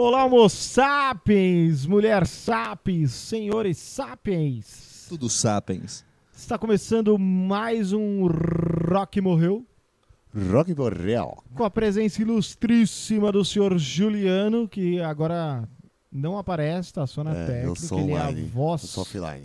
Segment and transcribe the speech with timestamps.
[0.00, 5.06] Olá, Homo sapiens, mulher sapiens, senhores sapiens.
[5.08, 6.04] Tudo sapiens.
[6.32, 9.66] Está começando mais um Rock Morreu,
[10.52, 11.42] Rock Borreal.
[11.52, 15.68] com a presença ilustríssima do senhor Juliano, que agora
[16.12, 18.42] não aparece, tá só na É, técnica, eu sou ele é a online.
[18.44, 18.94] voz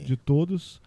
[0.06, 0.80] de todos.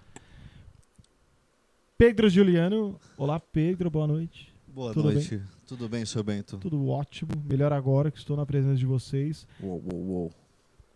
[1.98, 4.54] Pedro Juliano, olá Pedro, boa noite.
[4.76, 5.40] Boa Tudo noite.
[5.66, 6.58] Tudo bem, seu Bento?
[6.58, 9.46] Tudo ótimo, melhor agora que estou na presença de vocês.
[9.58, 10.30] Uou, uou, uou.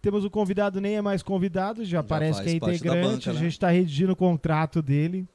[0.02, 3.00] Temos o convidado, nem é mais convidado, já, parece faz que é integrante.
[3.00, 3.38] banca, né?
[3.38, 5.26] A gente está redigindo o contrato dele.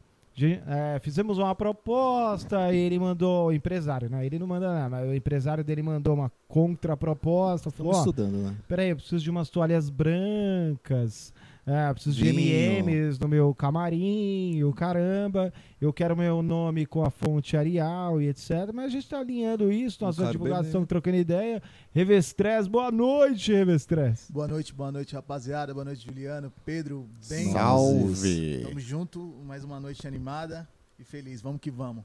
[0.68, 4.23] É, fizemos uma proposta e ele mandou, o empresário, né?
[4.23, 7.71] Ele não manda nada, mas o empresário dele mandou uma contraproposta.
[7.71, 8.55] Falou: Estamos estudando, né?
[8.68, 11.34] peraí, eu preciso de umas toalhas brancas,
[11.68, 12.84] é, eu preciso de Vinho.
[12.84, 15.52] MMs no meu camarim, o caramba.
[15.82, 18.72] Eu quero meu nome com a fonte Arial e etc.
[18.72, 21.64] Mas a gente está alinhando isso, nossa divulgação, estamos trocando ideia.
[21.91, 24.30] Revestrez, boa noite, Revestrez.
[24.30, 25.74] Boa noite, boa noite, rapaziada.
[25.74, 27.52] Boa noite, Juliano, Pedro, bem.
[27.52, 28.63] Salve!
[28.68, 30.70] Tamo junto, mais uma noite animada
[31.00, 31.41] e feliz.
[31.41, 32.04] Vamos que vamos.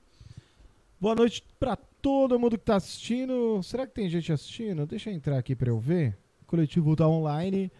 [0.98, 3.62] Boa noite pra todo mundo que tá assistindo.
[3.62, 4.86] Será que tem gente assistindo?
[4.86, 6.16] Deixa eu entrar aqui pra eu ver.
[6.42, 7.70] O coletivo tá online.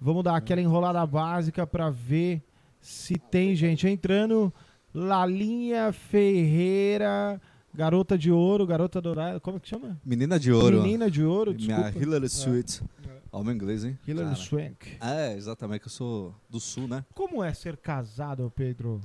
[0.00, 2.42] Vamos dar aquela enrolada básica pra ver
[2.80, 4.52] se tem gente entrando.
[4.92, 7.40] Lalinha Ferreira,
[7.74, 9.98] Garota de Ouro, Garota Dourada, como é que chama?
[10.04, 10.82] Menina de ouro.
[10.82, 11.98] Menina de Ouro, Minha desculpa.
[11.98, 12.82] Hilary Sweet.
[13.32, 13.98] Alma inglês, hein?
[14.06, 14.36] Hilary Cara.
[14.40, 14.96] Swank.
[15.00, 17.04] É, exatamente, que eu sou do sul, né?
[17.12, 19.00] Como é ser casado, Pedro,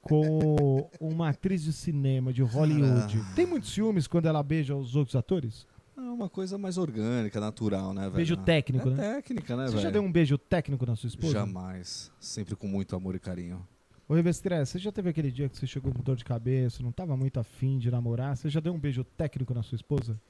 [0.00, 3.20] com uma atriz de cinema de Hollywood?
[3.34, 5.66] Tem muitos ciúmes quando ela beija os outros atores?
[5.96, 8.14] É uma coisa mais orgânica, natural, né, velho?
[8.16, 9.14] Beijo técnico, é né?
[9.14, 9.82] técnica, né, Você velho?
[9.82, 11.32] já deu um beijo técnico na sua esposa?
[11.32, 12.10] Jamais.
[12.18, 13.66] Sempre com muito amor e carinho.
[14.08, 16.92] Ô, Revestré, você já teve aquele dia que você chegou com dor de cabeça, não
[16.92, 18.36] tava muito afim de namorar?
[18.36, 20.20] Você já deu um beijo técnico na sua esposa?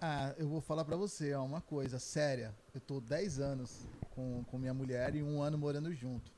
[0.00, 2.52] Ah, eu vou falar pra você, ó, uma coisa séria.
[2.74, 6.32] Eu tô 10 anos com, com minha mulher e um ano morando junto.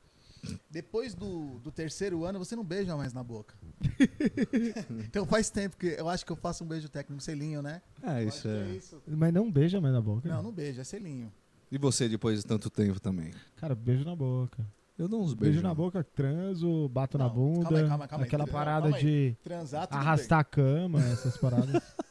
[0.71, 3.55] Depois do, do terceiro ano, você não beija mais na boca.
[5.07, 7.83] então faz tempo que eu acho que eu faço um beijo técnico, selinho, né?
[8.03, 8.67] É, Eu isso que é.
[8.77, 9.03] isso.
[9.07, 10.29] Mas não beija mais na boca.
[10.29, 11.33] Não, não beija, é selinho.
[11.71, 13.33] E você, depois de tanto tempo também?
[13.57, 14.65] Cara, beijo na boca.
[14.97, 15.63] Eu dou uns Beijo beijos.
[15.65, 17.65] na boca, transo, bato na Não, bunda.
[17.65, 18.29] calma aí, calma aí, calma aí.
[18.29, 19.03] aquela parada calma aí.
[19.33, 21.83] de Transar, arrastar a cama, essas paradas.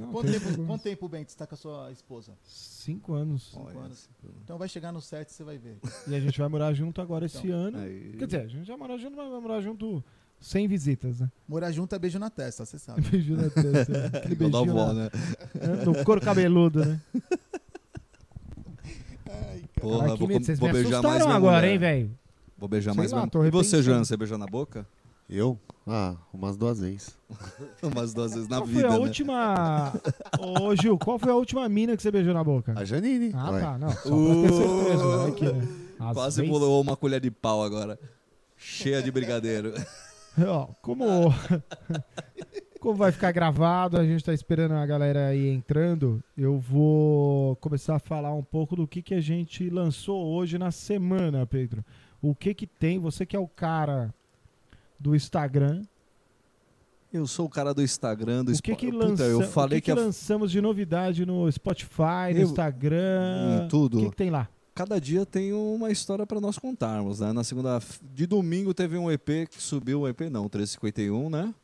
[0.00, 0.10] Não.
[0.12, 2.32] Quanto tem tempo, quanto tempo, Bento, você tá com a sua esposa?
[2.44, 3.52] Cinco anos.
[3.56, 4.08] Olha, anos.
[4.42, 5.78] Então vai chegar no certo e você vai ver.
[6.08, 7.78] E a gente vai morar junto agora esse Então, ano.
[7.78, 10.02] aí- Quer dizer, a gente já mora junto, mas vai morar junto
[10.40, 11.30] sem visitas, né?
[11.46, 13.00] Morar junto é beijo na testa, você sabe.
[13.10, 14.06] Beijo na testa.
[14.18, 15.10] Aquele Igual da beijinho avó, na- né?
[15.84, 17.00] no couro cabeludo, né?
[19.28, 20.44] Ai, Porra, Caralho, que vou, medo.
[20.44, 21.72] Vocês vou me beijar mais agora, mulher.
[21.72, 22.18] hein, velho?
[22.58, 23.82] Vou beijar Sei mais lá, tô E você.
[23.82, 24.86] Jean, você beijou na boca?
[25.34, 25.58] Eu?
[25.86, 27.16] Ah, umas duas vezes.
[27.82, 28.98] Umas duas vezes na qual vida, foi a né?
[28.98, 29.92] última.
[30.38, 32.74] Ô, Gil, qual foi a última mina que você beijou na boca?
[32.76, 33.32] A Janine.
[33.34, 33.60] Ah, Ué.
[33.60, 33.78] tá.
[33.78, 35.32] Não, só pra ter certeza.
[35.32, 35.68] Que, né?
[36.12, 37.98] Quase vezes- pulou uma colher de pau agora.
[38.56, 39.72] Cheia de brigadeiro.
[40.46, 41.04] Ó, como.
[42.78, 46.22] como vai ficar gravado, a gente tá esperando a galera aí entrando.
[46.36, 50.70] Eu vou começar a falar um pouco do que, que a gente lançou hoje na
[50.70, 51.84] semana, Pedro.
[52.20, 52.98] O que que tem?
[53.00, 54.14] Você que é o cara
[55.02, 55.82] do Instagram.
[57.12, 59.24] Eu sou o cara do Instagram, do o que Spo- que, Puta, lança...
[59.24, 63.64] eu o falei que, que que, a- lançamos de novidade no Spotify, no Eu- Instagram?
[63.64, 63.98] Em tudo.
[63.98, 64.48] O que, que tem lá?
[64.74, 67.30] cada dia tem uma história pra nós contarmos, né?
[67.34, 67.78] Na segunda
[68.14, 71.54] de domingo teve um EP que subiu, um EP não, 351, né?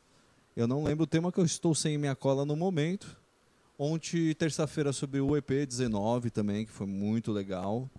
[0.55, 3.17] Eu não lembro o tema que eu estou sem minha cola no momento.
[3.79, 7.89] Ontem, terça-feira, subiu o EP 19 também, que foi muito legal.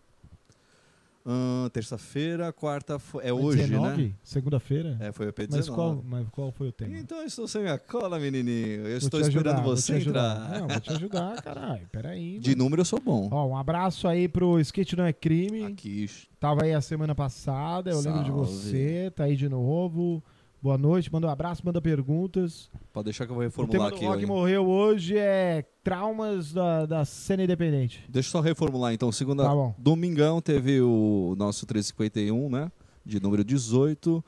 [1.24, 4.02] Ahn, terça-feira, quarta é hoje, 19?
[4.04, 4.12] né?
[4.22, 4.96] Segunda-feira?
[5.00, 5.58] É, foi o EP 19.
[5.58, 6.96] mas, qual, mas qual foi o tema?
[6.98, 8.80] Então eu estou sem minha cola, menininho.
[8.86, 10.60] Eu Vou estou esperando ajudar, vou você entrar.
[10.60, 11.86] Não, vou te ajudar, caralho.
[11.92, 12.38] Peraí.
[12.38, 12.64] De mano.
[12.64, 13.28] número eu sou bom.
[13.30, 15.64] Ó, um abraço aí pro Skate Não É Crime.
[15.64, 16.08] Aqui.
[16.38, 18.46] Tava aí a semana passada, eu lembro de Salve.
[18.52, 19.12] você.
[19.14, 20.22] Tá aí de novo.
[20.62, 22.70] Boa noite, manda um abraço, manda perguntas.
[22.92, 24.04] Pode deixar que eu vou o tema reformular do aqui.
[24.04, 24.28] Rock ó.
[24.28, 28.04] morreu hoje é traumas da, da cena independente.
[28.08, 29.10] Deixa eu só reformular então.
[29.10, 29.74] Segunda, Tá bom.
[29.78, 32.70] domingão teve o nosso 351, né?
[33.06, 34.22] De número 18.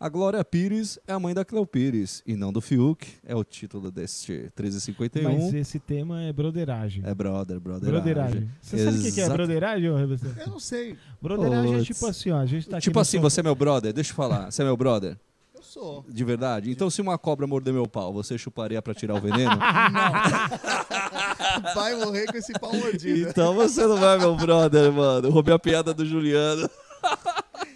[0.00, 3.08] A Glória Pires é a mãe da Cleo Pires e não do Fiuk.
[3.24, 5.22] É o título deste 1351.
[5.24, 7.02] Mas esse tema é broderagem.
[7.04, 7.88] É brother, brother.
[7.90, 8.48] broderagem.
[8.60, 9.32] Você sabe o que é Exato.
[9.32, 10.34] broderagem, ô Rebecca?
[10.38, 10.96] Eu não sei.
[11.20, 11.86] Broderagem é Putz.
[11.86, 12.36] tipo assim, ó.
[12.38, 13.92] A gente tá aqui Tipo assim, você é meu brother?
[13.92, 14.50] Deixa eu falar.
[14.52, 15.18] Você é meu brother?
[15.78, 16.04] Sou.
[16.08, 16.70] De verdade?
[16.72, 19.52] Então se uma cobra morder meu pau, você chuparia pra tirar o veneno?
[21.74, 23.30] Vai morrer com esse pau mordido.
[23.30, 25.28] então você não vai, meu brother, mano.
[25.28, 26.68] Eu roubei a piada do Juliano.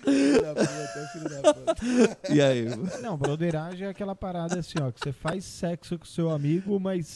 [0.03, 2.35] Puta.
[2.35, 2.67] E aí?
[3.01, 7.07] Não, broderagem é aquela parada assim, ó, que você faz sexo com seu amigo, mas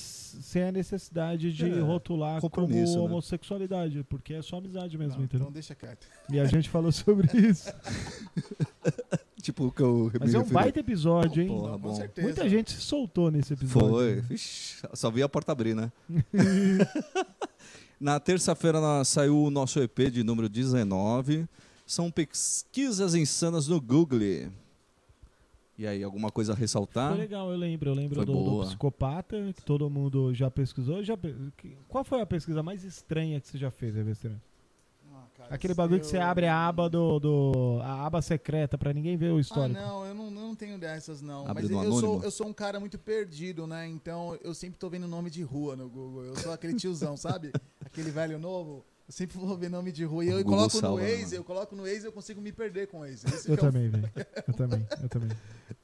[0.41, 2.85] sem a necessidade de É, rotular como né?
[2.99, 5.45] homossexualidade, porque é só amizade mesmo, Não, entendeu?
[5.47, 6.07] então deixa quieto.
[6.31, 7.73] E a gente falou sobre isso.
[9.47, 11.47] Tipo, o que eu Mas me é um baita episódio, hein?
[11.47, 11.95] Porra, bom.
[11.95, 12.27] certeza.
[12.27, 13.89] Muita gente se soltou nesse episódio.
[13.89, 14.25] Foi.
[14.29, 15.93] Ixi, só vi a porta abrir, né?
[18.01, 21.47] Na terça-feira saiu o nosso EP de número 19.
[21.87, 24.51] São pesquisas insanas no Google.
[25.79, 27.11] E aí, alguma coisa a ressaltar?
[27.11, 27.91] Foi legal, eu lembro.
[27.91, 31.05] Eu lembro do, do psicopata, que todo mundo já pesquisou.
[31.05, 31.17] Já,
[31.87, 34.41] qual foi a pesquisa mais estranha que você já fez, Revestran?
[35.49, 38.93] Ah, Aquele bagulho que você eu- abre a aba do, do- a aba secreta pra
[38.93, 39.79] ninguém ver o Ah, histórico.
[39.81, 41.47] não, eu não, eu não tenho dessas, não.
[41.47, 43.87] Abre Mas no eu sou, eu sou um cara muito perdido, né?
[43.87, 46.25] Então eu sempre tô vendo nome de rua no Google.
[46.25, 47.53] Eu sou aquele tiozão, sabe?
[47.85, 48.85] Aquele velho novo.
[49.09, 50.25] Eu sempre vou ver nome de rua.
[50.25, 51.39] E eu coloco no salva, Waze, né?
[51.39, 53.25] eu coloco no Waze e eu consigo me perder com o Waze.
[53.29, 54.11] Esse Eu que é o- também, velho.
[54.49, 55.29] Eu também, eu também.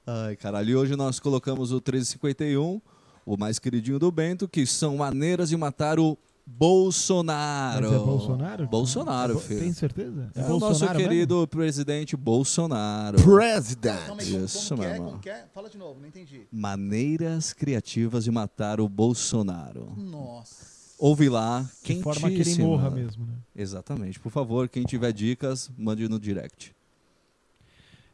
[0.04, 0.70] Ai, caralho.
[0.70, 2.80] E hoje nós colocamos o 1351,
[3.24, 7.90] o mais queridinho do Bento, que são maneiras de matar o Bolsonaro.
[7.90, 8.66] Mas é Bolsonaro?
[8.66, 9.60] Bolsonaro, Bo- filho.
[9.60, 10.30] Tem certeza?
[10.34, 11.10] É o nosso Bolsonaro mesmo?
[11.10, 13.16] querido presidente Bolsonaro.
[13.18, 13.98] Calma President.
[14.00, 14.94] aí, como, Isso, que meu é?
[14.94, 15.20] irmão.
[15.24, 15.44] É?
[15.54, 16.42] Fala de novo, não entendi.
[16.52, 19.92] Maneiras criativas de matar o Bolsonaro.
[19.96, 20.72] Nossa.
[20.98, 23.32] Ouve lá, De forma que ele morra mesmo, né?
[23.56, 24.20] Exatamente.
[24.20, 26.74] Por favor, quem tiver dicas, mande no direct.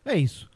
[0.05, 0.49] É isso.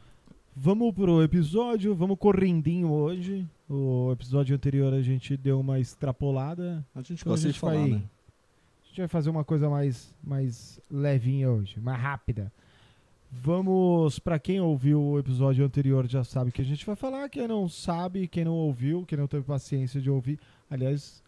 [0.54, 3.46] Vamos pro episódio, vamos correndinho hoje.
[3.69, 6.84] O episódio anterior a gente deu uma extrapolada.
[6.94, 8.02] A gente Então a gosta gente de falar, vai, né?
[8.84, 12.52] a gente vai fazer uma coisa mais, mais levinha hoje, mais rápida.
[13.31, 17.31] Vamos, pra quem ouviu o episódio anterior já sabe que a gente vai falar.
[17.31, 20.38] Quem não sabe, quem não ouviu, quem não teve paciência de ouvir,
[20.70, 21.22] aliás,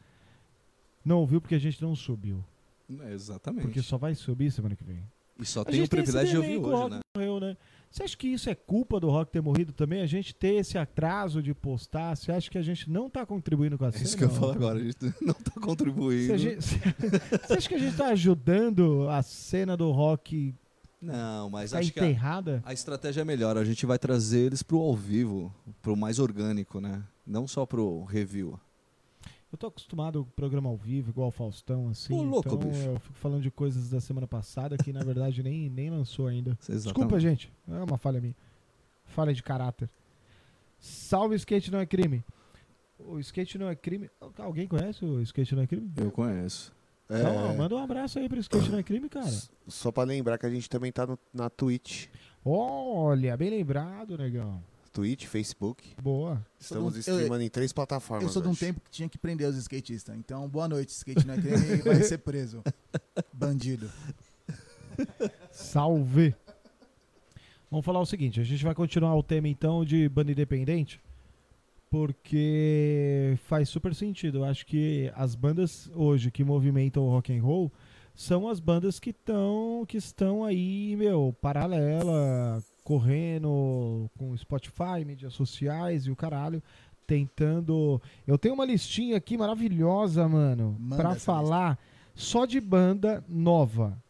[1.02, 2.44] não ouviu porque a gente não subiu,
[3.00, 3.62] É, exatamente.
[3.62, 5.02] porque só vai subir semana que vem.
[5.40, 7.00] E só A tem o privilégio de ouvir o hoje, né?
[7.16, 7.56] morreu, né?
[7.94, 10.00] Você acha que isso é culpa do Rock ter morrido também?
[10.02, 12.16] A gente ter esse atraso de postar?
[12.16, 14.04] Você acha que a gente não tá contribuindo com a É cena?
[14.04, 14.80] isso que eu falo agora.
[14.80, 16.36] A gente não tá Você, contribuindo.
[16.36, 16.58] gente-
[17.46, 20.52] você acha que a gente tá ajudando a cena do rock
[21.00, 23.56] Não, mas tá acho que a, a estratégia é melhor.
[23.56, 27.00] A gente vai trazer eles pro ao vivo, pro mais orgânico, né?
[27.24, 28.58] Não só pro review.
[29.54, 32.12] Eu tô acostumado com programa ao vivo, igual o Faustão, assim.
[32.12, 32.86] Ô, louco, então bicho.
[32.86, 36.58] eu fico falando de coisas da semana passada que na verdade nem, nem lançou ainda.
[36.68, 37.52] Desculpa, gente.
[37.68, 38.34] É uma falha minha.
[39.04, 39.88] Falha de caráter.
[40.80, 42.24] Salve skate não é crime.
[42.98, 44.10] O skate não é crime.
[44.38, 45.88] Alguém conhece o skate não é crime?
[45.98, 46.72] Eu conheço.
[47.08, 49.30] É, Então, manda um abraço aí pro skate não é crime, cara.
[49.68, 52.08] Só pra lembrar que a gente também tá no- na Twitch.
[52.44, 54.60] Olha, bem lembrado, negão.
[54.94, 55.94] Twitch, Facebook.
[56.00, 56.40] Boa.
[56.58, 58.22] Estamos Eu- streamando em três plataformas.
[58.24, 58.60] Eu sou de um hoje.
[58.60, 60.16] tempo que tinha que prender os skatistas.
[60.16, 62.62] Então, boa noite, skate não é crime, vai ser preso.
[63.32, 63.90] Bandido.
[65.50, 66.32] Salve!
[67.70, 71.00] Vamos falar o seguinte, a gente vai continuar o tema então de banda independente,
[71.90, 74.38] porque faz super sentido.
[74.38, 77.72] Eu acho que as bandas hoje que movimentam o rock and roll
[78.14, 86.06] são as bandas que estão que estão aí, meu, paralela, correndo com Spotify, mídias sociais
[86.06, 86.62] e o caralho,
[87.06, 88.00] tentando.
[88.26, 90.76] Eu tenho uma listinha aqui maravilhosa, mano,
[91.12, 91.78] essa falar
[92.14, 94.00] só de banda nova.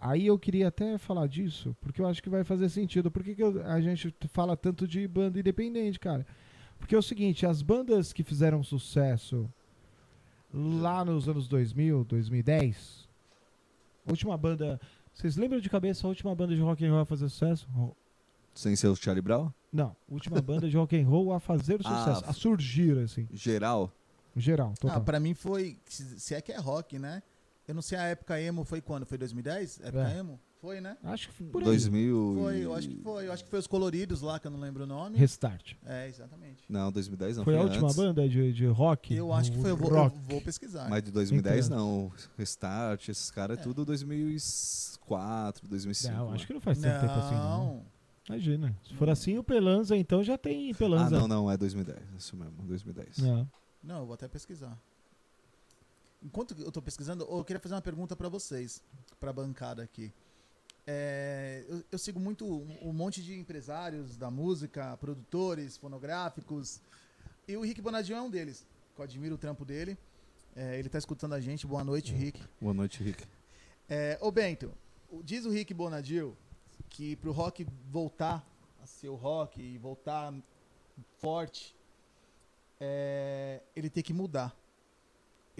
[0.00, 3.10] Aí eu queria até falar disso, porque eu acho que vai fazer sentido.
[3.10, 6.26] Por que, que eu- a gente fala tanto de banda independente, cara?
[6.78, 9.48] Porque é o seguinte, as bandas que fizeram sucesso
[10.52, 13.08] lá nos anos 2000, 2010,
[14.06, 14.80] a última banda...
[15.22, 17.68] Vocês lembram de cabeça a última banda de rock and roll a fazer sucesso?
[18.52, 19.52] Sem ser o Charlie Brown?
[19.72, 23.92] Não, última banda de rock and roll a fazer Ah, sucesso, a surgir, assim, Geral?
[24.36, 25.00] geral, Ah, total.
[25.04, 25.78] pra mim foi.
[25.86, 27.22] Se se é que é rock, né?
[27.68, 29.06] Eu não sei a época emo foi quando?
[29.06, 29.78] Foi 2010?
[29.84, 30.18] Época É.
[30.18, 30.40] emo?
[30.62, 30.96] Foi, né?
[31.02, 31.64] Acho que foi por aí.
[31.64, 33.26] 2000 Foi, e- eu acho que foi.
[33.26, 35.18] Eu acho que foi os coloridos lá, que eu não lembro o nome.
[35.18, 35.74] Restart.
[35.84, 36.62] É, exatamente.
[36.68, 37.42] Não, 2010 não.
[37.44, 37.96] foi a última antes.
[37.96, 39.12] banda de, de rock?
[39.12, 39.72] Eu acho que foi.
[39.72, 40.88] Eu vou, eu vou pesquisar.
[40.88, 42.12] Mas de 2010 Entre não.
[42.38, 43.64] Restart, esses caras é É.
[43.64, 46.14] tudo 2004, 2005.
[46.14, 46.34] Não, né?
[46.36, 47.34] acho que não faz tanto tempo assim.
[47.34, 47.64] Não.
[47.74, 47.84] Não.
[48.28, 48.76] Imagina.
[48.86, 51.18] Se for assim, o Pelanza, então já tem Ah, Pelanza.
[51.18, 51.98] não, não, é 2010.
[52.16, 53.18] Isso mesmo, 2010.
[53.18, 53.46] É.
[53.82, 54.78] Não, eu vou até pesquisar.
[56.22, 58.80] Enquanto eu tô pesquisando, eu queria fazer uma pergunta pra vocês,
[59.18, 60.12] pra bancada aqui.
[60.86, 66.80] É, eu, eu sigo muito um, um monte de empresários da música, produtores, fonográficos,
[67.46, 68.66] e o Rick Bonadinho é um deles.
[68.96, 69.96] Eu admiro o trampo dele.
[70.54, 71.66] É, ele tá escutando a gente.
[71.66, 72.40] Boa noite, Rick.
[72.60, 73.24] Boa noite, Rick.
[73.88, 74.72] É, ô Bento,
[75.10, 76.36] o- diz o Rick Bonadil
[76.88, 78.46] que pro rock voltar
[78.82, 80.32] a ser o rock e voltar
[81.18, 81.74] forte,
[82.80, 84.54] é, ele tem que mudar.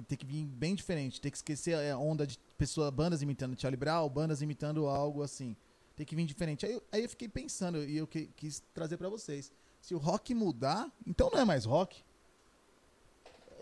[0.09, 3.77] Tem que vir bem diferente, tem que esquecer a onda de pessoa, bandas imitando Charlie
[3.79, 5.57] Brown, bandas imitando algo assim.
[5.95, 6.65] tem que vir diferente.
[6.65, 9.53] Aí, eu- aí eu fiquei pensando e eu que- quis trazer pra vocês.
[9.81, 12.03] Se o rock mudar, então não é mais rock.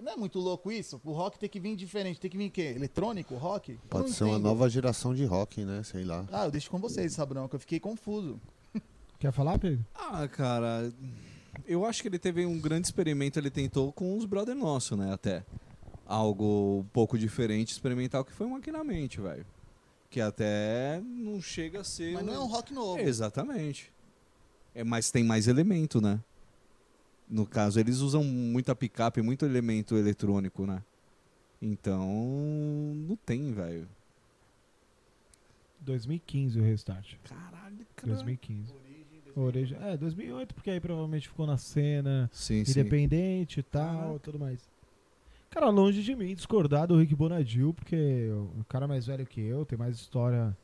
[0.01, 1.01] Não é muito louco isso?
[1.05, 2.19] O rock tem que vir diferente.
[2.21, 2.73] Tem que vir o quê?
[2.75, 3.79] Eletrônico, rock?
[3.91, 4.45] Pode não ser uma entendo.
[4.45, 5.83] nova geração de rock, né?
[5.83, 6.25] Sei lá.
[6.33, 8.41] Ah, eu deixo com vocês, Sabrão, que eu fiquei confuso.
[9.19, 9.85] Quer falar, Pedro?
[9.95, 10.91] Ah, cara,
[11.67, 15.13] eu acho que ele teve um grande experimento, ele tentou com os brother nosso, né,
[15.13, 15.45] até.
[16.11, 19.47] Algo um pouco diferente, experimental, que foi o Maquinamente, velho.
[20.11, 22.15] Que até não chega a ser...
[22.15, 23.01] Mas não é um rock novo.
[23.01, 23.93] Exatamente.
[24.75, 26.19] É, mas tem mais elemento, né?
[27.29, 30.83] No caso, eles usam muita picape, muito elemento eletrônico, né?
[31.63, 32.05] Então,
[33.07, 33.87] não tem, velho.
[35.79, 37.15] 2015 o restart.
[37.23, 38.15] Caralho, cara.
[38.15, 38.75] 2015.
[39.37, 39.79] Origem.
[39.81, 42.73] É, 2008, porque aí provavelmente ficou na cena Sim, sim.
[42.73, 44.69] independente e tal, tudo mais.
[45.51, 49.41] Cara, longe de mim discordar do Rick Bonadil, porque o cara é mais velho que
[49.41, 50.57] eu, tem mais história.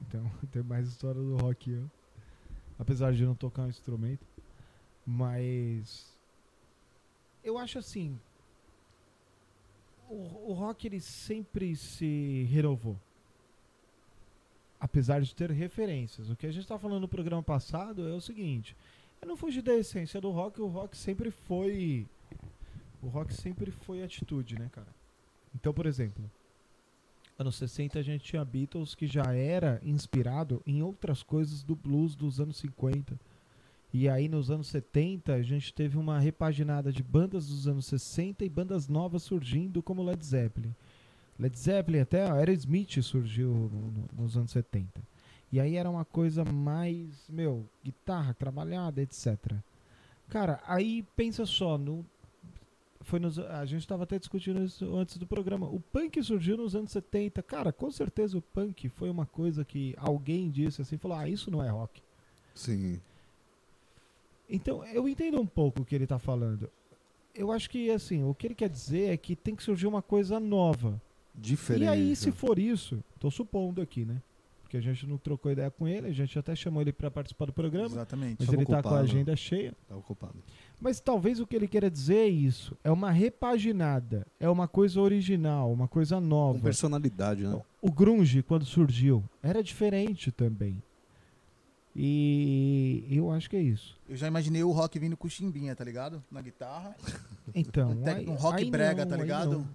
[0.00, 1.90] Então, tem mais história do rock que eu.
[2.78, 4.26] Apesar de não tocar um instrumento.
[5.06, 6.16] Mas.
[7.44, 8.18] Eu acho assim.
[10.08, 12.96] O, o rock ele sempre se renovou.
[14.80, 16.30] Apesar de ter referências.
[16.30, 18.74] O que a gente tá falando no programa passado é o seguinte.
[19.20, 22.06] Eu não fugi da essência do rock, o rock sempre foi.
[23.02, 24.86] O rock sempre foi atitude, né, cara?
[25.54, 26.30] Então, por exemplo,
[27.38, 32.14] anos 60 a gente tinha Beatles que já era inspirado em outras coisas do blues
[32.14, 33.18] dos anos 50.
[33.92, 38.44] E aí nos anos 70 a gente teve uma repaginada de bandas dos anos 60
[38.44, 40.74] e bandas novas surgindo como Led Zeppelin.
[41.38, 45.02] Led Zeppelin até Aerosmith surgiu no- nos anos 70.
[45.50, 49.36] E aí era uma coisa mais, meu, guitarra trabalhada, etc.
[50.30, 52.06] Cara, aí pensa só, no,
[53.02, 55.66] foi nos, a gente estava até discutindo isso antes do programa.
[55.66, 57.42] O punk surgiu nos anos 70.
[57.42, 61.50] Cara, com certeza o punk foi uma coisa que alguém disse assim, falou: "Ah, isso
[61.50, 62.02] não é rock".
[62.54, 63.00] Sim.
[64.48, 66.70] Então, eu entendo um pouco o que ele tá falando.
[67.34, 70.02] Eu acho que assim, o que ele quer dizer é que tem que surgir uma
[70.02, 71.00] coisa nova.
[71.34, 71.84] Diferente.
[71.84, 74.20] E aí, se for isso, tô supondo aqui, né?
[74.72, 77.44] Porque a gente não trocou ideia com ele, a gente até chamou ele para participar
[77.44, 78.36] do programa, Exatamente.
[78.38, 79.74] mas Tava ele tá com a agenda cheia.
[79.86, 80.36] Tá ocupado.
[80.80, 82.74] Mas talvez o que ele queira dizer é isso.
[82.82, 84.26] É uma repaginada.
[84.40, 86.58] É uma coisa original, uma coisa Com nova.
[86.60, 87.60] personalidade, né?
[87.82, 90.82] O grunge, quando surgiu, era diferente também.
[91.94, 94.00] E eu acho que é isso.
[94.08, 96.24] Eu já imaginei o rock vindo com chimbinha, tá ligado?
[96.30, 96.96] Na guitarra.
[97.54, 99.50] Então, Um aí- um rock aí brega, não, tá aí ligado?
[99.50, 99.68] não.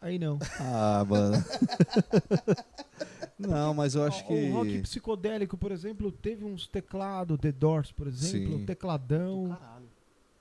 [0.00, 0.38] Aí não.
[0.58, 1.36] Ah, mano.
[3.38, 4.34] Não, mas eu acho Ó, que.
[4.50, 8.64] O rock psicodélico, por exemplo, teve uns teclados, The Doors, por exemplo, Sim.
[8.64, 9.48] tecladão.
[9.48, 9.86] Caralho.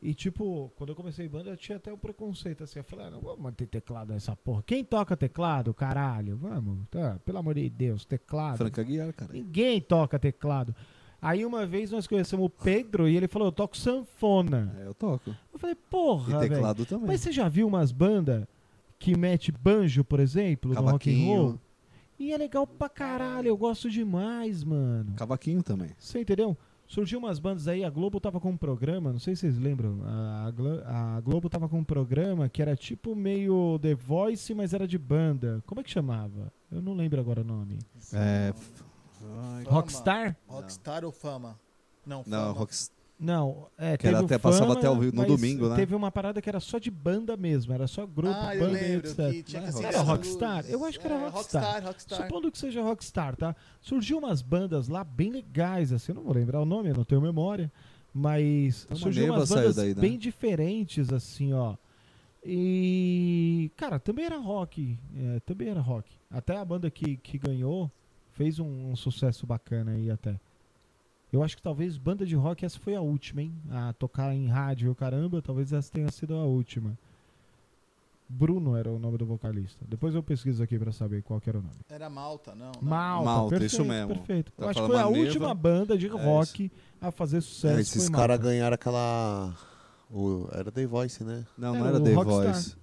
[0.02, 2.80] E tipo, quando eu comecei banda, eu tinha até o preconceito assim.
[2.80, 4.64] Eu falei, ah, não vamos manter teclado nessa porra.
[4.66, 6.38] Quem toca teclado, caralho?
[6.38, 7.20] Vamos, tá?
[7.26, 8.58] Pelo amor de Deus, teclado.
[8.58, 9.34] Franca Guiar, cara.
[9.34, 10.76] Ninguém toca teclado.
[11.20, 14.72] Aí uma vez nós conhecemos o Pedro e ele falou, eu toco sanfona.
[14.80, 15.36] É, eu toco.
[15.52, 16.54] Eu falei, E porra, velho.
[16.54, 17.08] teclado também.
[17.08, 18.46] Mas você já viu umas bandas
[19.00, 21.42] que mete banjo, por exemplo, no rock and Cavaquinho.
[21.42, 21.60] roll?
[22.20, 25.14] E é legal pra caralho, eu gosto demais, mano.
[25.16, 25.92] Cavaquinho também.
[26.00, 26.58] Você entendeu?
[26.88, 30.00] Surgiu umas bandas aí, a Globo tava com um programa, não sei se vocês lembram,
[30.06, 34.74] a, Glo- a Globo tava com um programa que era tipo meio The Voice, mas
[34.74, 35.62] era de banda.
[35.68, 36.52] Como é que chamava?
[36.72, 37.78] Eu não lembro agora o nome.
[38.14, 38.54] É.
[39.20, 39.64] Fama.
[39.66, 40.38] Rockstar?
[40.48, 41.60] Rockstar ou fama?
[42.06, 42.38] Não, fama.
[42.38, 42.97] Não, Rockstar.
[43.20, 45.76] Não, é, Que o até- passava Fama, até ao no domingo, né?
[45.76, 48.80] Teve uma parada que era só de banda mesmo, era só grupo, ah, eu banda
[48.80, 49.32] e lembro etc.
[49.32, 50.66] que tinha que Era Rockstar?
[50.70, 51.64] Eu acho que era É, Rockstar.
[51.64, 52.22] Rockstar, Rockstar.
[52.28, 53.56] Supondo que seja Rockstar, tá?
[53.82, 57.04] Surgiu umas bandas lá bem legais, assim, eu não vou lembrar o nome, eu não
[57.04, 57.72] tenho memória,
[58.14, 60.02] mas uma surgiu umas bandas daí, né?
[60.02, 61.76] bem diferentes, assim, ó.
[62.46, 66.10] E, cara, também era rock, é, também era rock.
[66.30, 67.92] Até a banda que, que ganhou
[68.32, 70.40] fez um, um sucesso bacana aí até.
[71.32, 73.54] Eu acho que talvez banda de rock essa foi a última, hein?
[73.70, 76.98] A tocar em rádio, caramba, talvez essa tenha sido a última.
[78.30, 79.86] Bruno era o nome do vocalista.
[79.88, 81.76] Depois eu pesquiso aqui pra saber qual que era o nome.
[81.90, 82.72] Era Malta, não.
[82.74, 82.82] não.
[82.82, 84.16] Malta, Malta, perfeito, isso mesmo.
[84.16, 84.52] perfeito.
[84.52, 85.18] Tá Eu acho que foi a neva.
[85.26, 87.78] última banda de rock a fazer sucesso.
[87.78, 89.56] É, esses caras ganharam aquela.
[90.12, 91.46] o- era The Voice, né?
[91.58, 92.54] Não, É, não era The Rockstar.
[92.54, 92.76] Voice.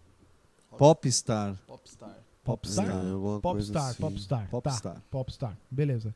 [0.78, 1.56] Popstar.
[1.66, 2.18] Popstar.
[2.42, 2.86] Popstar?
[2.86, 3.40] É, alguma coisa
[3.72, 4.00] Popstar, assim.
[4.02, 4.40] Popstar.
[4.42, 5.02] Tá, Popstar.
[5.10, 5.58] Popstar.
[5.70, 6.14] Beleza.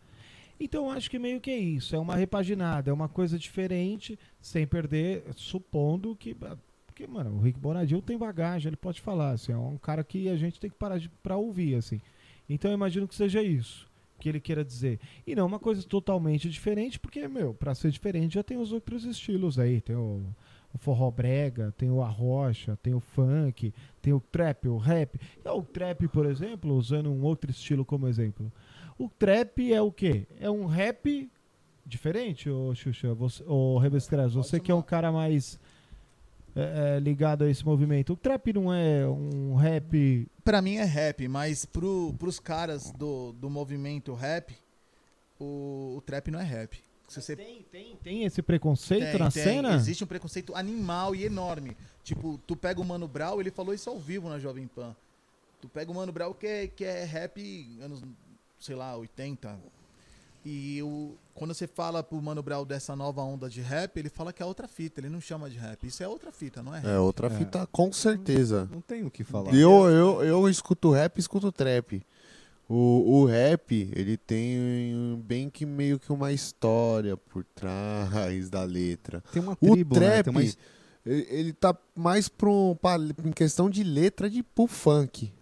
[0.60, 1.94] Então acho que meio que é isso.
[1.94, 6.36] É uma repaginada, é uma coisa diferente, sem perder, supondo que.
[6.86, 10.28] Porque, mano, o Rick Bonadil tem bagagem, ele pode falar, assim, é um cara que
[10.28, 12.00] a gente tem que parar de, pra ouvir, assim.
[12.48, 13.88] Então eu imagino que seja isso
[14.18, 14.98] que ele queira dizer.
[15.26, 19.04] E não uma coisa totalmente diferente, porque, meu, pra ser diferente já tem os outros
[19.04, 19.80] estilos aí.
[19.80, 20.22] Tem o,
[20.74, 23.72] o forró brega, tem o arrocha, tem o funk,
[24.02, 25.18] tem o trap, o rap.
[25.44, 28.52] E o trap, por exemplo, usando um outro estilo como exemplo.
[28.98, 30.26] O trap é o quê?
[30.40, 31.30] É um rap
[31.86, 33.14] diferente, ô Xuxa?
[33.14, 35.58] Você, ô Rebestres, você que é um cara mais
[36.56, 38.12] é, é, ligado a esse movimento.
[38.12, 40.28] O trap não é um rap.
[40.44, 44.52] Pra mim é rap, mas pro, pros caras do, do movimento rap,
[45.38, 46.82] o, o trap não é rap.
[47.06, 49.42] Você Tem, tem, tem esse preconceito Tem, na tem.
[49.42, 49.74] cena?
[49.76, 51.74] Existe um preconceito animal e enorme.
[52.04, 54.94] Tipo, tu pega o Mano Brown, ele falou isso ao vivo na Jovem Pan.
[55.60, 57.40] Tu pega o Mano Brown, que é, que é rap
[57.80, 58.02] anos,
[58.58, 59.56] sei lá, 80.
[60.44, 64.32] E o, quando você fala pro Mano Brown dessa nova onda de rap, ele fala
[64.32, 65.86] que é outra fita, ele não chama de rap.
[65.86, 66.90] Isso é outra fita, não é rap.
[66.90, 67.30] É outra É.
[67.30, 68.68] fita, com certeza.
[68.72, 69.52] Não tem o que falar.
[69.54, 72.02] Eu, eu, eu escuto rap e escuto trap.
[72.68, 79.22] O, o rap, ele tem bem que meio que uma história por trás da letra.
[79.32, 80.22] Tem uma O tribo, né?
[80.22, 80.42] trap, Tem uma...
[80.42, 85.32] ele, ele tá mais pro, pra, em questão de letra de pro funk,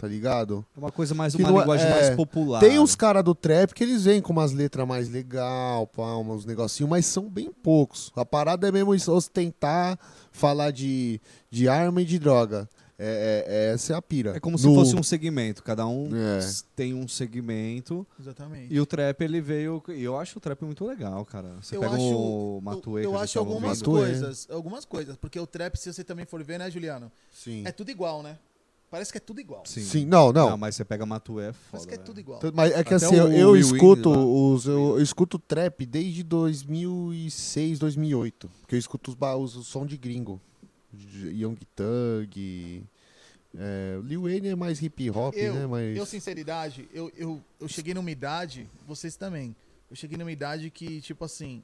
[0.00, 0.64] tá ligado?
[0.74, 2.60] é uma coisa mais, Que uma não é- linguagem é, mais popular.
[2.60, 6.44] Tem os caras do trap que eles vêm com umas letras mais legal, pá, uns
[6.46, 8.10] negocinhos, mas são bem poucos.
[8.16, 9.98] A parada é mesmo isso, ostentar,
[10.32, 12.68] falar de, de arma e de droga.
[13.02, 14.36] É, é- é- essa é a pira.
[14.36, 15.62] É como se No- fosse um segmento.
[15.62, 16.38] Cada um É.
[16.76, 18.06] tem um segmento.
[18.20, 18.72] Exatamente.
[18.74, 19.82] E o trap, ele veio...
[19.88, 21.48] E eu acho o trap muito legal, cara.
[21.62, 24.06] Você eu pega acho, o Matuê, eu, eu acho algumas ouvindo.
[24.06, 27.10] Coisas, algumas coisas, porque o trap, se você também for ver, né, Juliano?
[27.32, 27.62] Sim.
[27.66, 28.36] É tudo igual, né?
[28.90, 29.62] Parece que é tudo igual.
[29.66, 29.82] Sim.
[29.82, 30.50] Sim, não, não.
[30.50, 31.64] Não, mas você pega Matuê, é foda.
[31.70, 32.06] Parece que é velho.
[32.06, 32.40] tudo igual.
[32.52, 34.24] Mas é que Até assim, eu, o eu Will escuto Wing lá.
[34.24, 38.50] os, eu, eu escuto trap desde 2006, 2008.
[38.60, 40.40] Porque eu escuto os, ba- os, o som de gringo.
[41.22, 42.82] Young Thug.
[43.56, 45.66] É, Lil Wayne é mais hip hop, Eu- né?
[45.66, 49.54] Mas Eu, sinceridade, eu, eu, eu cheguei numa idade, vocês também.
[49.88, 51.62] Eu cheguei numa idade que, tipo assim,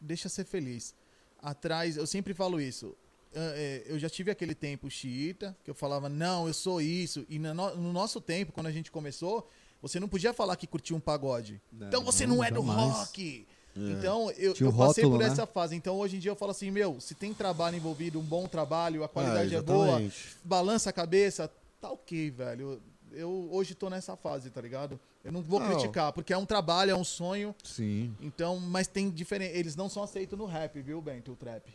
[0.00, 0.94] deixa ser feliz.
[1.42, 2.94] Atrás, eu sempre falo isso.
[3.34, 7.24] Ah, é, Eu já tive aquele tempo xiita, que eu falava, não, eu sou isso.
[7.28, 9.48] E no, no nosso tempo, quando a gente começou,
[9.80, 11.60] você não podia falar que curtia um pagode.
[11.72, 12.92] Não, então você não, é do jamais.
[12.92, 13.46] rock.
[13.76, 15.26] Então, eu, eu passei rótulo, por né?
[15.26, 15.74] essa fase.
[15.74, 19.02] Então, hoje em dia, eu falo assim, meu, se tem trabalho envolvido, um bom trabalho,
[19.02, 20.36] a qualidade é boa, exatamente.
[20.44, 21.50] balança a cabeça,
[21.80, 22.80] tá ok, velho.
[23.12, 24.98] Eu hoje tô nessa fase, tá ligado?
[25.24, 25.68] Eu não vou Não.
[25.68, 27.54] criticar, porque é um trabalho, é um sonho.
[27.64, 28.14] Sim.
[28.20, 29.56] Então, mas tem diferença.
[29.56, 31.72] Eles não são aceitos no rap, viu, Bento, o trap.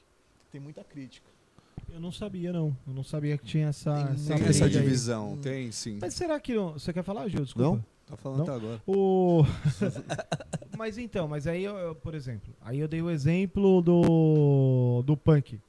[0.51, 1.29] Tem muita crítica.
[1.93, 2.75] Eu não sabia, não.
[2.87, 4.83] Eu não sabia que tinha essa, Tem essa, Tem Essa briga aí.
[4.85, 5.37] divisão, Hum.
[5.37, 5.97] tem sim.
[6.01, 6.53] Mas será que.
[6.55, 7.43] não- Você quer falar, Gil?
[7.43, 7.69] Desculpa.
[7.77, 7.85] Não?
[8.05, 8.43] Tá falando Não?
[8.45, 8.81] até agora.
[8.87, 9.43] O...
[10.77, 15.15] mas então, mas aí eu, eu, por exemplo, aí eu dei o exemplo do, do
[15.15, 15.59] punk.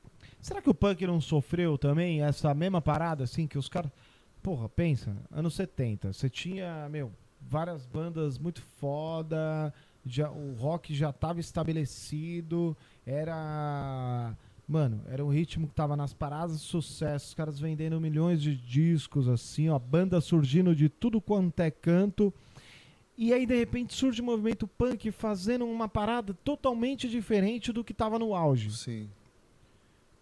[0.40, 3.90] Será que o punk não sofreu também essa mesma parada, assim, que os caras.
[4.42, 9.70] Porra, pensa, anos 70, você tinha, meu, várias bandas muito foda,
[10.06, 14.34] já, o rock já tava estabelecido, era.
[14.70, 18.54] Mano, era um ritmo que tava nas paradas de sucesso, os caras vendendo milhões de
[18.54, 22.32] discos, assim, ó, banda surgindo de tudo quanto é canto.
[23.18, 27.92] E aí, de repente, surge o movimento punk fazendo uma parada totalmente diferente do que
[27.92, 28.70] tava no auge.
[28.70, 29.08] Sim.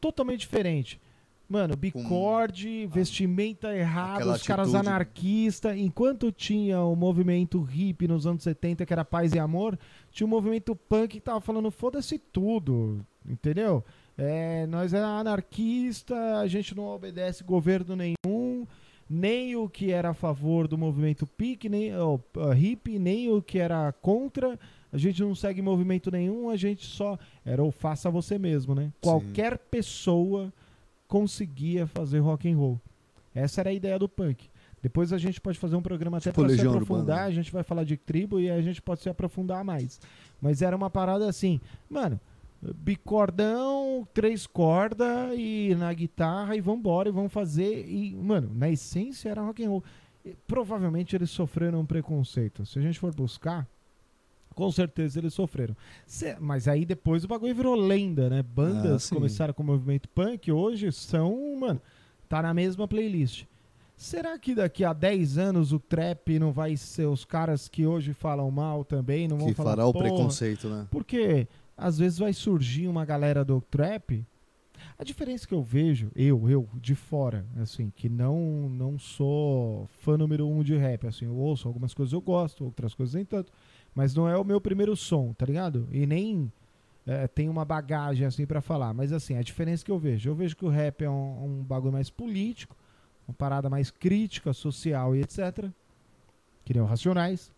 [0.00, 0.98] Totalmente diferente.
[1.46, 5.76] Mano, bicorde, vestimenta errada, os caras anarquistas.
[5.76, 9.78] Enquanto tinha o movimento hippie nos anos 70, que era paz e amor,
[10.10, 13.84] tinha o movimento punk que tava falando foda-se tudo, entendeu?
[14.20, 18.66] É, nós é anarquista, a gente não obedece governo nenhum,
[19.08, 22.20] nem o que era a favor do movimento PIC, nem o
[22.52, 24.58] hippie, nem o que era contra.
[24.92, 28.92] A gente não segue movimento nenhum, a gente só era o faça você mesmo, né?
[29.00, 30.52] Qualquer pessoa
[31.06, 32.80] conseguia fazer rock and roll.
[33.32, 34.50] Essa era a ideia do punk.
[34.82, 37.26] Depois a gente pode fazer um programa até Tipo para se Legião aprofundar, Urbana.
[37.26, 40.00] a gente vai falar de tribo e a gente pode se aprofundar mais.
[40.40, 42.20] Mas era uma parada assim, mano,
[42.62, 49.28] bicordão, três cordas e na guitarra e vambora e vamos fazer e, mano, na essência
[49.30, 49.84] era rock and roll.
[50.24, 52.66] E, provavelmente eles sofreram um preconceito.
[52.66, 53.66] Se a gente for buscar,
[54.54, 55.76] com certeza eles sofreram.
[56.06, 58.40] Cê- mas aí depois o bagulho virou lenda, né?
[58.40, 59.14] Ah, Bandas sim.
[59.14, 61.80] começaram com o movimento punk, hoje são, mano,
[62.28, 63.44] tá na mesma playlist.
[63.96, 68.12] Será que daqui a 10 anos o trap não vai ser os caras que hoje
[68.12, 69.26] falam mal também?
[69.26, 70.86] Não vão Que falar fará o preconceito, né?
[70.88, 74.26] Porque às vezes vai surgir uma galera do trap.
[74.98, 80.16] A diferença que eu vejo, eu, eu, de fora, assim, que não não sou fã
[80.16, 83.52] número um de rap, assim, eu ouço algumas coisas eu gosto, outras coisas nem tanto,
[83.94, 85.88] mas não é o meu primeiro som, tá ligado?
[85.92, 86.52] E nem
[87.06, 90.34] é, tem uma bagagem assim pra falar, mas assim, a diferença que eu vejo, eu
[90.34, 92.76] vejo que o rap é um, um bagulho mais político,
[93.26, 95.70] uma parada mais crítica, social e etc,
[96.64, 97.52] que nem o Racionais,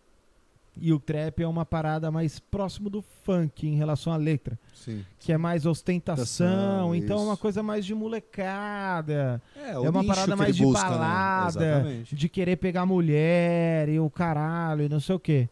[0.80, 5.04] e o trap é uma parada mais próximo do funk em relação à letra, Sim.
[5.18, 10.34] que é mais ostentação, então é uma coisa mais de molecada, É, é uma parada
[10.36, 12.16] mais de balada, Exatamente.
[12.16, 15.48] de querer pegar mulher e o caralho e não sei o quê.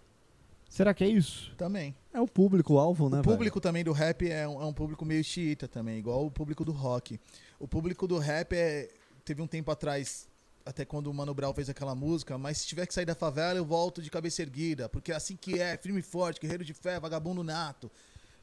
[0.69, 1.53] Será que é isso?
[1.57, 1.95] Também.
[2.13, 5.25] É o público-alvo, né, O público também do rap é um, é um público meio
[5.25, 7.19] xiita também, igual o público do rock.
[7.59, 8.89] O público do rap é,
[9.25, 10.28] teve um tempo atrás,
[10.69, 13.59] até quando o Mano Brown fez aquela música, mas se tiver que sair da favela,
[13.59, 16.75] eu volto de cabeça erguida, porque é assim que é, firme e forte, guerreiro de
[16.75, 17.91] fé, vagabundo nato.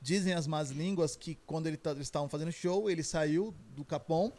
[0.02, 3.86] Dizem as más línguas que quando ele tá- eles estavam fazendo show, ele saiu do
[3.86, 4.34] Capão,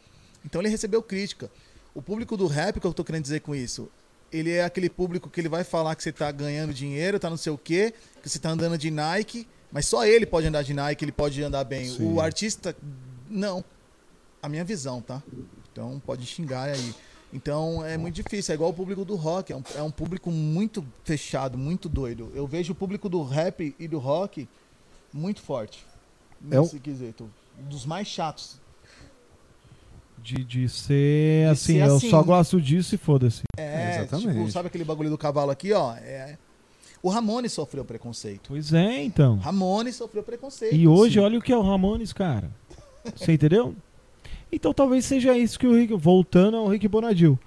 [0.45, 1.49] então ele recebeu crítica.
[1.95, 3.89] O público do rap, que eu tô querendo dizer com isso,
[4.33, 7.37] ele é aquele público que ele vai falar que você tá ganhando dinheiro, tá não
[7.37, 10.73] sei o quê, que você tá andando de Nike, mas só ele pode andar de
[10.73, 11.87] Nike, ele pode andar bem.
[11.89, 12.11] Sim.
[12.13, 12.75] O artista,
[13.29, 13.63] não.
[14.41, 15.23] A minha visão, tá?
[15.71, 16.93] Então pode xingar aí.
[17.33, 20.31] Então é muito difícil, é igual o público do rock, é um, é um público
[20.31, 22.31] muito fechado, muito doido.
[22.33, 24.47] Eu vejo o público do rap e do rock
[25.13, 25.85] muito forte.
[26.49, 27.29] É um- Nesse quesito.
[27.69, 28.59] Dos mais chatos.
[30.21, 32.09] De, de ser De assim, ser eu assim.
[32.09, 33.43] só gosto disso e foda-se.
[33.57, 34.37] É, Exatamente.
[34.37, 35.93] tipo, sabe aquele bagulho do cavalo aqui, ó?
[35.95, 36.37] É.
[37.03, 38.47] O Ramone sofreu preconceito.
[38.47, 39.37] Pois é, então.
[39.37, 40.75] Ramone sofreu preconceito.
[40.75, 41.19] E hoje, Sim.
[41.21, 42.49] olha o que é o Ramones, cara.
[43.15, 43.75] Você entendeu?
[44.51, 45.93] Então talvez seja isso que o Rick.
[45.95, 47.37] Voltando ao Rick Bonadil.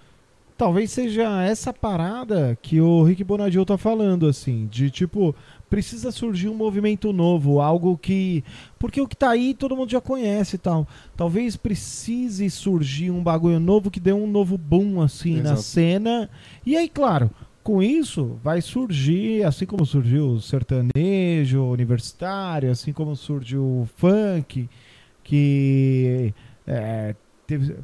[0.56, 4.68] Talvez seja essa parada que o Rick Bonadil tá falando, assim.
[4.70, 5.34] De tipo,
[5.70, 8.44] precisa surgir um movimento novo, algo que.
[8.78, 10.86] Porque o que tá aí todo mundo já conhece e tal.
[11.16, 15.62] Talvez precise surgir um bagulho novo que dê um novo boom, assim, na Exato.
[15.62, 16.30] cena.
[16.66, 17.30] E aí, claro,
[17.62, 24.68] com isso vai surgir, assim como surgiu o sertanejo universitário, assim como surgiu o funk,
[25.24, 26.34] que
[26.72, 27.14] é,
[27.46, 27.74] teve.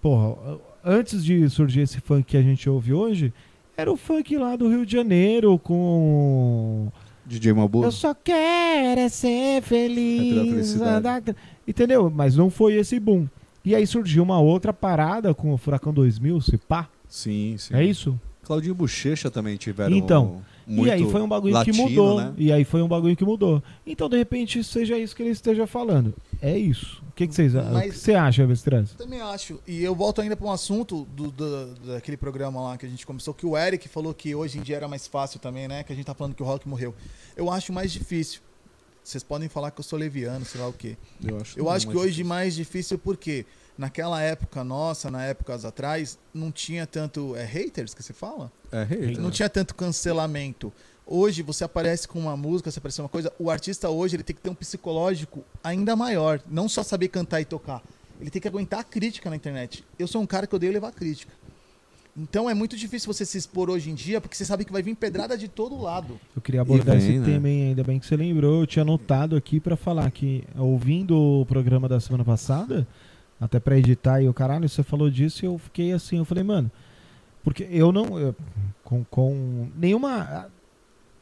[0.00, 3.32] Porra, antes de surgir esse funk que a gente ouve hoje,
[3.76, 6.88] era o funk lá do Rio de Janeiro com.
[7.24, 7.84] DJ Mabu.
[7.84, 9.28] Eu só quero é ser
[9.58, 10.80] É feliz.
[10.80, 11.22] andar-
[11.66, 12.10] Entendeu?
[12.10, 13.26] Mas não foi esse boom.
[13.64, 16.88] E aí surgiu uma outra parada com o Furacão 2000, se pá.
[17.08, 17.74] Sim, sim.
[17.74, 18.18] É isso?
[18.42, 22.20] Claudinho Bochecha também tiveram Então, muito e aí foi um bagulho latino, que mudou.
[22.20, 22.34] né?
[22.36, 23.62] E aí foi um bagulho que mudou.
[23.86, 26.14] Então, de repente, seja isso que ele esteja falando.
[26.40, 27.02] É isso.
[27.08, 28.92] O que, que vocês o Mas- que você acha, Vestras?
[28.94, 29.60] Também acho.
[29.66, 33.06] E eu volto ainda para um assunto do, do- daquele programa lá que a gente
[33.06, 35.82] começou, que o Eric falou que hoje em dia era mais fácil também, né?
[35.82, 36.94] Que a gente tá falando que o rock morreu.
[37.36, 38.40] Eu acho mais difícil.
[39.04, 40.96] Vocês podem falar que eu sou leviano, sei lá o quê.
[41.24, 43.44] Eu acho, Eu acho que mas- hoje mais difícil porque
[43.76, 47.34] naquela época nossa, na épocas atrás, não tinha tanto.
[47.36, 48.50] É haters que se fala?
[48.70, 49.20] É hater.
[49.20, 50.72] Não tinha tanto cancelamento.
[51.06, 54.36] Hoje você aparece com uma música, você aparece uma coisa, o artista hoje ele tem
[54.36, 57.82] que ter um psicológico ainda maior, não só saber cantar e tocar.
[58.20, 59.84] Ele tem que aguentar a crítica na internet.
[59.98, 61.32] Eu sou um cara que odeio levar crítica.
[62.16, 64.82] Então é muito difícil você se expor hoje em dia, porque você sabe que vai
[64.82, 66.20] vir pedrada de todo lado.
[66.36, 67.26] Eu queria abordar vem, esse né?
[67.26, 67.68] tema, hein?
[67.68, 68.60] ainda bem que você lembrou.
[68.60, 72.86] Eu tinha anotado aqui pra falar que, ouvindo o programa da semana passada,
[73.42, 76.44] até pra editar e o caralho, você falou disso e eu fiquei assim, eu falei,
[76.44, 76.70] mano,
[77.42, 78.18] porque eu não.
[78.18, 78.34] eu-
[78.84, 80.46] com, com nenhuma.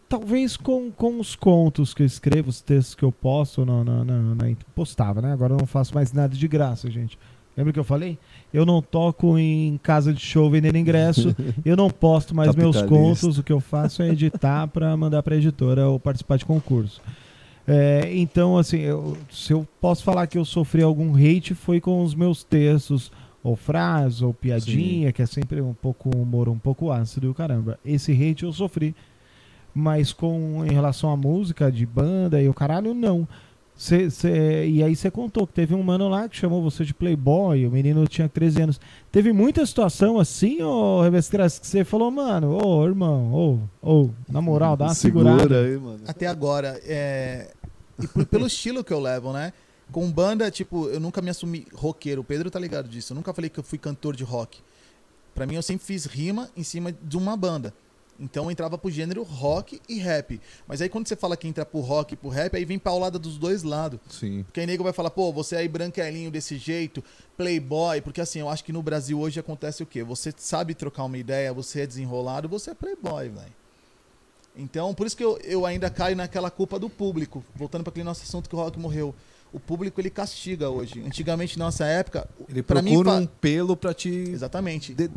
[0.08, 4.04] Talvez com, com os contos que eu escrevo, os textos que eu posto na, na,
[4.04, 5.32] na- na- postava, né?
[5.32, 7.16] Agora eu não faço mais nada de graça, gente.
[7.56, 8.18] Lembra que eu falei?
[8.52, 13.38] Eu não toco em casa de show vendendo ingresso, eu não posto mais meus contos,
[13.38, 17.00] o que eu faço é editar pra mandar pra editora ou participar de concurso.
[17.66, 22.02] É, então, assim, eu- se eu posso falar que eu sofri algum hate foi com
[22.02, 26.90] os meus textos, ou frase, ou piadinha, que é sempre um pouco humor, um pouco
[26.90, 27.78] ácido e o caramba.
[27.84, 28.94] Esse hate eu sofri.
[29.72, 33.26] Mas com em relação à música de banda e o caralho, não.
[33.82, 36.92] Cê, cê- e aí você contou que teve um mano lá que chamou você de
[36.92, 38.78] playboy, o menino tinha 13 anos.
[39.10, 44.42] Teve muita situação assim, ô Revestras, que você falou, mano, ô irmão, ô, ô, na
[44.42, 45.60] moral, dá uma Segura segurada.
[45.64, 46.00] aí, mano.
[46.06, 47.52] Até agora, é.
[47.98, 49.50] E por- pelo estilo que eu levo, né?
[49.90, 52.20] Com banda, tipo, eu nunca me assumi roqueiro.
[52.20, 53.12] O Pedro tá ligado disso.
[53.12, 54.58] Eu nunca falei que eu fui cantor de rock.
[55.34, 57.72] Pra mim, eu sempre fiz rima em cima de uma banda.
[58.22, 60.38] Então entrava pro gênero rock e rap.
[60.68, 63.18] Mas aí quando você fala que entra pro rock e pro rap, aí vem paulada
[63.18, 63.98] dos dois lados.
[64.10, 64.42] Sim.
[64.42, 67.02] Porque aí nego vai falar, pô, você aí branquelinho desse jeito,
[67.36, 68.02] playboy.
[68.02, 70.04] Porque assim, eu acho que no Brasil hoje acontece o quê?
[70.04, 73.60] Você sabe trocar uma ideia, você é desenrolado, você é playboy, velho.
[74.54, 77.42] Então, por isso que eu, eu ainda caio naquela culpa do público.
[77.54, 79.14] Voltando para aquele nosso assunto que o rock morreu.
[79.52, 81.00] O público ele castiga hoje.
[81.00, 84.92] Antigamente, na nossa época, Ele mim procura fa- um pelo pra te, exatamente.
[84.94, 85.10] de,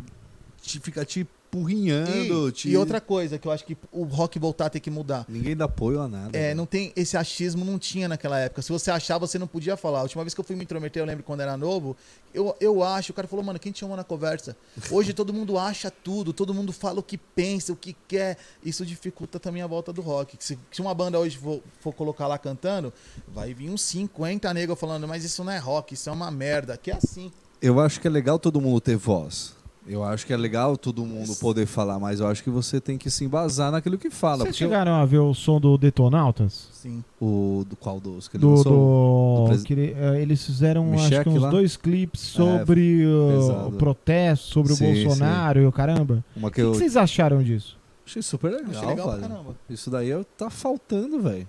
[0.62, 2.48] te ficar te empurrinhando.
[2.48, 2.68] E, te...
[2.68, 5.24] e outra coisa que eu acho que o rock voltar a ter que mudar.
[5.28, 6.36] Ninguém dá apoio a nada.
[6.36, 6.54] É, né?
[6.54, 8.62] não tem esse achismo não tinha naquela época.
[8.62, 10.00] Se você achava, você não podia falar.
[10.00, 11.96] A última vez que eu fui me intrometer, eu lembro quando era novo,
[12.32, 14.56] eu, eu acho, o cara falou, mano, quem te chamou na conversa?
[14.90, 18.36] Hoje todo mundo acha tudo, todo mundo fala o que pensa, o que quer.
[18.64, 20.36] Isso dificulta também a volta do rock.
[20.40, 22.92] Se, se uma banda hoje for, for colocar lá cantando,
[23.28, 26.76] vai vir uns 50 negros falando, mas isso não é rock, isso é uma merda.
[26.76, 27.30] Que é assim.
[27.60, 29.54] Eu acho que é legal todo mundo ter voz.
[29.86, 32.96] Eu acho que é legal todo mundo poder falar, mas eu acho que você tem
[32.96, 34.44] que se embasar naquilo que fala.
[34.44, 36.68] Vocês chegaram a ver o som do Detonautas?
[36.72, 37.04] Sim.
[37.20, 41.22] o do qual dos que ele Do, do- do que ele- eh, eles fizeram acho
[41.22, 41.50] que uns lá?
[41.50, 43.68] dois clipes sobre uh, pesado.
[43.68, 46.24] o protesto, sobre Sim, o Bolsonaro e o caramba.
[46.36, 47.78] Uma O que eu que vocês acharam disso?
[48.06, 49.20] achei super legal, Achei legal velho.
[49.22, 49.56] caramba.
[49.68, 51.46] Isso daí é- tá faltando, velho.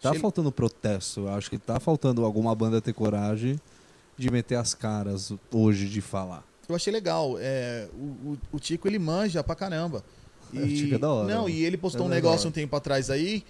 [0.00, 1.20] Tá Achei- faltando protesto.
[1.20, 3.58] Eu acho que tá faltando alguma banda ter coragem
[4.16, 6.42] de meter as caras hoje de falar.
[6.68, 7.36] Eu achei legal.
[7.38, 10.02] É, o, o- o Tico, ele manja pra caramba.
[10.54, 11.48] É, o Tico é da hora, Não, mano.
[11.50, 13.44] e ele postou É um negócio um tempo atrás aí,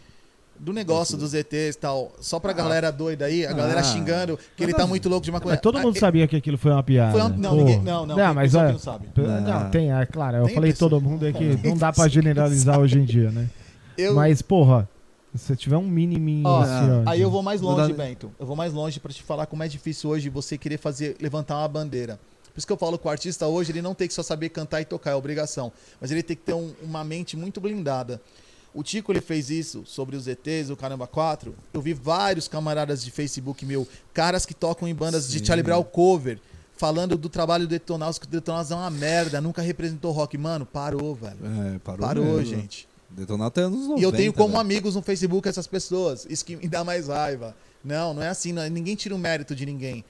[0.59, 2.12] do negócio dos ETs e tal.
[2.20, 2.55] Só pra Ah.
[2.55, 3.85] galera doida aí, a galera Ah.
[3.85, 5.52] xingando que ele tá muito louco de maconha.
[5.55, 7.12] Mas todo Ah, mundo é- sabia que aquilo foi uma piada.
[7.12, 7.57] Foi uma- não, Pô.
[7.57, 9.09] ninguém, não, não, tem mas é, que não sabe.
[9.14, 9.40] Não.
[9.42, 10.38] Não, tem, é claro.
[10.38, 13.05] Eu Tem falei pessoa- todo mundo é que Tem não dá pra generalizar hoje em
[13.05, 13.48] dia, né?
[13.98, 14.88] Eu, Mas, porra,
[15.35, 18.31] se você tiver um miniminho Ó, assim, ó, aí eu vou mais Não longe, Bento.
[18.40, 21.59] Eu vou mais longe pra te falar como é difícil hoje você querer fazer levantar
[21.59, 22.18] uma bandeira.
[22.57, 24.49] Por isso que eu falo que o artista hoje ele não tem que só saber
[24.49, 25.71] cantar e tocar, é obrigação.
[26.01, 28.19] Mas ele tem que ter um- uma mente muito blindada.
[28.73, 31.55] O Tico ele fez isso sobre os ETs, o Caramba 4.
[31.75, 35.45] Eu vi vários camaradas de Facebook meu, caras que tocam em bandas de Sim.
[35.45, 36.38] Charlie Brown cover,
[36.79, 40.38] falando do trabalho do Detonautas, que o Detonautas é uma merda, nunca representou rock.
[40.38, 41.37] Mano, parou, velho.
[41.75, 42.45] É, parou, Parou, mesmo.
[42.57, 42.88] gente.
[43.11, 44.01] Detonar até anos 90.
[44.01, 44.61] E eu tenho como velho.
[44.61, 46.27] amigos no Facebook essas pessoas.
[46.29, 47.55] Isso que me dá mais raiva.
[47.85, 48.51] Não, não é assim.
[48.53, 50.03] não é- ninguém tira o mérito de ninguém.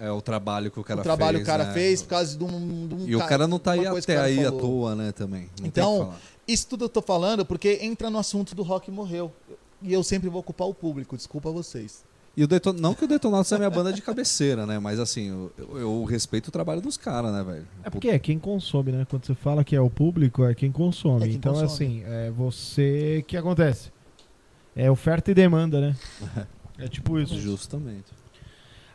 [0.00, 1.74] É o trabalho que o cara o trabalho fez, que o cara né?
[1.74, 2.88] fez por causa de um.
[2.88, 4.60] de um E o cara não tá aí até aí à falou.
[4.60, 5.48] toa, né, também.
[5.60, 6.14] Não Então.
[6.48, 9.30] Isso tudo eu tô falando porque entra no assunto do rock morreu.
[9.82, 12.02] E eu sempre vou ocupar o público, desculpa vocês.
[12.36, 12.72] E o Deton...
[12.72, 14.78] Não que o Detonautas é minha banda de cabeceira, né?
[14.78, 17.66] Mas assim, eu, eu- eu respeito o trabalho dos caras, né, velho?
[17.82, 19.06] É porque é quem consome, né?
[19.08, 21.24] Quando você fala que é o público, é quem consome.
[21.24, 21.66] É quem então, consome.
[21.66, 23.18] assim, é você.
[23.20, 23.92] O que acontece?
[24.74, 25.96] É oferta e demanda, né?
[26.78, 27.38] É tipo isso.
[27.38, 28.06] Justamente.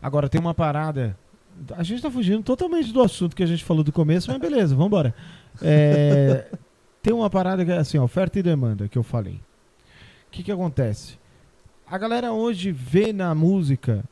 [0.05, 1.17] Agora tem uma parada.
[1.75, 4.75] A gente tá fugindo totalmente do assunto que a gente falou do começo, mas beleza,
[4.75, 5.15] vambora.
[5.59, 6.45] É,
[7.01, 9.41] tem uma parada que é assim, oferta e demanda, que eu falei.
[10.27, 11.17] O que que acontece?
[11.87, 14.03] A galera hoje vê na música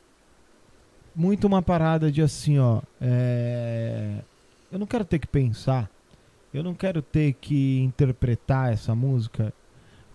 [1.15, 2.81] muito uma parada de assim, ó.
[2.99, 4.15] é,
[4.71, 5.91] eu não quero ter que pensar,
[6.51, 9.53] eu não quero ter que interpretar essa música,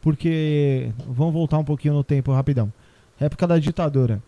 [0.02, 2.72] porque vamos voltar um pouquinho no tempo rapidão.
[3.20, 4.20] Época da ditadura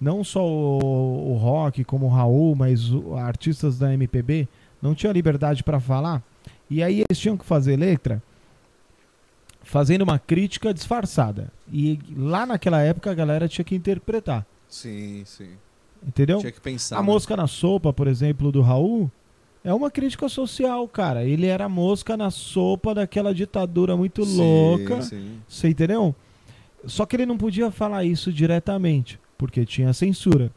[0.00, 4.46] não só o, o rock como o Raul, mas o- artistas da MPB
[4.82, 6.22] não tinham liberdade para falar.
[6.70, 8.22] E aí eles tinham que fazer letra
[9.62, 11.50] fazendo uma crítica disfarçada.
[11.72, 15.50] E lá naquela época a galera tinha que interpretar, Sim, sim.
[16.06, 16.38] entendeu?
[16.38, 16.96] Tinha que pensar.
[16.98, 17.06] A né?
[17.06, 19.10] mosca na sopa, por exemplo, do Raul,
[19.64, 21.24] é uma crítica social, cara.
[21.24, 25.00] Ele era mosca na sopa daquela ditadura muito Sim, louca.
[25.02, 25.38] Sim.
[25.48, 26.14] Você entendeu?
[26.86, 30.50] Só que ele não podia falar isso diretamente, porque tinha censura.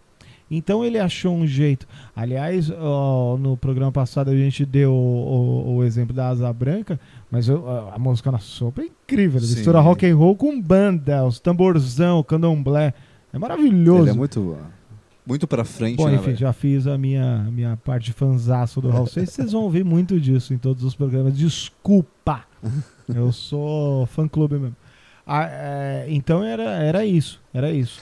[0.50, 1.86] Então ele achou um jeito.
[2.16, 4.96] Aliás, ó, no programa passado a gente deu o,
[5.68, 6.98] o- o exemplo da Asa Branca,
[7.30, 9.40] mas eu- a- música na sopa é incrível.
[9.42, 12.94] Ele mistura rock and roll com banda, os tamborzão, candomblé.
[13.34, 14.04] É maravilhoso.
[14.04, 14.58] Ele é muito,
[15.26, 18.90] muito pra frente, Bom, né, enfim, já fiz a minha, minha parte de fanzaço do
[18.90, 19.34] Raul Seixas.
[19.34, 21.38] Vocês vão ouvir muito disso em todos os programas.
[21.38, 22.46] Desculpa!
[23.14, 24.76] Eu sou fã-clube mesmo.
[25.26, 28.02] Ah, é, então era, era isso, era isso.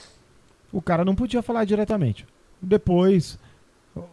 [0.72, 2.26] O cara não podia falar diretamente.
[2.60, 3.38] Depois,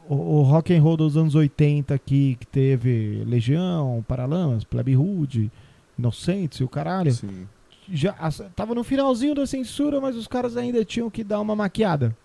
[0.07, 5.51] o, o rock and roll dos anos 80 aqui, que teve Legião, Paralamas, Plebe Rude,
[5.97, 7.47] Inocentes e o caralho, Sim.
[7.91, 8.13] já
[8.55, 12.15] tava no finalzinho da censura, mas os caras ainda tinham que dar uma maquiada.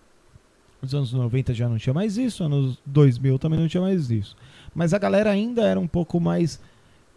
[0.81, 4.35] Nos anos 90 já não tinha mais isso, anos 2000 também não tinha mais isso.
[4.73, 6.59] Mas a galera ainda era um pouco mais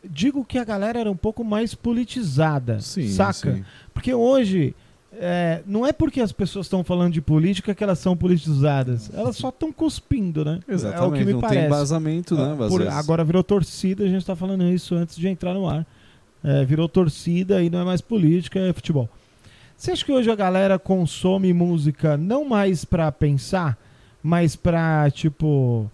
[0.04, 3.54] digo que a galera era um pouco mais politizada, Sim, saca?
[3.54, 3.64] sim.
[3.94, 4.74] Porque hoje
[5.14, 9.10] é, não é porque as pessoas estão falando de política que elas são politizadas.
[9.14, 10.60] Elas só estão cuspindo, né?
[10.68, 11.04] Exatamente.
[11.04, 11.58] É o que me não parece.
[11.58, 12.56] tem embasamento, né?
[12.64, 15.86] às Por- agora virou torcida, a gente tá falando isso antes de entrar no ar.
[16.42, 19.08] É, virou torcida e não é mais política, é futebol.
[19.76, 23.76] Você acha que hoje a galera consome música não mais pra pensar,
[24.22, 25.90] mas pra, tipo,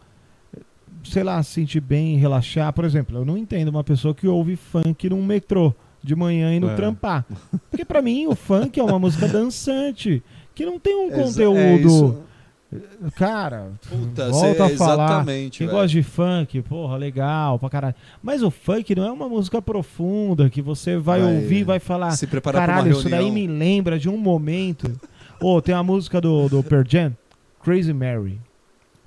[1.04, 2.72] sei lá, se sentir bem, relaxar?
[2.72, 5.74] Por exemplo, eu não entendo uma pessoa que ouve funk num metrô
[6.08, 6.74] de manhã e no É.
[6.74, 7.24] trampar.
[7.70, 10.22] Porque pra mim o funk é uma música dançante,
[10.54, 12.22] que não tem um conteúdo.
[12.24, 13.10] é.
[13.14, 15.04] Cara, Puta, volta a falar.
[15.06, 15.58] Exatamente.
[15.58, 17.94] Quem gosta de funk, porra, legal pra caralho.
[18.22, 22.10] Mas o funk não é uma música profunda que você vai, Vai ouvir vai falar.
[22.12, 24.90] Se preparar Caralho, pra uma isso daí me lembra de um momento.
[25.40, 27.16] Ô, tem a música do, do Pearl Jam,
[27.62, 28.32] Crazy Mary.
[28.34, 28.40] Não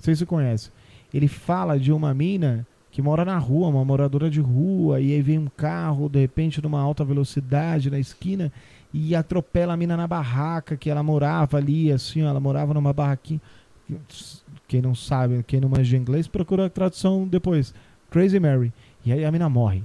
[0.00, 0.70] sei se você conhece.
[1.12, 5.22] Ele fala de uma mina que mora na rua, uma moradora de rua, e aí
[5.22, 8.52] vem um carro, de repente, numa alta velocidade na esquina,
[8.92, 13.40] e atropela a mina na barraca que ela morava ali, assim, ela morava numa barraquinha.
[14.68, 17.74] Quem não sabe, quem não manja inglês, procura a tradução depois.
[18.10, 18.70] Crazy Mary.
[19.04, 19.82] E aí a mina morre.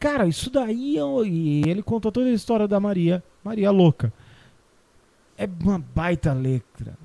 [0.00, 0.96] Cara, isso daí.
[1.24, 3.22] E ele contou toda a história da Maria.
[3.44, 4.12] Maria louca.
[5.38, 6.98] É uma baita letra.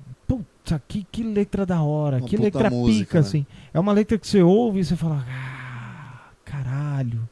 [0.63, 2.17] Puta, que, que letra da hora.
[2.17, 3.28] Uma que letra música, pica, né?
[3.28, 3.45] assim.
[3.74, 5.26] É uma letra que você ouve e você fala.
[5.28, 7.28] Ah, caralho.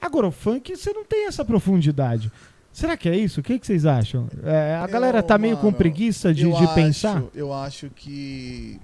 [0.00, 2.30] Agora, o funk, você não tem essa profundidade.
[2.72, 3.40] Será que é isso?
[3.40, 4.28] O que, que vocês acham?
[4.44, 7.22] É, a Eu, galera tá meio com preguiça de, de acho- pensar?
[7.34, 8.78] Eu acho que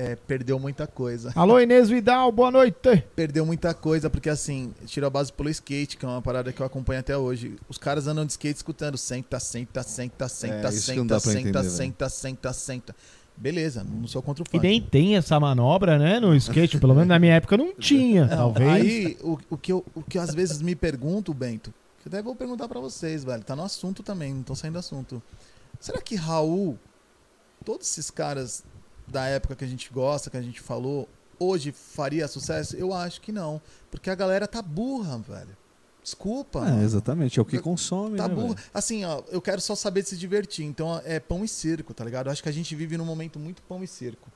[0.00, 1.30] é, perdeu muita coisa.
[1.36, 3.04] Alô, Inês Vidal, boa noite.
[3.14, 6.60] Perdeu muita coisa, porque assim, tirou a base pelo skate, que é uma parada que
[6.60, 7.56] eu acompanho até hoje.
[7.68, 12.08] Os caras andam de skate escutando senta, senta, senta, senta, É, senta, senta, entender, senta,
[12.08, 12.96] senta, senta.
[13.36, 14.66] Beleza, não sou contra o E funk.
[14.66, 16.78] nem tem essa manobra, né, no skate.
[16.78, 18.70] Pelo menos na minha época não tinha, Não, talvez.
[18.70, 22.10] Aí, o, o, que eu, o que eu às vezes me pergunto, Bento, que eu
[22.10, 23.42] até vou perguntar pra vocês, velho.
[23.44, 25.22] Tá no assunto também, não tô saindo do assunto.
[25.78, 26.78] Será que Raul,
[27.64, 28.62] todos esses caras
[29.10, 32.76] da época que a gente gosta, que a gente falou, hoje faria sucesso?
[32.76, 33.60] Eu acho que não.
[33.90, 35.56] Porque a galera tá burra, velho.
[36.02, 36.66] Desculpa.
[36.80, 38.54] É, exatamente, é o que consome, Tá né, burra.
[38.54, 38.60] velho?
[38.72, 40.64] Assim, ó, eu quero só saber de se divertir.
[40.64, 42.26] Então é pão e circo, tá ligado?
[42.26, 44.30] Eu acho que a gente vive num momento muito pão e circo.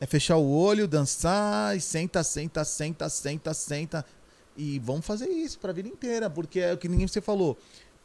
[0.00, 4.04] É fechar o olho, dançar e senta, senta, senta, senta, senta.
[4.56, 7.56] E vamos fazer isso pra vida inteira, porque é o que ninguém você falou.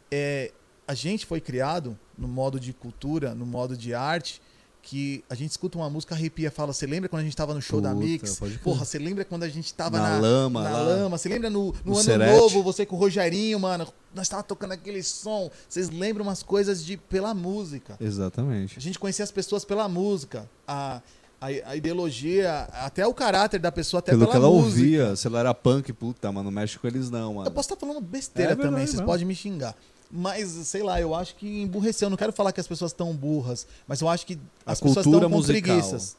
[0.09, 0.51] É,
[0.87, 4.41] a gente foi criado no modo de cultura, no modo de arte,
[4.83, 7.61] que a gente escuta uma música, arrepia, fala, você lembra quando a gente tava no
[7.61, 8.39] show da Puta, Mix?
[8.39, 8.63] pode crer.
[8.63, 10.79] Porra, você lembra quando a gente tava Na na, lama na lá.
[10.81, 11.17] lama?
[11.17, 12.35] Você lembra no, no No ano Serete.
[12.39, 13.87] novo, você com o Rogerinho, mano?
[14.13, 15.49] Nós tava tocando aquele som.
[15.69, 17.95] Vocês lembram umas coisas de pela música.
[18.01, 18.77] Exatamente.
[18.77, 20.49] A gente conhecia as pessoas pela música.
[20.67, 21.01] A,
[21.39, 24.67] a, a ideologia, até o caráter da pessoa, até Pelo pela que ela música.
[24.81, 27.47] ouvia, se ela era punk, puta, mas não mexe com eles não, mano.
[27.47, 29.05] Eu posso estar falando besteira É verdade, também, vocês não.
[29.05, 29.75] podem me xingar.
[30.11, 32.07] Mas, sei lá, eu acho que emburreceu.
[32.07, 34.79] Eu não quero falar que as pessoas estão burras, mas eu acho que A as
[34.79, 35.61] pessoas cultura estão com musical.
[35.77, 36.17] preguiças.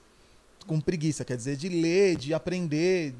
[0.67, 3.15] Com preguiça, quer dizer, de ler, de aprender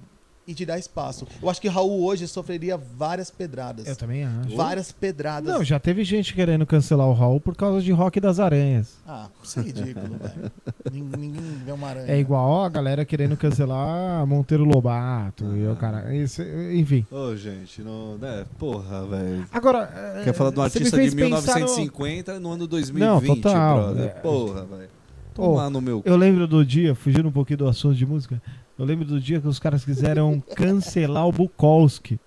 [0.47, 1.27] e de dar espaço.
[1.41, 3.87] Eu acho que Raul hoje sofreria várias pedradas.
[3.87, 4.57] Eu também acho.
[4.57, 5.53] Várias pedradas.
[5.53, 8.97] Não, já teve gente querendo cancelar o Raul por causa de Rock das Aranhas.
[9.07, 10.53] Ah, isso é ridículo, velho.
[10.93, 11.33] Ninguém,
[11.65, 12.07] vê uma aranha.
[12.13, 16.15] É igual a galera querendo cancelar Monteiro Lobato e o cara.
[16.15, 17.07] Isso, enfim.
[17.11, 18.45] Ô, gente, não, né?
[18.59, 19.47] Porra, velho.
[19.53, 20.23] Agora.
[20.25, 22.53] Quer falar de um artista de pensar no- 1950 no...
[22.53, 24.05] ano 2020, Não, total, brother.
[24.05, 24.09] é.
[24.09, 24.89] Porra, velho.
[25.35, 26.03] Tomar no meu...
[26.05, 28.41] Eu lembro do dia, fugindo um pouquinho do assunto de música,
[28.83, 32.19] eu lembro do dia que os caras quiseram cancelar o Bukowski.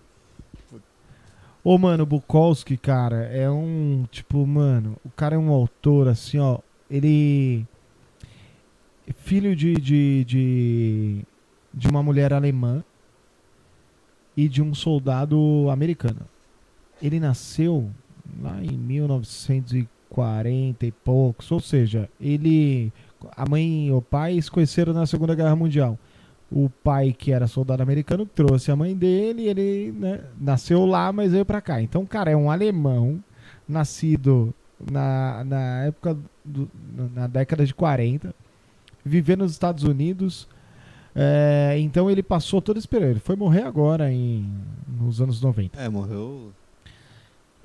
[1.61, 4.05] Ô, mano, Bukowski, cara, é um.
[4.09, 6.59] Tipo, mano, o cara é um autor, assim, ó.
[6.89, 7.65] Ele.
[9.17, 9.75] Filho de.
[9.75, 11.25] de, de,
[11.73, 12.81] de uma mulher alemã
[14.37, 16.21] e de um soldado americano.
[17.01, 17.91] Ele nasceu
[18.41, 22.93] lá em 1940 e poucos, ou seja, ele
[23.35, 25.99] a mãe e o pai se conheceram na Segunda Guerra Mundial.
[26.51, 31.31] O pai, que era soldado americano, trouxe a mãe dele, ele né, nasceu lá, mas
[31.31, 31.81] veio pra cá.
[31.81, 33.21] Então, cara, é um alemão,
[33.67, 34.53] nascido
[34.91, 36.69] na, na época, do-
[37.13, 38.33] na década de 40,
[39.03, 40.47] vivendo nos Estados Unidos.
[41.15, 43.11] É, então, ele passou todo esse período.
[43.11, 44.45] Ele foi morrer agora, em,
[44.87, 45.79] nos anos 90.
[45.81, 46.51] É, morreu...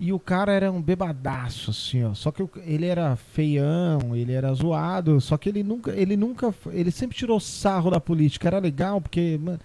[0.03, 2.15] E o cara era um bebadaço, assim, ó.
[2.15, 5.21] Só que ele era feião, ele era zoado.
[5.21, 8.49] Só que ele nunca, ele nunca, ele sempre tirou sarro da política.
[8.49, 9.61] Era legal porque, mano,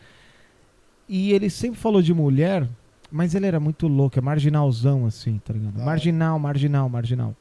[1.08, 2.68] e ele sempre falou de mulher,
[3.10, 5.82] mas ele era muito louco, é marginalzão, assim, tá ligado?
[5.82, 7.34] Marginal, marginal, marginal.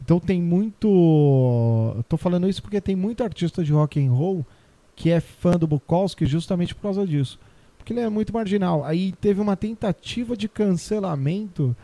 [0.00, 4.46] Então tem muito, eu tô falando isso porque tem muito artista de rock and roll
[4.94, 7.36] que é fã do Bukowski justamente por causa disso.
[7.78, 8.84] Porque ele é muito marginal.
[8.84, 11.74] Aí teve uma tentativa de cancelamento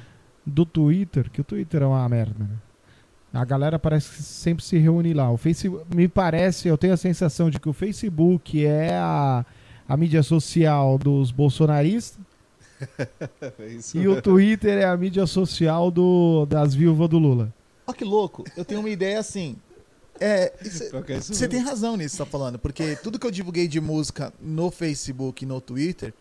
[0.48, 2.56] do Twitter, que o Twitter é uma merda, né?
[3.32, 5.30] A galera parece que sempre se reúne lá.
[5.30, 9.44] O Facebook, me parece, eu tenho a sensação de que o Facebook é a,
[9.86, 12.18] a mídia social dos bolsonaristas
[13.58, 13.98] É isso.
[13.98, 17.52] e o Twitter é a mídia social do, das viúvas do Lula.
[17.86, 19.56] Ó que louco, eu tenho uma ideia assim.
[20.20, 23.68] É, é Você tem razão nisso que você tá falando, porque tudo que eu divulguei
[23.68, 26.12] de música no Facebook e no Twitter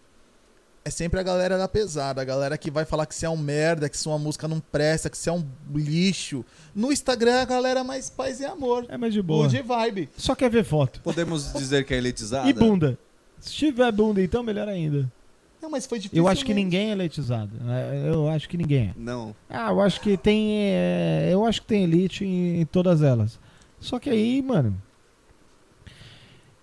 [0.87, 3.35] é sempre a galera da pesada, a galera que vai falar que você é um
[3.35, 5.45] merda, que sua música não presta, que você é um
[5.75, 6.45] lixo.
[6.73, 8.85] No Instagram é a galera mais paz e amor.
[8.87, 9.47] É mais de boa.
[9.47, 10.09] Good vibe.
[10.15, 11.01] Só quer ver foto.
[11.01, 12.49] Podemos dizer que é elitizada?
[12.49, 12.97] E bunda.
[13.39, 15.11] Se tiver bunda, então melhor ainda.
[15.61, 16.23] Não, mas foi difícil.
[16.23, 17.51] Eu acho que ninguém é elitizado.
[17.69, 18.93] É, Eu acho que ninguém é.
[18.95, 19.35] Não.
[19.49, 20.71] Ah, eu acho que tem.
[20.71, 23.37] é, eu acho que tem elite em, em todas elas.
[23.79, 24.81] Só que aí, mano.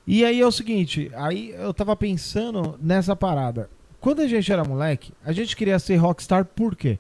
[0.06, 3.70] E aí é o seguinte, aí eu tava pensando nessa parada.
[4.04, 6.98] Quando a gente era moleque, a gente queria ser rockstar por quê?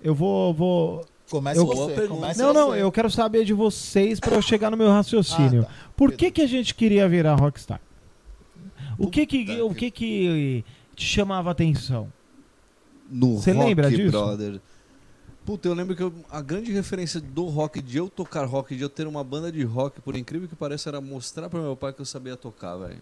[0.00, 0.54] Eu vou.
[0.54, 1.04] vou...
[1.28, 2.06] Começa Eu- você.
[2.06, 2.82] Começa Não, não, você.
[2.82, 5.62] eu quero saber de vocês pra eu chegar no meu raciocínio.
[5.62, 5.90] Ah, tá.
[5.96, 7.80] Por que, que a gente queria virar rockstar?
[8.96, 10.64] O que que, o que que
[10.94, 12.12] te chamava a atenção?
[13.10, 14.12] No Você rock, lembra disso?
[14.12, 14.60] brother.
[15.44, 18.82] Puta, eu lembro que eu- a grande referência do rock, de eu tocar rock, de
[18.82, 21.92] eu ter uma banda de rock, por incrível que pareça, era mostrar pra meu pai
[21.92, 23.00] que eu sabia tocar, velho.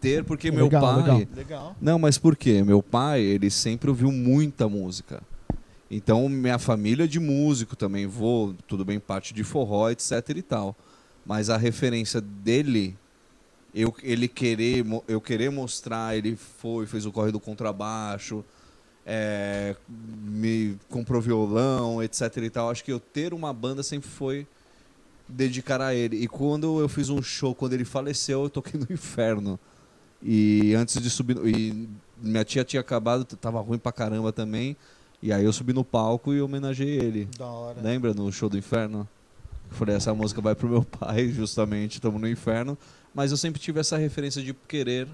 [0.00, 0.96] Ter, porque meu Legal, pai.
[0.96, 1.22] legal.
[1.36, 1.76] Legal.
[1.80, 2.62] Não, mas por quê?
[2.62, 5.22] Meu pai, ele sempre ouviu muita música.
[5.90, 10.42] Então, minha família é de músico também, vou, tudo bem, parte de forró, etc e
[10.42, 10.76] tal.
[11.26, 12.96] Mas a referência dele,
[13.74, 18.44] eu, ele querer, eu querer mostrar, ele foi, fez o corre do contrabaixo,
[19.04, 22.70] é, me comprou violão, etc e tal.
[22.70, 24.46] Acho que eu ter uma banda sempre foi
[25.28, 26.16] dedicar a ele.
[26.16, 29.58] E quando eu fiz um show, quando ele faleceu, eu toquei no inferno.
[30.22, 31.34] E antes de subir.
[31.36, 31.88] no- E
[32.22, 34.76] minha tia tinha acabado, tava ruim pra caramba também.
[35.22, 37.28] E aí eu subi no palco e homenageei ele.
[37.38, 37.80] Da hora.
[37.80, 39.06] Lembra no show do inferno?
[39.70, 42.76] Eu falei, essa música vai pro meu pai, justamente, estamos no inferno.
[43.14, 45.06] Mas eu sempre tive essa referência de querer.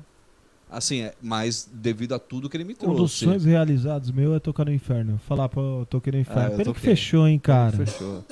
[0.71, 3.25] Assim, é, mas devido a tudo que ele me Um dos trouxe.
[3.25, 5.21] sonhos realizados meu é tocar no inferno.
[5.27, 6.41] Falar pra eu toquei no inferno.
[6.43, 7.77] Ah, eu Pena que fechou, hein, cara.
[7.87, 8.25] Fechou.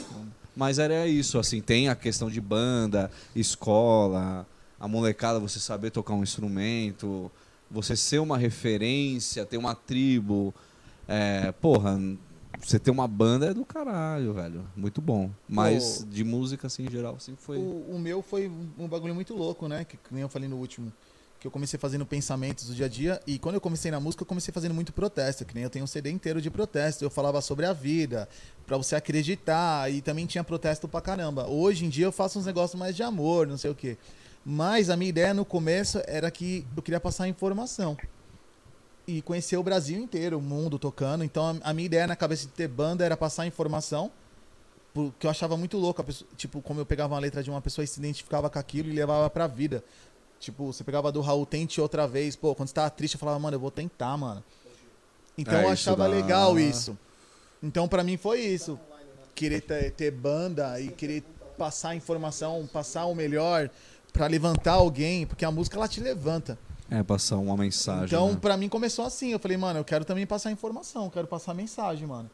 [0.56, 4.46] Mas era isso, assim, tem a questão de banda, escola,
[4.78, 7.30] a molecada, você saber tocar um instrumento,
[7.70, 10.54] você ser uma referência, ter uma tribo.
[11.06, 11.98] É, porra,
[12.60, 14.64] você ter uma banda é do caralho, velho.
[14.76, 15.30] Muito bom.
[15.48, 17.58] Mas de música, assim, em geral, assim, foi.
[17.58, 19.84] O, o meu foi um, bagulho muito louco, né?
[19.84, 20.92] Que, que nem eu falei no último.
[21.40, 23.20] Que eu comecei fazendo pensamentos do dia a dia.
[23.26, 25.44] E quando eu comecei na música, eu comecei fazendo muito protesto.
[25.44, 27.04] Que nem eu tenho um CD inteiro de protesto.
[27.04, 28.28] Eu falava sobre a vida,
[28.66, 29.92] pra você acreditar.
[29.92, 31.46] E também tinha protesto pra caramba.
[31.46, 33.98] Hoje em dia eu faço uns negócios mais de amor, não sei o quê.
[34.44, 37.96] Mas a minha ideia no começo era que eu queria passar informação.
[39.06, 41.24] E conhecer o Brasil inteiro, o mundo tocando.
[41.24, 44.10] Então a minha ideia na cabeça de ter banda era passar informação
[44.92, 47.84] porque eu achava muito louco, pessoa- tipo, como eu pegava uma letra de uma pessoa
[47.84, 49.82] e se identificava com aquilo e levava pra vida.
[50.38, 52.36] Tipo, você pegava do Raul, tente outra vez.
[52.36, 54.44] Pô, quando você tava triste, eu falava, mano, eu vou tentar, mano.
[55.36, 56.96] Então É, eu isso achava dá- legal isso.
[57.62, 58.78] Então pra mim foi isso.
[59.34, 61.24] Querer ter, ter banda e querer
[61.58, 63.68] passar informação, passar o melhor
[64.14, 66.56] pra levantar alguém, porque a música ela te levanta.
[66.88, 68.06] É, passar uma mensagem.
[68.06, 68.38] Então, né?
[68.40, 69.32] pra mim começou assim.
[69.32, 72.30] Eu falei, mano, eu quero também passar informação, eu quero passar mensagem, mano.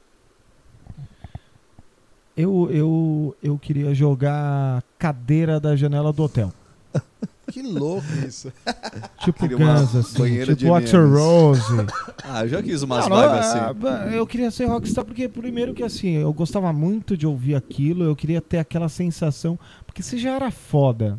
[2.36, 6.52] Eu, eu, eu queria jogar cadeira da janela do hotel.
[7.50, 8.52] Que louco isso.
[9.24, 10.18] Tipo Guns, assim.
[10.18, 10.96] banheira de Tipo M&Ms.
[10.96, 11.62] Rose.
[12.22, 14.14] Ah, eu já quis umas Não, vibes é, assim.
[14.14, 18.04] é, Eu queria ser rockstar porque, primeiro, que assim, eu gostava muito de ouvir aquilo,
[18.04, 19.58] eu queria ter aquela sensação.
[19.84, 21.18] Porque se já era foda,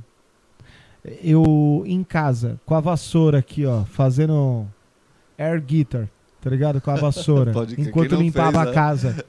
[1.23, 4.67] eu em casa, com a vassoura aqui, ó, fazendo
[5.37, 6.07] air guitar,
[6.39, 6.79] tá ligado?
[6.79, 8.73] Com a vassoura, enquanto limpava fez, a né?
[8.73, 9.25] casa.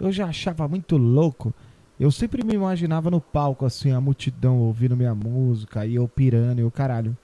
[0.00, 1.52] Eu já achava muito louco.
[1.98, 6.58] Eu sempre me imaginava no palco, assim, a multidão ouvindo minha música, e eu pirando
[6.58, 7.16] e o caralho.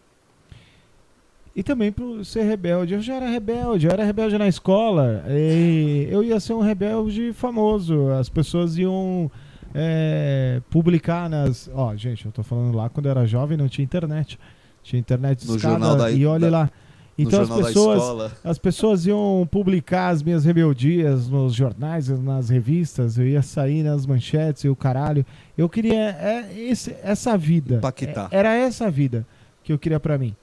[1.55, 2.95] E também por ser rebelde.
[2.95, 5.25] Eu já era rebelde, eu era rebelde na escola.
[5.29, 8.09] E eu ia ser um rebelde famoso.
[8.11, 9.31] As pessoas iam
[9.75, 11.71] é, publicar nas.
[11.75, 14.39] Ó, gente, eu tô falando lá quando eu era jovem, não tinha internet.
[14.83, 16.71] Tinha internet No discada, jornal da- e olhe da- lá.
[17.19, 23.19] Então no as pessoas, as pessoas iam publicar as minhas rebeldias nos jornais, nas revistas,
[23.19, 25.25] eu ia sair nas manchetes e o caralho.
[25.59, 27.75] Eu queria é, esse- essa vida.
[27.77, 28.29] Impactar.
[28.31, 29.27] É- era essa vida
[29.63, 30.35] que eu queria pra mim.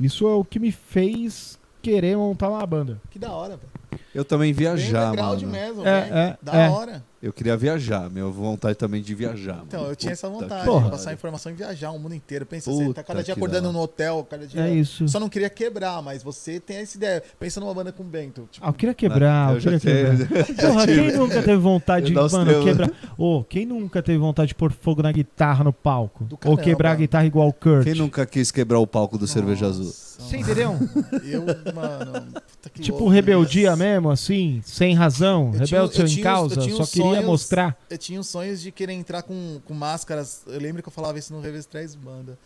[0.00, 2.98] Isso é o que me fez querer montar uma banda.
[3.10, 4.00] Que da hora, velho.
[4.14, 5.46] Eu também viajar, mano.
[5.46, 6.14] mesmo, É, velho.
[6.16, 6.68] é, Da é.
[6.70, 7.04] hora.
[7.24, 9.62] Eu queria viajar, minha vontade também de viajar.
[9.66, 9.92] Então, mano.
[9.92, 12.44] eu tinha essa vontade de passar informação e viajar o mundo inteiro.
[12.44, 14.60] Pensa, você Puta tá cada dia acordando da no hotel, cada dia.
[14.60, 15.08] É isso.
[15.08, 17.22] Só não queria quebrar, mas você tem essa ideia.
[17.40, 18.46] Pensa numa banda com Bento.
[18.52, 20.44] Tipo, Ah, eu queria quebrar, eu, eu queria quebrar.
[20.54, 22.90] Porra, quem nunca teve vontade de, mano, quebrar.
[23.16, 26.24] Ô, quem nunca teve vontade de pôr fogo na guitarra no palco?
[26.24, 26.62] Do Ou caramba.
[26.62, 27.84] quebrar a guitarra igual o Kurt?
[27.84, 29.90] Quem nunca quis quebrar o palco do Cerveja Azul?
[30.18, 30.72] Nossa, Você entendeu?
[31.24, 31.44] Eu,
[31.74, 32.32] mano.
[32.32, 36.60] puta que tipo louco, rebeldia mas- mesmo, assim, sem razão, Eu rebelde tinha- causa, só
[36.86, 37.76] queria sonhos- mostrar.
[37.90, 40.42] Eu tinha os sonhos de querer entrar com, com máscaras.
[40.46, 42.38] Eu lembro que eu falava isso no Revés 3 Banda.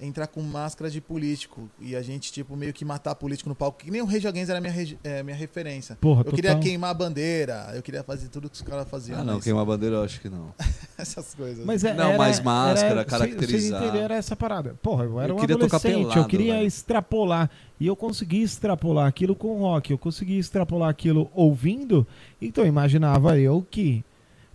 [0.00, 1.68] Entrar com máscara de político.
[1.80, 3.78] E a gente, tipo, meio que matar político no palco.
[3.78, 5.96] Que nem o Rage Against era a minha, é, minha referência.
[6.00, 6.62] Porra, Eu queria total.
[6.62, 7.72] queimar a bandeira.
[7.74, 9.18] Eu queria fazer tudo que os caras faziam.
[9.18, 10.54] Ah, não, mas queimar bandeira eu acho que não.
[10.96, 11.64] Essas coisas.
[11.64, 13.48] Mas é, Não, era, mais máscara, era, caracterizar.
[13.50, 14.74] Vocês entenderam era essa parada.
[14.80, 16.66] Porra, eu era Eu um queria tocar adolescente, eu pelado, queria velho.
[16.66, 17.50] extrapolar.
[17.80, 22.06] E eu consegui extrapolar aquilo com rock, eu consegui extrapolar aquilo ouvindo.
[22.40, 24.04] Então eu imaginava eu que.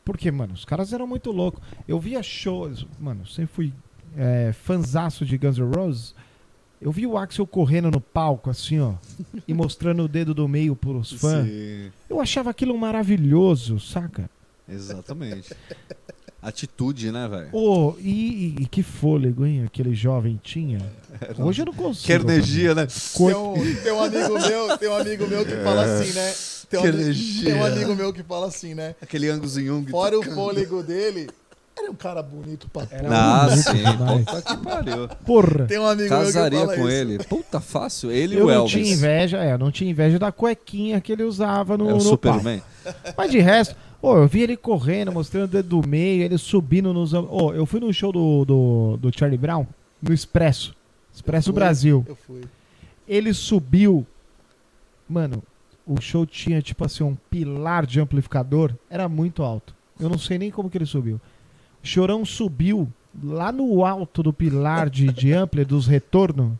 [0.05, 1.61] Porque, mano, os caras eram muito loucos.
[1.87, 3.73] Eu via shows, mano, sempre fui
[4.17, 6.13] é, fanzaço de Guns N' Roses.
[6.81, 8.93] Eu vi o Axel correndo no palco, assim, ó,
[9.47, 11.47] e mostrando o dedo do meio pros fãs.
[11.47, 14.29] Sim, Eu achava aquilo maravilhoso, saca?
[14.67, 15.53] exatamente.
[16.41, 17.49] Atitude, né, velho?
[17.53, 19.63] Ô, e, e que fôlego, hein?
[19.63, 20.79] Aquele jovem tinha.
[21.39, 22.05] Hoje eu não consigo.
[22.05, 22.85] Que energia, né?
[22.85, 26.33] Tem um, tem um amigo meu, tem um amigo meu que fala assim, né?
[26.69, 27.45] Tem um, Que energia.
[27.45, 28.93] tem um amigo meu que fala assim, né?
[29.01, 29.89] Aquele Angus Jung.
[29.89, 31.29] Fora o fôlego dele,
[31.77, 33.83] ele é um cara bonito pra Era Ah, bonito sim.
[34.25, 35.07] Puta que pariu.
[35.25, 35.65] Porra.
[35.65, 36.97] Tem um amigo Casaria meu que fala com isso.
[36.97, 37.17] ele.
[37.23, 38.11] Puta, fácil.
[38.11, 38.71] Ele e Eu o não Elvis.
[38.71, 41.95] tinha inveja, é, eu não tinha inveja da cuequinha que ele usava no, É o
[41.95, 42.61] no Superman.
[42.83, 43.13] palco.
[43.17, 46.93] Mas de resto, ô, eu vi ele correndo, mostrando o dedo do meio, ele subindo
[46.93, 47.13] nos.
[47.13, 49.65] Ô, eu fui no show do, do, do Charlie Brown,
[50.01, 50.75] no Expresso.
[51.13, 51.53] Expresso fui.
[51.55, 52.05] Brasil.
[52.07, 52.41] Eu fui.
[53.07, 54.05] Ele subiu.
[55.07, 55.43] Mano,
[55.85, 59.73] o show tinha tipo assim um pilar de amplificador, era muito alto.
[59.99, 61.19] Eu não sei nem como que ele subiu.
[61.83, 62.87] Chorão subiu
[63.21, 66.53] lá no alto do pilar de, de ampli dos retornos.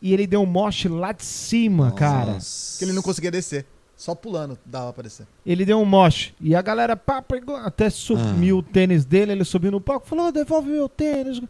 [0.00, 2.32] E ele deu um moche lá de cima, cara.
[2.32, 2.78] Nossa.
[2.78, 3.66] Que ele não conseguia descer.
[3.96, 5.26] Só pulando dava pra descer.
[5.44, 6.34] Ele deu um moche.
[6.40, 10.26] E a galera pá, pegou, até sumiu o tênis dele, ele subiu no palco, falou:
[10.26, 11.40] "Oh, devolve meu tênis.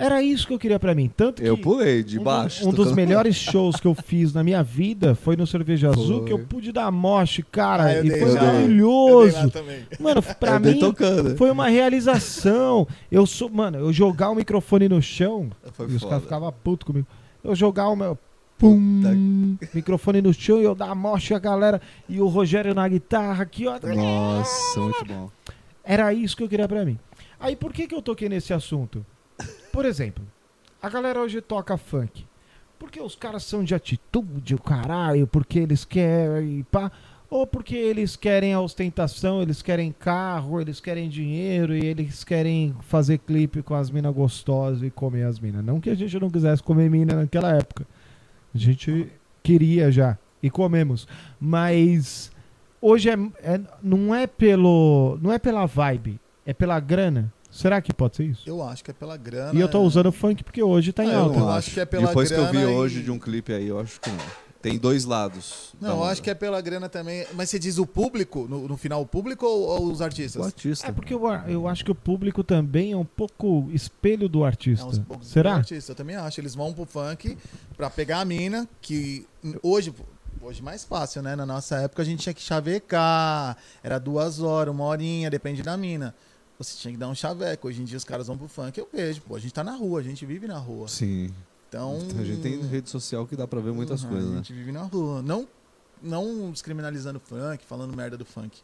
[0.00, 1.10] Era isso que eu queria pra mim.
[1.14, 2.68] Tanto que Eu pulei de um, baixo.
[2.68, 6.26] um dos melhores shows que eu fiz na minha vida foi no Cerveja Azul, Foi.
[6.26, 7.84] que eu pude dar moche, cara.
[7.84, 9.50] Ah, e dei, foi maravilhoso.
[9.50, 9.84] também.
[9.98, 11.36] Mano, pra Eu mim tocando.
[11.36, 12.86] foi uma realização.
[13.10, 16.86] Eu sou, mano, eu jogar o microfone no chão, Foi e os caras ficavam putos
[16.86, 17.06] comigo.
[17.44, 18.18] Eu jogar o meu.
[18.58, 21.80] Pum, microfone no chão e eu dar moche a galera.
[22.06, 23.78] E o Rogério na guitarra aqui, ó.
[23.82, 25.30] Nossa, muito bom.
[25.82, 26.98] Era isso que eu queria pra mim.
[27.40, 29.04] Aí por que, que eu toquei nesse assunto?
[29.72, 30.24] Por exemplo,
[30.82, 32.26] a galera hoje toca funk.
[32.78, 36.90] Porque os caras são de atitude, o caralho, porque eles querem pá.
[37.28, 42.74] Ou porque eles querem a ostentação, eles querem carro, eles querem dinheiro e eles querem
[42.80, 45.64] fazer clipe com as minas gostosas e comer as minas.
[45.64, 47.86] Não que a gente não quisesse comer mina naquela época.
[48.52, 49.06] A gente
[49.44, 51.06] queria já e comemos.
[51.38, 52.32] Mas
[52.80, 57.32] hoje é, é- não é pelo não é pela vibe, é pela grana.
[57.50, 58.42] Será que pode ser isso?
[58.46, 59.58] Eu acho que é pela grana.
[59.58, 61.38] E eu tô usando funk porque hoje tá em Ah, eu alta.
[61.40, 63.52] não acho que é pela Depois que eu vi grana hoje e- de um clipe
[63.52, 64.50] aí, eu acho que não.
[64.62, 65.72] Tem dois lados.
[65.80, 67.26] Não, eu acho que é pela grana também.
[67.32, 70.42] Mas você diz o público, no, no final o público ou, ou os artistas?
[70.42, 70.86] O artista.
[70.86, 74.48] É porque eu, eu acho que o público também é um pouco espelho do É
[74.48, 74.84] artista.
[74.84, 75.54] uns poucos Será?
[75.54, 76.38] artistas, eu também acho.
[76.42, 77.38] Eles vão pro funk
[77.74, 79.26] pra pegar a mina, que
[79.62, 79.94] hoje,
[80.42, 81.34] hoje mais fácil, né?
[81.34, 83.56] Na nossa época a gente tinha que chavecar.
[83.82, 86.14] Era duas horas, uma horinha, depende da mina.
[86.62, 87.68] Você tinha que dar um chaveco.
[87.68, 89.22] Hoje em dia os caras vão pro funk, eu vejo.
[89.22, 90.86] Pô, a gente tá na rua, a gente vive na rua.
[90.88, 91.32] Sim.
[91.68, 91.96] Então.
[92.18, 94.36] A gente tem rede social que dá pra ver muitas Uhum, coisas, A né?
[94.38, 95.22] gente vive na rua.
[95.22, 95.48] Não,
[96.02, 98.60] não descriminalizando o funk, falando merda do funk.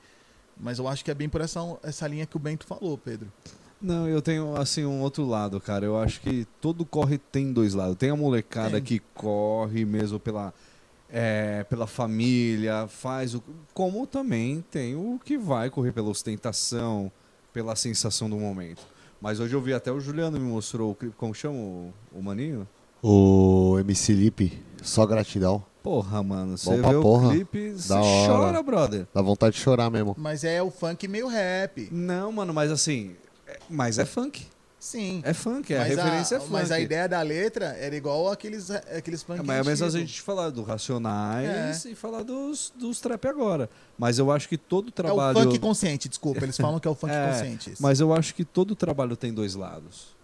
[0.61, 3.32] Mas eu acho que é bem por essa, essa linha que o Bento falou, Pedro.
[3.80, 5.86] Não, eu tenho assim um outro lado, cara.
[5.86, 7.97] Eu acho que todo corre tem dois lados.
[7.97, 8.82] Tem a molecada Tem.
[8.82, 10.53] que corre mesmo pela
[11.09, 13.42] é, pela família, faz o
[13.72, 17.12] como também tem o que vai correr pela ostentação,
[17.57, 18.82] pela sensação do momento.
[19.18, 22.22] Mas hoje eu vi até o Juliano me mostrou o clipe, como chama o, o
[22.22, 22.68] maninho?
[23.02, 25.64] O MC Lipe, só gratidão.
[25.82, 27.28] Porra, mano, você vê porra.
[27.28, 27.94] o clipe, você
[28.26, 29.07] chora, brother.
[29.14, 30.14] Dá vontade de chorar mesmo.
[30.18, 31.88] Mas é o funk meio rap.
[31.90, 34.46] Não, mano, mas assim, é- mas é funk.
[34.79, 35.20] Sim.
[35.24, 36.53] É funk, é, a mas referência é funk.
[36.53, 39.87] Mas a ideia da letra era igual aqueles, aqueles funk É, mas é a mesma
[39.87, 39.95] antigos.
[39.95, 41.91] a gente falar do Racionais É.
[41.91, 43.68] e falar dos, dos trap agora.
[43.99, 45.41] Mas eu acho que todo É o trabalho.
[45.41, 46.45] funk consciente, desculpa.
[46.45, 47.72] Eles falam que é o funk É, consciente.
[47.72, 47.83] isso.
[47.83, 50.14] Mas eu acho que todo trabalho tem dois lados.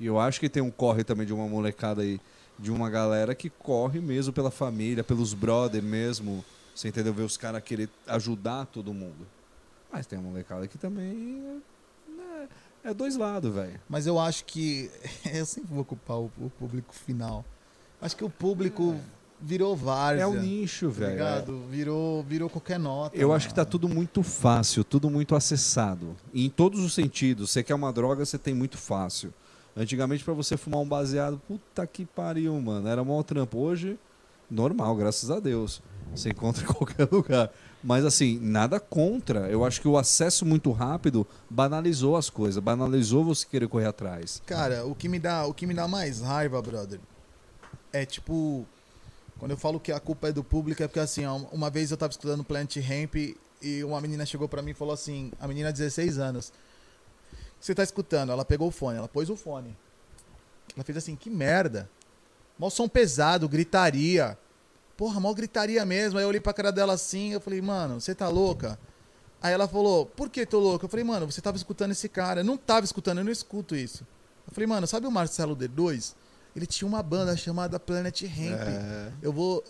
[0.00, 2.18] E eu acho que tem um corre também de uma molecada aí,
[2.58, 6.44] de uma galera que corre mesmo pela família, pelos brother mesmo.
[6.74, 7.12] Você entendeu?
[7.12, 9.26] Ver os caras querer ajudar todo mundo.
[9.92, 11.62] Mas tem a molecada que também.
[12.84, 13.80] É, é dois lados, velho.
[13.88, 14.90] Mas eu acho que.
[15.32, 17.44] Eu sempre vou ocupar o, o público final.
[18.00, 18.96] Acho que o público
[19.40, 20.22] virou várzea.
[20.22, 21.12] É o nicho, Tá velho.
[21.12, 21.62] ligado?
[21.70, 23.16] Virou, virou qualquer nota.
[23.16, 23.70] Eu acho que tá mano.
[23.70, 26.16] tudo muito fácil, tudo muito acessado.
[26.32, 27.50] E em todos os sentidos.
[27.50, 29.32] Você quer uma droga, você tem muito fácil.
[29.76, 32.86] Antigamente, pra você fumar um baseado, puta que pariu, mano.
[32.88, 33.58] Era mó trampo.
[33.58, 33.98] Hoje,
[34.50, 35.80] normal, graças a Deus.
[36.14, 37.50] Você encontra em qualquer lugar.
[37.82, 39.50] Mas assim, nada contra.
[39.50, 44.40] Eu acho que o acesso muito rápido banalizou as coisas, banalizou você querer correr atrás.
[44.46, 47.00] Cara, o que me dá, o que me dá mais raiva, brother,
[47.92, 48.64] é tipo
[49.38, 51.96] quando eu falo que a culpa é do público é porque assim, uma vez eu
[51.96, 55.72] tava escutando Plant Ramp e uma menina chegou pra mim e falou assim, a menina
[55.72, 56.48] de 16 anos.
[56.48, 56.52] "O
[57.58, 58.30] que Você tá escutando?
[58.30, 59.76] Ela pegou o fone, ela pôs o fone.
[60.76, 61.90] Ela fez assim, que merda.
[62.56, 64.38] Mó som pesado, gritaria.
[65.02, 66.16] Porra, mó gritaria mesmo.
[66.16, 68.78] Aí eu olhei pra cara dela assim, eu falei, mano, você tá louca?
[69.42, 70.84] Aí ela falou, por que tô louca?
[70.84, 72.42] Eu falei, mano, você tava escutando esse cara.
[72.42, 74.06] Eu não tava escutando, eu não escuto isso.
[74.46, 76.14] Eu falei, mano, sabe o Marcelo D2?
[76.54, 78.60] Ele tinha uma banda chamada Planet Ramp.
[78.60, 79.12] É.
[79.20, 79.64] Eu vou.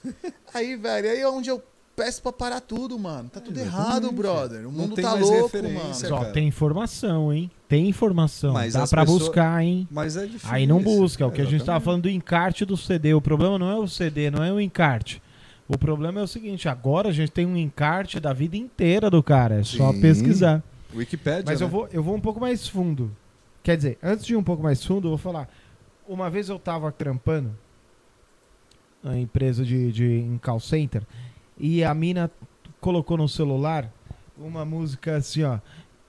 [0.54, 1.62] aí, velho, aí é onde eu
[1.96, 3.28] peço pra parar tudo, mano.
[3.28, 3.86] Tá tudo Exatamente.
[3.88, 4.66] errado, brother.
[4.68, 6.14] O mundo tá louco, mano.
[6.14, 7.50] ó, tem informação, hein?
[7.68, 8.52] Tem informação.
[8.52, 9.86] Mas Dá pra pessoas- buscar, hein?
[9.90, 10.48] Mas é difícil.
[10.50, 11.26] Aí não busca.
[11.26, 13.14] O que a gente tava falando do encarte do CD.
[13.14, 15.22] O problema não é o CD, não é o encarte.
[15.68, 19.22] O problema é o seguinte: agora a gente tem um encarte da vida inteira do
[19.22, 19.60] cara.
[19.60, 20.00] É só Sim.
[20.00, 20.62] pesquisar.
[20.94, 21.72] Wikipédia, Mas eu né?
[21.72, 23.14] vou, eu vou um pouco mais fundo.
[23.62, 25.48] Quer dizer, antes de ir um pouco mais fundo, eu vou falar.
[26.08, 27.56] Uma vez eu tava trampando
[29.02, 31.02] na empresa de, de em call center
[31.60, 32.30] e a mina
[32.80, 33.92] colocou no celular
[34.38, 35.58] uma música assim, ó.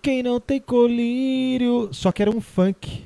[0.02, 1.89] Quem não tem colírio.
[1.91, 3.06] Só que era um funk.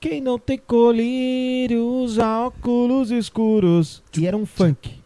[0.00, 4.02] Quem não tem colírio usa óculos escuros.
[4.16, 5.00] E era um funk.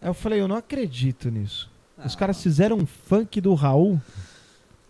[0.00, 1.70] Aí eu falei, eu não acredito nisso.
[2.04, 4.00] Os caras fizeram um funk do Raul.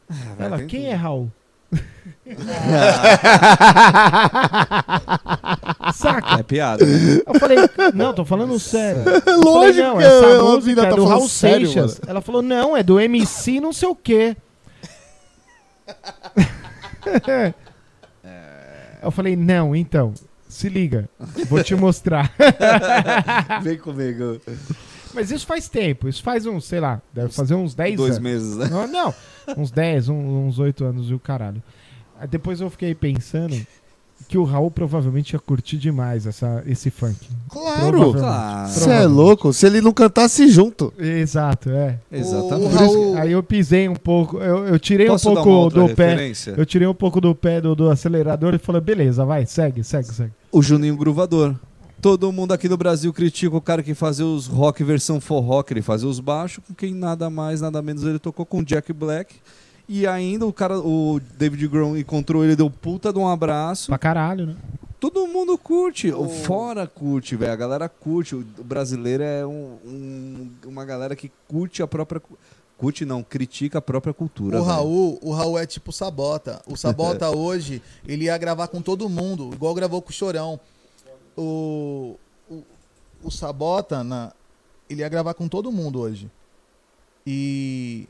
[0.09, 1.31] Ah, Ela, quem é Raul?
[5.95, 6.41] Saca?
[6.41, 6.85] É piada.
[6.85, 7.21] né?
[7.27, 7.59] Eu falei,
[7.95, 9.03] não, tô falando sério.
[9.03, 12.01] Eu falei, Lógico não, essa a música é tá do falando Raul sério, Seixas.
[12.07, 14.37] Ela falou, não, é do MC não sei o quê.
[19.03, 20.15] Eu falei, não, então,
[20.49, 21.09] se liga,
[21.49, 22.33] vou te mostrar.
[23.63, 24.41] Vem comigo.
[25.15, 28.23] Mas isso faz tempo, isso faz uns, sei lá, deve fazer uns 10 Dois anos.
[28.23, 28.69] meses, né?
[28.71, 29.15] Não, não,
[29.57, 31.63] uns 10, um- uns 8 anos e o caralho.
[32.19, 33.55] Aí depois eu fiquei pensando
[34.29, 37.19] que o Raul provavelmente ia curtir demais essa, esse funk.
[37.49, 38.13] Claro!
[38.69, 39.53] Você é louco?
[39.53, 40.95] Se ele não cantasse junto.
[40.97, 41.99] Exato, é.
[42.11, 42.73] Exatamente.
[42.75, 45.81] Raul- aí eu pisei um pouco, eu, eu tirei Posso um dar uma pouco outra
[45.89, 46.11] do pé.
[46.11, 46.55] referência?
[46.57, 50.09] Eu tirei um pouco do pé do, do acelerador e falei, beleza, vai, segue, segue,
[50.15, 50.33] segue.
[50.53, 51.57] O Juninho Gruvador.
[52.03, 55.73] Todo mundo aqui no Brasil critica o cara que fazia os rock versão forró, que
[55.73, 59.37] ele fazia os baixos, com quem nada mais, nada menos ele tocou com Jack Black.
[59.89, 63.87] E ainda o cara, o David Grohl encontrou ele, deu puta de um abraço.
[63.87, 64.57] Pra caralho, né?
[64.99, 67.53] Todo mundo curte, o O- fora curte, velho.
[67.53, 68.35] A galera curte.
[68.35, 72.21] O brasileiro é um- um- uma galera que curte a própria.
[72.21, 72.37] cu-
[72.77, 74.61] Curte não, critica a própria cultura.
[74.61, 74.65] O.
[74.65, 76.61] Raul, o Raul é tipo o Sabota.
[76.67, 80.59] O Sabota hoje, ele ia gravar com todo mundo, igual gravou com o Chorão.
[81.37, 82.17] O,
[82.51, 82.63] o,
[83.23, 84.33] o Sabota, na,
[84.89, 86.31] ele ia gravar com todo mundo hoje.
[87.27, 88.07] E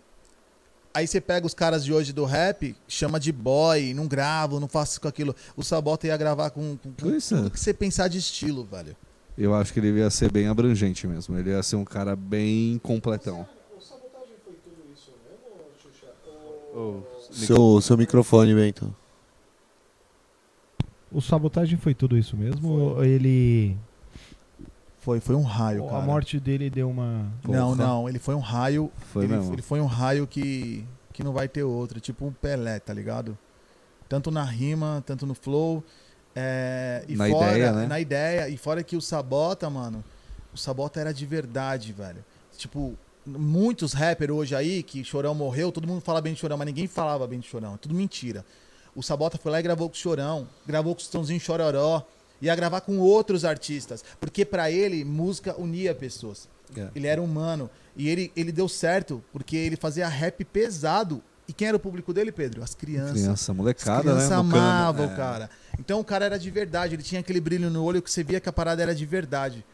[0.95, 4.69] aí você pega os caras de hoje do rap, chama de boy, não gravo, não
[4.69, 5.35] faço com aquilo.
[5.57, 7.37] O Sabota ia gravar com, com, com Isso.
[7.37, 8.97] tudo que você pensar de estilo, velho.
[9.37, 11.39] Eu acho que ele ia ser bem abrangente mesmo.
[11.39, 13.47] Ele ia ser um cara bem completão.
[16.75, 17.01] Oh,
[17.31, 18.95] Seu, seu microfone, Bento.
[21.13, 22.69] O sabotagem foi tudo isso mesmo?
[22.69, 23.77] Ou ele.
[25.01, 26.03] Foi, foi um raio, a cara.
[26.03, 27.27] morte dele deu uma.
[27.47, 27.87] Não, Porra.
[27.87, 29.53] não, ele foi um raio Foi ele, mesmo.
[29.53, 31.99] ele foi um raio que, que não vai ter outro.
[32.01, 33.37] Tipo um Pelé, tá ligado?
[34.09, 35.83] Tanto na rima, tanto no flow.
[36.37, 37.87] é, e Na fora, ideia, né?
[37.87, 38.49] Na ideia.
[38.49, 40.05] E fora que o Sabota, mano,
[40.55, 42.25] o Sabota era de verdade, velho.
[42.57, 42.95] Tipo,
[43.27, 46.87] muitos rappers hoje aí, que Chorão morreu, todo mundo fala bem de Chorão, mas ninguém
[46.87, 47.75] falava bem de Chorão.
[47.75, 48.45] É tudo mentira.
[48.95, 52.07] O Sabota foi lá e gravou com o Chorão, gravou com o Stãozinho Chororó,
[52.41, 54.05] ia gravar com outros artistas.
[54.21, 56.49] Porque pra ele, música unia pessoas.
[56.77, 56.89] É.
[56.95, 57.71] Ele era humano.
[57.97, 61.23] E ele, ele deu certo, porque ele fazia rap pesado.
[61.47, 62.63] E quem era o público dele, Pedro?
[62.63, 63.13] As crianças.
[63.13, 64.37] Criança, As molecada, crianças né?
[64.37, 65.51] Amavam É, o cara.
[65.79, 66.95] Então o cara era de verdade.
[66.95, 69.65] Ele tinha aquele brilho no olho que você via que a parada era de verdade.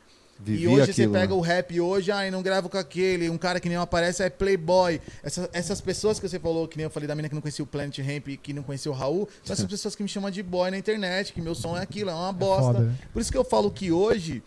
[0.40, 1.38] Vivia e hoje aquilo, você pega né?
[1.38, 5.00] o rap hoje, ai, não gravo com aquele, um cara que nem aparece é playboy.
[5.22, 7.64] Essa- essas pessoas que você falou, que nem eu falei da mina que não conhecia
[7.64, 10.30] o Planet Ramp e que não conhecia o Raul, são essas pessoas que me chamam
[10.30, 12.72] de boy na internet, que meu som é aquilo, é uma bosta.
[12.74, 12.94] Foda, né?
[13.12, 14.42] Por isso que eu falo que hoje,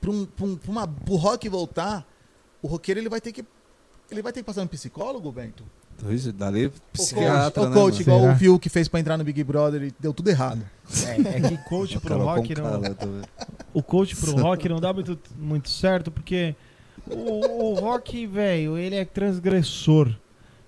[0.00, 2.06] pra um, pra um, pra uma, pro rock voltar,
[2.60, 3.44] o roqueiro ele vai ter que.
[4.10, 5.64] Ele vai ter que passar no psicólogo, Bento?
[6.34, 7.70] Dali, O psiquiatra, coach, né?
[7.70, 8.32] o coach igual Será?
[8.32, 10.62] o Phil que fez pra entrar no Big Brother e deu tudo errado.
[11.06, 12.80] É, é que coach pro rock não.
[13.72, 16.54] o coach pro rock não dá muito, muito certo, porque
[17.06, 20.14] o, o rock, velho, ele é transgressor.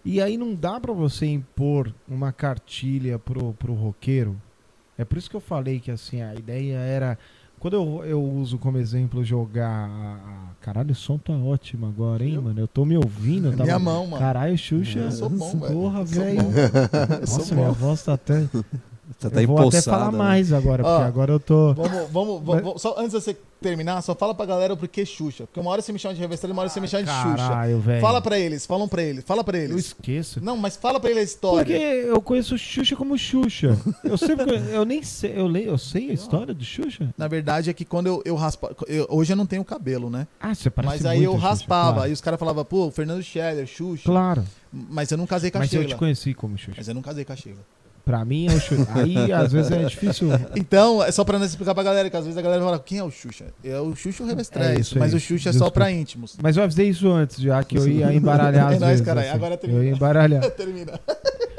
[0.05, 4.41] E aí não dá pra você impor uma cartilha pro, pro roqueiro.
[4.97, 7.19] É por isso que eu falei que assim, a ideia era.
[7.59, 9.89] Quando eu, eu uso como exemplo jogar.
[9.89, 12.43] A, caralho, o som tá ótimo agora, hein, Viu?
[12.43, 12.61] mano?
[12.61, 13.47] Eu tô me ouvindo.
[13.49, 14.19] eu tava- Minha mão, mano.
[14.23, 14.99] Caralho, Xuxa.
[14.99, 15.59] Eu sou bom.
[15.59, 16.41] Porra, Eu velho.
[16.43, 18.47] Eu Nossa, minha voz tá até.
[19.21, 20.19] Tá, tá eu vou até falar né?
[20.19, 21.73] mais agora, porque Ó, agora eu tô.
[21.75, 25.07] Vamos, vamos, vamos, vamos- só antes de você terminar, só fala pra galera o porquê
[25.07, 25.47] Xuxa.
[25.47, 27.37] Porque uma hora você me chama de revestado, uma hora você me chama de Xuxa.
[27.37, 28.01] Caralho, velho.
[28.01, 29.77] Fala pra eles, falam pra eles, fala pra Eu eles.
[29.87, 30.43] esqueço.
[30.45, 31.65] Não, mas fala pra eles a história.
[31.65, 31.73] Porque
[32.09, 33.79] eu conheço Xuxa como Xuxa.
[34.03, 37.15] Eu sempre eu nem sei, eu, leio, eu sei a história do Xuxa.
[37.17, 40.27] Na verdade é que quando eu, eu raspa, eu- hoje eu não tenho cabelo, né?
[40.41, 42.07] Ah, você parece mas aí muito eu a Xuxa, raspava, Claro.
[42.07, 44.03] aí os caras falavam, pô, Fernando Scheller, Xuxa.
[44.05, 44.45] Claro.
[44.73, 45.95] Mas eu não casei com a Mas eu Sheila.
[45.95, 46.75] te conheci como Xuxa.
[46.77, 47.61] Mas eu não casei com a Sheila.
[48.07, 48.87] Pra mim é o Xuxa.
[48.95, 50.29] Aí, às vezes, é difícil.
[50.55, 52.99] Então, é só pra nós explicar pra galera, que às vezes a galera fala, quem
[52.99, 53.47] é o Xuxa?
[53.65, 55.17] É o Xuxa ou o É Revestrez, isso mas aí.
[55.17, 56.37] o Xuxa é só pra íntimos.
[56.41, 59.27] Mas eu avisei isso antes, já que eu ia embaralhar É nóis, caralho.
[59.27, 59.37] assim.
[59.37, 59.85] Agora Eu termina.
[59.85, 60.51] ia embaralhar.
[60.55, 61.01] Termina.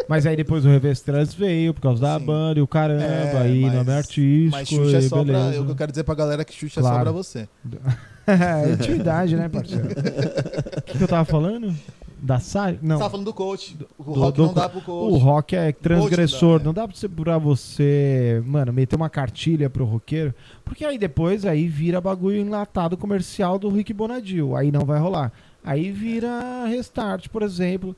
[0.07, 2.25] Mas aí depois o Revestrans veio por causa da Sim.
[2.25, 4.51] banda e o caramba, É, aí mas- nome artístico.
[4.51, 5.33] Mas Xuxa é só pra.
[5.33, 5.55] beleza.
[5.57, 7.03] Eu, eu quero dizer pra galera que Xuxa é só Claro.
[7.03, 7.45] pra você.
[8.25, 9.85] é intimidade, né, parceiro?
[9.89, 11.75] O que, que eu tava falando?
[12.19, 12.79] Da Sari?
[12.81, 12.95] Não.
[12.95, 13.77] Você tava falando do coach.
[13.97, 15.13] O Do- rock do não dá pro coach.
[15.13, 16.65] O rock é transgressor, dá, é.
[16.65, 20.33] não dá pra você, pra você, mano, meter uma cartilha pro roqueiro,
[20.65, 25.31] porque aí depois aí vira bagulho enlatado comercial do Rick Bonadil, aí não vai rolar.
[25.63, 27.95] Aí vira Restart, por exemplo,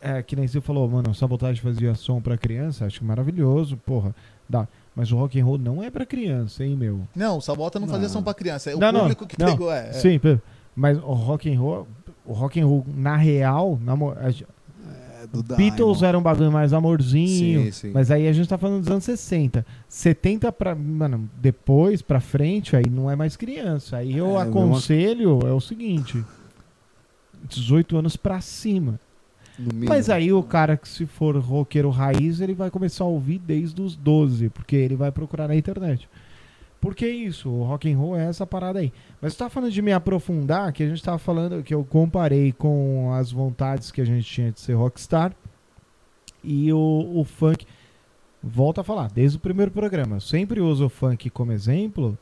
[0.00, 4.14] é, que nem você falou, mano, Sabotagem fazia som pra criança, acho maravilhoso, porra,
[4.48, 4.68] dá.
[4.94, 7.00] Mas o rock and roll não é pra criança, hein, meu?
[7.16, 8.12] Não, o Sabota não, fazia Não.
[8.12, 8.70] som pra criança.
[8.70, 9.46] É o Não, não, público que não.
[9.50, 9.72] pegou.
[9.72, 9.92] É, é.
[9.94, 10.20] Sim,
[10.76, 11.88] mas o rock and roll,
[12.24, 16.04] o rock and roll na real, na, É, do Beatles Diamond.
[16.04, 17.90] era um bagulho mais amorzinho, Sim, sim.
[17.92, 19.64] Mas aí a gente tá falando dos anos 60.
[19.88, 20.74] 70 pra.
[20.74, 23.96] Mano, depois pra frente, aí não é mais criança.
[23.98, 26.22] Aí eu É, aconselho é o seguinte:
[27.48, 28.98] 18 anos pra cima.
[29.86, 33.80] Mas aí o cara que se for roqueiro raiz, ele vai começar a ouvir desde
[33.80, 36.08] os 12, porque ele vai procurar na internet.
[36.84, 37.48] Por que isso?
[37.48, 38.92] O rock and roll é essa parada aí.
[39.18, 42.52] Mas você tá falando de me aprofundar, que a gente tava falando que eu comparei
[42.52, 45.34] com as vontades que a gente tinha de ser rockstar
[46.42, 47.66] e o, o funk.
[48.42, 52.18] Volto a falar, desde o primeiro programa, eu sempre uso o funk como exemplo.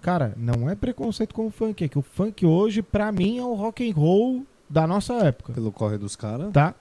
[0.00, 3.44] Cara, não é preconceito com o funk, é que o funk hoje, pra mim, é
[3.44, 6.50] o rock and roll da nossa época Pelo corre dos caras.
[6.52, 6.74] tá?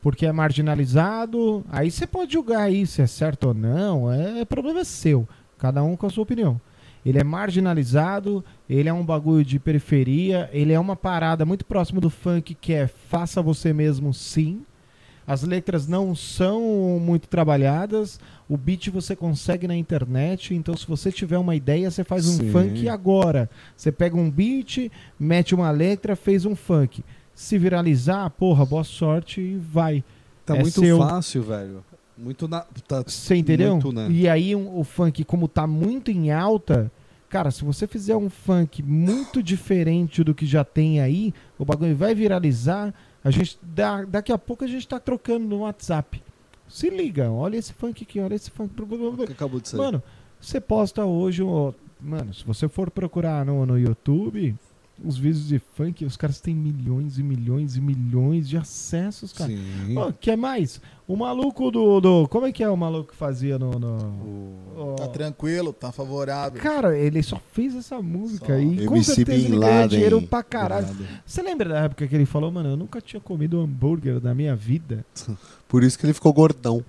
[0.00, 1.64] Porque é marginalizado.
[1.68, 5.26] Aí você pode julgar aí se é certo ou não, é problema seu.
[5.58, 6.60] Cada um com a sua opinião.
[7.04, 12.00] Ele é marginalizado, ele é um bagulho de periferia, ele é uma parada muito próximo
[12.00, 14.62] do funk que é faça você mesmo sim.
[15.26, 16.60] As letras não são
[17.00, 22.04] muito trabalhadas, o beat você consegue na internet, então se você tiver uma ideia, você
[22.04, 22.50] faz um Sim.
[22.52, 23.50] funk agora.
[23.76, 24.88] Você pega um beat,
[25.18, 27.04] mete uma letra, fez um funk.
[27.34, 30.04] Se viralizar, porra, boa sorte e vai.
[30.44, 30.98] Tá É muito seu.
[30.98, 31.84] fácil, velho.
[32.16, 32.60] Muito na.
[32.88, 33.72] Tá Você entendeu?
[33.72, 34.10] Muito?
[34.10, 36.90] E aí um- o funk, como tá muito em alta,
[37.28, 41.94] cara, se você fizer um funk muito diferente do que já tem aí, o bagulho
[41.94, 42.94] vai viralizar.
[43.22, 46.22] A gente da- daqui a pouco a gente tá trocando no WhatsApp.
[46.68, 48.72] Se liga, olha esse funk aqui, olha esse funk.
[49.26, 49.78] Que acabou de sair.
[49.78, 50.02] Mano,
[50.40, 51.42] você posta hoje,
[52.00, 54.56] mano, se você for procurar no, no YouTube,
[55.04, 59.50] os vídeos de funk, os caras têm milhões e milhões e milhões de acessos, cara.
[59.50, 59.94] Sim.
[59.94, 60.80] Pô, quer mais?
[61.06, 62.28] O maluco do, do.
[62.28, 63.70] Como é que é o maluco que fazia no.
[63.72, 66.60] no- O- Tá tranquilo, tá favorável.
[66.60, 68.58] Cara, ele só fez essa música Só.
[68.58, 69.88] e com MC certeza ele ganha Laden.
[69.88, 70.88] dinheiro pra caralho.
[71.24, 74.34] Você lembra da época que ele falou, mano, eu nunca tinha comido um hambúrguer na
[74.34, 75.04] minha vida?
[75.68, 76.82] Por isso que ele ficou gordão.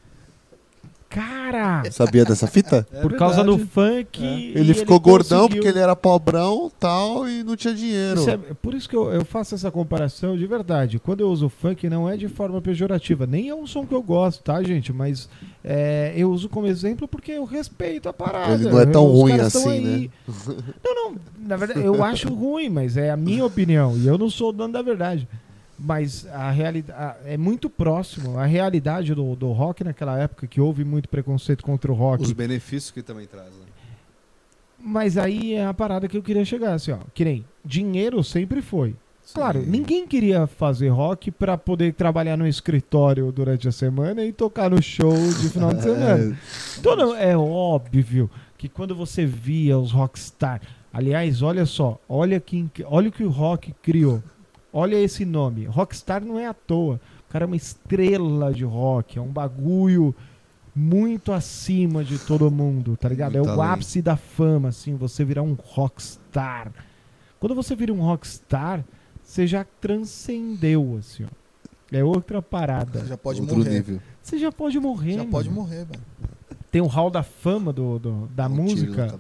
[1.18, 1.84] Cara!
[1.92, 2.86] Sabia dessa fita?
[2.92, 3.72] É por causa do verdade.
[3.74, 4.24] funk.
[4.24, 4.60] É.
[4.60, 5.62] Ele ficou gordão conseguiu.
[5.64, 8.20] porque ele era pobrão tal e não tinha dinheiro.
[8.20, 11.00] Isso é- por isso que eu, eu faço essa comparação de verdade.
[11.00, 13.26] Quando eu uso funk, não é de forma pejorativa.
[13.26, 14.94] Nem é um som que eu gosto, tá, gente?
[14.94, 15.28] Mas
[15.64, 18.54] é, eu uso como exemplo porque eu respeito a parada.
[18.54, 20.12] Ele não é tão Os ruim assim, aí.
[20.84, 21.16] Não, não.
[21.40, 23.98] Na verdade, eu acho ruim, mas é a minha opinião.
[23.98, 25.28] E eu não sou o dono da verdade.
[25.80, 28.38] Mas a realidade é muito próximo.
[28.38, 32.24] A realidade do, do rock naquela época, que houve muito preconceito contra o rock.
[32.24, 33.50] Os benefícios que também traz.
[33.50, 33.66] Né?
[34.80, 37.00] Mas aí é a parada que eu queria chegar, assim, ó.
[37.14, 38.96] Que nem dinheiro sempre foi.
[39.34, 39.70] Claro, Sim.
[39.70, 44.82] ninguém queria fazer rock pra poder trabalhar no escritório durante a semana e tocar no
[44.82, 46.38] show de final de semana.
[46.80, 50.62] Então não, é óbvio que quando você via os rockstar,
[50.94, 54.24] aliás, olha só, olha quem, olha o que o rock criou.
[54.72, 57.00] Olha esse nome, rockstar não é à toa.
[57.28, 60.14] O cara é uma estrela de rock, é um bagulho
[60.76, 63.34] muito acima de todo mundo, tá ligado?
[63.34, 63.74] Muito é o além.
[63.74, 66.72] ápice da fama, assim, você virar um rockstar.
[67.40, 68.84] Quando você vira um rockstar,
[69.24, 71.28] você já transcendeu, assim, ó.
[71.92, 73.06] É outra parada.
[73.06, 73.70] Já pode Outro morrer.
[73.72, 74.00] nível.
[74.22, 75.32] Você já pode morrer, Já mano.
[75.32, 76.02] pode morrer, velho.
[76.70, 79.20] Tem o hall da fama do, do- da Um tiro na música.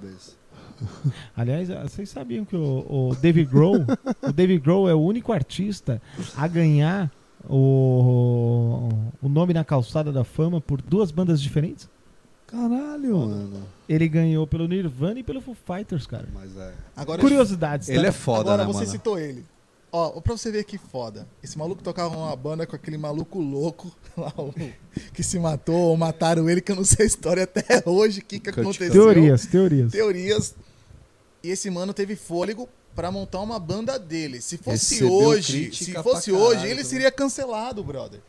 [1.35, 3.85] Aliás, vocês sabiam que o, o David Grohl,
[4.21, 6.01] o David Grohl é o único artista
[6.35, 7.11] a ganhar
[7.49, 8.89] o,
[9.21, 11.89] o nome na calçada da fama por duas bandas diferentes?
[12.45, 13.63] Caralho, mano.
[13.89, 16.27] Ele ganhou pelo Nirvana e pelo Foo Fighters, cara.
[16.33, 16.73] Mas é.
[16.95, 18.07] Agora, Curiosidades, Ele tá?
[18.07, 18.91] é foda, agora né, você mano?
[18.91, 19.43] citou ele.
[19.91, 21.27] Ó, pra você ver que foda.
[21.41, 24.53] Esse maluco tocava uma banda com aquele maluco louco lá, o-
[25.13, 28.23] que se matou ou mataram ele, que eu não sei a história até hoje, o
[28.25, 28.91] que, que aconteceu.
[28.91, 29.91] Teorias, teorias.
[29.91, 30.55] Teorias.
[31.47, 34.41] E esse mano teve fôlego pra montar uma banda dele.
[34.41, 38.19] Se fosse Recebeu hoje, se fosse caralho hoje, ele seria cancelado, brother.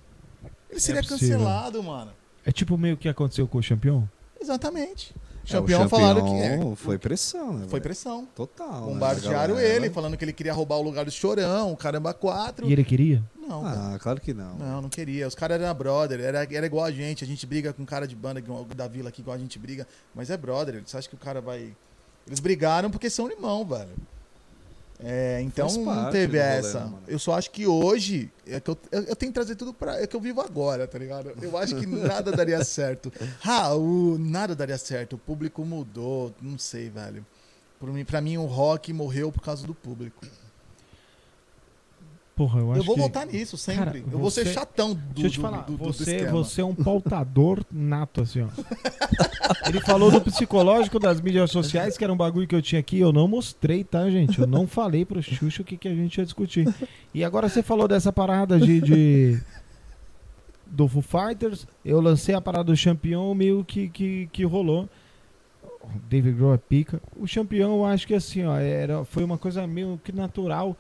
[0.71, 1.37] Ele seria possível.
[1.39, 2.13] cancelado, mano.
[2.47, 4.09] É tipo meio que aconteceu com o campeão?
[4.41, 5.13] Exatamente.
[5.45, 6.77] É, Champion o falaram que campeão é.
[6.77, 7.67] Foi pressão, né?
[7.69, 8.29] Foi pressão.
[8.37, 8.83] Total.
[8.83, 9.75] né, Bombardearam galera?
[9.75, 12.69] ele, falando que ele queria roubar o lugar do Chorão, caramba, quatro.
[12.69, 13.21] E ele queria?
[13.37, 13.95] Não, cara.
[13.95, 14.55] Ah, claro que não.
[14.59, 15.27] Não, não queria.
[15.27, 17.25] Os caras eram brother, era, era igual a gente.
[17.25, 18.41] A gente briga com cara de banda
[18.77, 19.89] da vila aqui, igual a gente briga.
[20.15, 20.83] Mas é brother.
[20.87, 21.75] Você acha que o cara vai.
[22.29, 23.97] Eles brigaram porque são irmão, velho.
[25.01, 26.85] É, então não teve rolê, essa.
[26.87, 28.31] né, eu só acho que hoje.
[28.45, 30.01] É que eu, eu, eu tenho que trazer tudo pra.
[30.01, 31.33] É que eu vivo agora, tá ligado?
[31.41, 33.13] Eu acho que nada daria certo.
[33.41, 35.15] Raul, nada daria certo.
[35.15, 36.35] O público mudou.
[36.43, 37.25] Não sei, velho.
[37.79, 40.27] Por mim, pra mim, o rock morreu por causa do público.
[42.39, 43.01] Porra, eu acho Eu vou que...
[43.01, 43.85] voltar nisso sempre.
[43.85, 46.31] Cara, eu vou ser chatão do, Deixa eu te do- falar, do- do você, esquema.
[46.31, 48.49] você é um pautador nato, assim, ó.
[49.69, 52.99] Ele falou do psicológico das mídias sociais, que era um bagulho que eu tinha aqui,
[53.01, 54.39] eu não mostrei, tá, gente?
[54.41, 56.73] Eu não falei pro Xuxa o que, que a gente ia discutir.
[57.13, 58.81] E agora você falou dessa parada de...
[58.81, 59.41] de-
[60.71, 64.87] do Foo Fighters, eu lancei a parada do Champion, meio que, que, que rolou.
[66.09, 67.01] David Grohl é pica.
[67.17, 70.77] O Champion, eu acho que assim, ó, era, foi uma coisa meio que natural.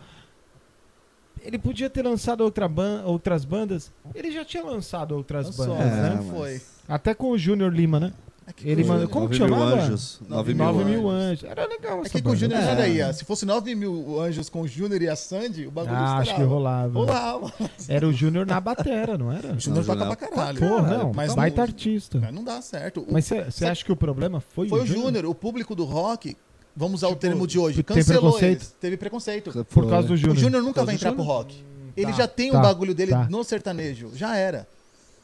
[1.48, 3.90] Ele podia ter lançado outra ban outras bandas.
[4.14, 6.14] Ele já tinha lançado outras Lançou, bandas, É, né?
[6.16, 6.60] não mas- foi.
[6.86, 8.12] Até com o Júnior Lima, né?
[8.46, 9.74] É que Ele o Júnior- como que chamava?
[9.76, 10.20] anjos.
[10.28, 11.44] Nove 9 mil, 9 mil anjos.
[11.44, 11.50] anjos.
[11.50, 12.36] Era legal É essa que com o.
[12.36, 12.74] Júnior É.
[12.76, 16.18] daí, se fosse 9 mil anjos com o Júnior e a Sandy, o bagulho Ah,
[16.18, 16.92] acho que rolava.
[16.98, 17.52] Rolava.
[17.88, 19.54] Era o Júnior na batera, não era?
[19.54, 20.58] O Júnior Não, toca Júnior- pra caralho.
[20.60, 22.18] Pô, não, mas baita não- artista.
[22.20, 23.00] Mas não dá certo.
[23.00, 26.34] O- Mas você acha que o problema foi, foi o Júnior, o público do rock,
[26.78, 28.58] vamos usar o Tipo, termo de hoje, tem cancelou preconceito?
[28.60, 28.74] eles.
[28.80, 29.66] Teve preconceito.
[29.70, 30.36] Por causa do O Júnior.
[30.38, 31.38] Júnior nunca vai entrar pro Júnior?
[31.38, 31.64] rock.
[31.96, 33.26] Ele Tá, já tem tá, um bagulho dele tá.
[33.28, 34.10] no sertanejo.
[34.14, 34.66] Já era.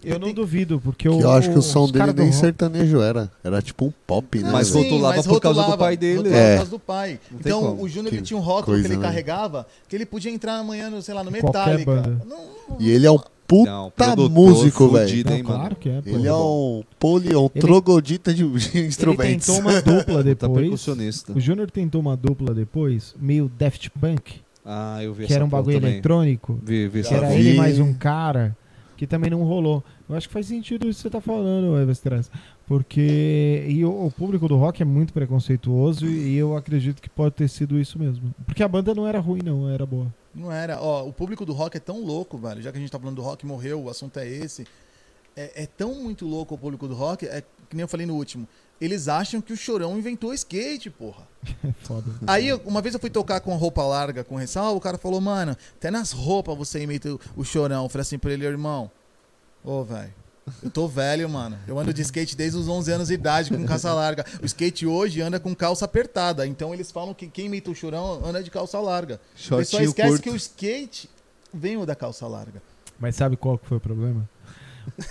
[0.02, 3.00] Eu não duvido, porque Que o, eu acho que o som dele nem rock- sertanejo
[3.00, 3.30] era.
[3.42, 4.50] Era tipo um pop, né?
[4.52, 6.28] Mas rotulava por causa do pai dele.
[6.28, 6.50] É.
[6.50, 7.18] por causa do pai.
[7.32, 9.02] Então, o Júnior ele tinha um rótulo coisa, que ele né?
[9.02, 12.20] carregava, que ele podia entrar amanhã, no, sei lá, no Qualquer Metallica.
[12.78, 13.18] E ele é um
[13.58, 15.24] puta Não, produtor músico, velho.
[15.30, 15.44] mano?
[15.44, 16.00] claro que é.
[16.02, 16.10] pô.
[16.10, 19.46] Ele é um poli, Ele- troglodita de Ele instrumentos.
[19.46, 20.52] tentou uma dupla depois.
[20.60, 21.32] percussionista.
[21.32, 25.44] O Júnior tentou uma dupla depois, meio Daft Punk, Ah, eu vi que essa era
[25.44, 25.92] um bagulho também.
[25.94, 26.58] eletrônico.
[26.64, 27.34] Vi, vi Que era vi.
[27.48, 28.56] ele mais um cara,
[28.96, 29.82] que também não rolou.
[30.08, 32.30] Eu acho que faz sentido isso que você tá falando, Everstress.
[32.66, 37.34] Porque e o, o público do rock é muito preconceituoso e eu acredito que pode
[37.34, 38.34] ter sido isso mesmo.
[38.46, 40.06] Porque a banda não era ruim, não, era boa.
[40.34, 40.80] Não era.
[40.80, 42.60] Ó, o público do rock é tão louco, velho.
[42.60, 44.66] Já que a gente tá falando do rock, morreu, o assunto é esse.
[45.36, 48.14] É, é tão muito louco o público do rock, é que nem eu falei no
[48.14, 48.46] último.
[48.80, 51.26] Eles acham que o Chorão inventou o skate, porra.
[51.82, 52.10] Foda.
[52.26, 55.56] Aí, uma vez eu fui tocar com roupa larga, com ressalva, o cara falou, mano,
[55.76, 57.84] até nas roupas você imita o, Chorão.
[57.84, 58.90] Eu falei assim pra ele, irmão,
[59.62, 60.12] ô, velho,
[60.62, 61.56] eu tô velho, mano.
[61.66, 64.24] Eu ando de skate desde os 11 anos de idade, com calça larga.
[64.42, 66.46] O skate hoje anda com calça apertada.
[66.46, 69.14] Então eles falam que quem imita o Chorão anda de calça larga.
[69.14, 70.22] Ele só Shortinho esquece curto.
[70.22, 71.08] que o skate
[71.52, 72.62] veio da calça larga.
[72.98, 74.28] Mas sabe qual que foi o problema?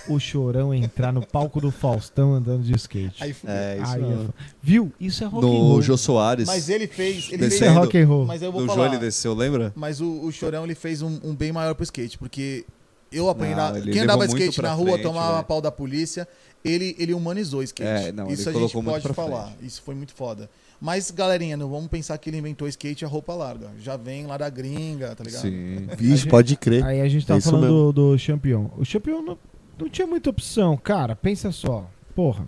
[0.07, 3.23] O Chorão entrar no palco do Faustão andando de skate.
[3.23, 3.35] Aí.
[3.45, 4.27] É, isso Aí é
[4.61, 4.93] Viu?
[4.99, 5.69] Isso é rock and roll.
[5.75, 6.47] No Jô Soares.
[6.47, 7.09] Mas ele fez.
[7.09, 7.79] Ele Isso é fez descendo.
[7.79, 8.25] rock and roll.
[8.25, 8.87] mas eu vou do Jô falar.
[8.89, 9.73] ele desceu, lembra?
[9.75, 12.65] Mas o, o Chorão ele fez um, um bem maior pro skate, porque
[13.13, 15.43] eu apanhei Não, na- Quem andava skate na rua frente, tomava velho.
[15.45, 16.27] pau da polícia.
[16.65, 18.07] Ele, ele humanizou o skate.
[18.07, 19.47] É, não, Isso a gente pode falar.
[19.47, 19.65] frente.
[19.65, 20.49] Isso foi muito foda.
[20.79, 23.69] Mas, galerinha, não vamos pensar que ele inventou skate a roupa larga.
[23.81, 25.41] Já vem lá da gringa, tá ligado?
[25.41, 25.87] Sim.
[25.97, 26.83] Vixe, pode crer.
[26.85, 28.69] Aí a gente É tava isso falando do, do Champion.
[28.77, 29.37] O Champion não,
[29.77, 30.77] não tinha muita opção.
[30.77, 31.89] Cara, pensa só.
[32.15, 32.45] Porra,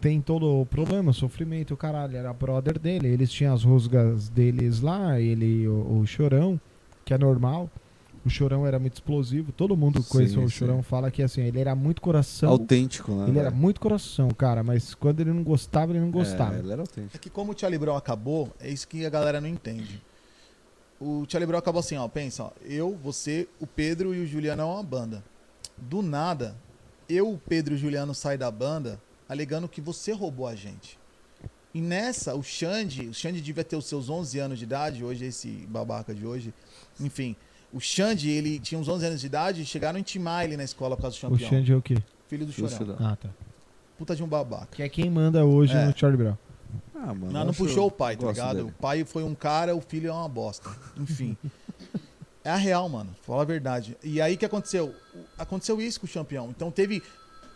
[0.00, 2.16] tem todo o problema, sofrimento, o caralho.
[2.16, 3.08] Era brother dele.
[3.08, 6.58] Eles tinham as rusgas deles lá, ele e o, o Chorão,
[7.04, 7.70] que é normal.
[8.26, 9.52] O Chorão era muito explosivo.
[9.52, 10.50] Todo mundo conheceu o.
[10.50, 12.50] Chorão fala que assim, ele era muito coração.
[12.50, 13.28] Autêntico, né?
[13.28, 16.56] Ele era muito coração, cara, mas quando ele não gostava, ele não gostava.
[16.56, 17.16] É, ele era autêntico.
[17.16, 20.02] É que como o Charlie Brown acabou, é isso que a galera não entende.
[21.00, 24.62] O Charlie Brown acabou assim, ó, pensa, ó, eu, você, o Pedro e o Juliano
[24.62, 25.22] é uma banda.
[25.76, 26.56] Do nada,
[27.08, 30.98] eu, o Pedro e o Juliano saem da banda alegando que você roubou a gente.
[31.72, 35.26] E nessa, o Xande, o Xande devia ter os seus 11 anos de idade, hoje
[35.26, 36.52] esse babaca de hoje,
[36.98, 37.36] enfim.
[37.76, 40.64] O Xande, ele tinha uns 11 anos de idade e chegaram a intimar ele na
[40.64, 41.48] escola por causa do O campeão.
[41.50, 41.96] Xande é o quê?
[42.28, 42.96] Filho do Chorão.
[42.98, 43.28] Ah, tá.
[43.98, 44.68] Puta de um babaca.
[44.74, 45.84] Que é quem manda hoje É.
[45.86, 46.36] no Charlie Brown.
[46.94, 47.30] Ah, mano.
[47.30, 48.56] Não, não puxou o pai, tá ligado?
[48.56, 48.68] dele.
[48.68, 50.68] O pai foi um cara, o filho é uma bosta.
[50.98, 51.36] Enfim.
[52.42, 53.10] é a real, mano.
[53.22, 53.96] Fala a verdade.
[54.02, 54.94] E aí o que aconteceu?
[55.14, 56.48] O- Aconteceu isso com o campeão.
[56.50, 57.02] Então teve.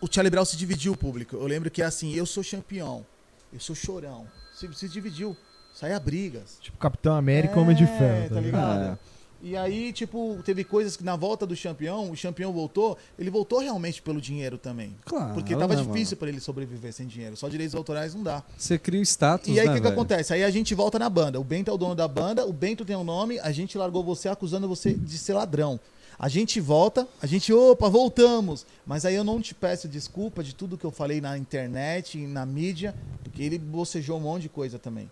[0.01, 1.37] O Charlie Brown se dividiu o público.
[1.37, 3.05] Eu lembro que é assim, eu sou campeão,
[3.53, 4.27] eu sou chorão.
[4.55, 5.37] Se, se dividiu.
[5.75, 6.59] Saia brigas.
[6.61, 8.29] Tipo Capitão América Homem de Ferro.
[8.29, 8.79] tá Tá ligado?
[8.81, 8.99] ligado?
[9.43, 13.61] E aí, tipo, teve coisas que na volta do campeão, o campeão voltou, ele voltou
[13.61, 14.95] realmente pelo dinheiro também.
[15.05, 17.37] Claro, Porque tava né, difícil pra ele sobreviver sem dinheiro.
[17.37, 18.43] Só direitos autorais não dá.
[18.57, 20.35] Você cria o status, E aí o né, que, que acontece?
[20.35, 21.41] Aí a gente volta na banda.
[21.41, 24.05] O Bento é o dono da banda, o Bento tem um nome, a gente largou
[24.05, 25.81] você acusando você de ser ladrão.
[26.19, 28.67] A gente volta, a gente, opa, voltamos.
[28.85, 32.45] Mas aí eu não te peço desculpa de tudo que eu falei na internet, na
[32.45, 35.11] mídia, porque ele bocejou um monte de coisa também.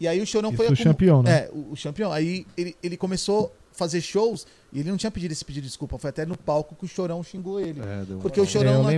[0.00, 1.30] E aí o Chorão Isso foi o campeão, né?
[1.44, 2.10] É, o, o campeão.
[2.10, 5.68] Aí ele, ele começou a fazer shows e ele não tinha pedido esse pedido de
[5.68, 5.98] desculpa.
[5.98, 7.80] Foi até no palco que o Chorão xingou ele.
[7.80, 8.90] É, Porque o É, Chorão eu não-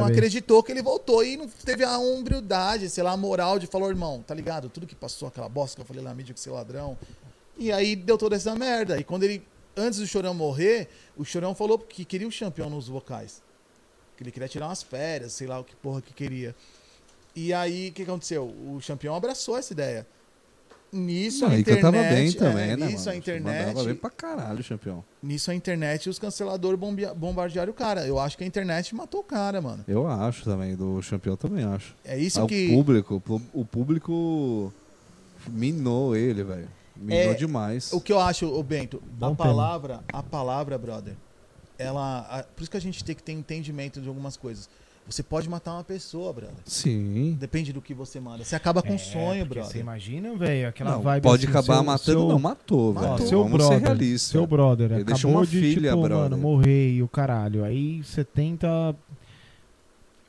[0.00, 3.66] não acreditou que ele voltou e não teve a humildade, sei lá, a moral de
[3.68, 4.68] falar, irmão, tá ligado?
[4.68, 6.98] Tudo que passou, aquela bosta que eu falei na mídia que você é ladrão.
[7.56, 8.98] E aí deu toda essa merda.
[8.98, 9.42] E quando ele,
[9.76, 13.40] antes do Chorão morrer, o Chorão falou que queria o campeão nos vocais.
[14.16, 16.54] Que ele queria tirar umas férias, sei lá o que porra que queria.
[17.36, 18.44] E aí, o que aconteceu?
[18.44, 20.06] O campeão abraçou essa ideia.
[20.92, 22.86] Nisso Não, a internet, cantava bem também, é, né?
[22.88, 23.18] nisso a mano?
[23.18, 25.04] internet, Mandava bem pra caralho, campeão.
[25.22, 26.80] nisso a internet e os canceladores
[27.16, 28.04] bombardearam o cara.
[28.04, 29.84] Eu acho que a internet matou o cara, mano.
[29.86, 31.94] Eu acho também, do campeão também acho.
[32.04, 33.22] É isso Ah, que O público,
[33.54, 34.72] o público
[35.48, 36.68] minou ele, velho.
[36.96, 37.92] Minou É, demais.
[37.92, 39.36] O que eu acho, o Bento, Bom a tema.
[39.36, 41.14] palavra, a palavra, brother,
[41.78, 42.26] ela.
[42.28, 44.68] a- por isso que a gente tem que ter entendimento de algumas coisas.
[45.10, 46.54] Você pode matar uma pessoa, brother.
[46.64, 47.36] Sim.
[47.38, 48.44] Depende do que você manda.
[48.44, 49.80] Você acaba com um sonho, É, porque Você brother.
[49.82, 53.16] imagina, velho, aquela Não, vibe pode assim, acabar seu- matando, seu- não, matou, Matou.
[53.16, 53.28] velho.
[53.28, 54.30] Seu Vamos brother, ser realistas.
[54.30, 56.30] seu brother, Ele acabou deixou uma de, filha, tipo, brother.
[56.30, 57.64] mano, morrer e o caralho.
[57.64, 58.94] Aí você tenta...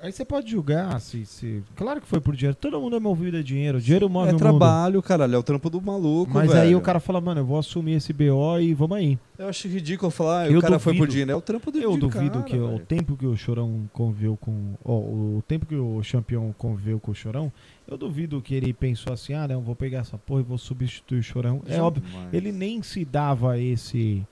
[0.03, 1.63] Aí você pode julgar se, se...
[1.75, 2.55] Claro que foi por dinheiro.
[2.59, 3.79] Todo mundo é movido a dinheiro.
[3.79, 4.39] Dinheiro move É o mundo.
[4.39, 6.61] trabalho, caralho, é o trampo do maluco, Mas velho.
[6.61, 9.19] aí o cara fala, mano, eu vou assumir esse BO e vamos aí.
[9.37, 11.11] Eu acho ridículo falar, ah, Eu o cara foi por duvido.
[11.11, 12.79] dinheiro, é o trampo do Eu do duvido cara, que o velho.
[12.85, 14.73] tempo que o Chorão conviveu com.
[14.83, 17.51] ó, o tempo que o campeão conviveu com o Chorão,
[17.87, 21.19] eu duvido que ele pensou assim: ah, não, vou pegar essa porra e vou substituir
[21.19, 21.61] o Chorão.
[21.67, 22.03] É óbvio.
[22.11, 22.33] Jamais.
[22.33, 24.25] Ele nem se dava esse.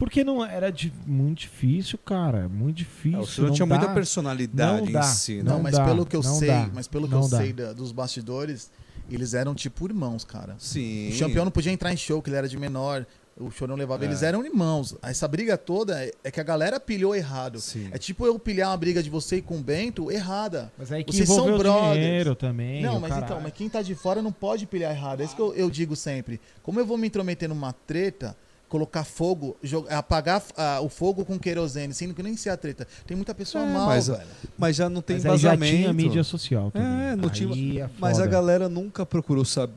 [0.00, 2.48] Porque não era de, muito difícil, cara.
[2.48, 3.20] Muito É, difícil.
[3.20, 3.76] o senhor não tinha dá.
[3.78, 5.00] muita personalidade não dá.
[5.00, 5.42] em si, né?
[5.44, 7.28] Não, Não mas dá, pelo que eu não sei, dá, mas pelo que não eu
[7.28, 7.36] dá.
[7.38, 8.70] sei da- dos bastidores,
[9.10, 10.56] eles eram tipo irmãos, cara.
[10.58, 11.12] Sim.
[11.14, 13.06] O campeão não podia entrar em show, que ele era de menor.
[13.38, 14.04] O Chorão levava.
[14.04, 14.08] É.
[14.08, 14.94] Eles eram irmãos.
[15.02, 17.58] Essa briga toda é- é que a galera pilhou errado.
[17.60, 17.88] Sim.
[17.92, 20.70] É tipo eu pilhar uma briga de você com o Bento errada.
[20.76, 21.94] Mas aí que Vocês são brothers.
[21.94, 22.82] dinheiro também.
[22.82, 23.24] Não, o mas caralho.
[23.32, 25.20] então, mas quem tá de fora não pode pilhar errado.
[25.22, 26.38] É isso que eu, eu digo sempre.
[26.62, 28.36] Como eu vou me intrometer numa treta,
[28.70, 32.86] colocar fogo, jo- apagar ah, o fogo com querosene, sendo que nem sei a treta.
[33.06, 34.22] Tem muita pessoa É, mal, mas- velho.
[34.56, 35.76] Mas já não tem Mas aí já vazamento.
[35.76, 36.88] tinha mídia social também.
[37.10, 39.74] É, não tinha- é Mas a galera nunca procurou saber.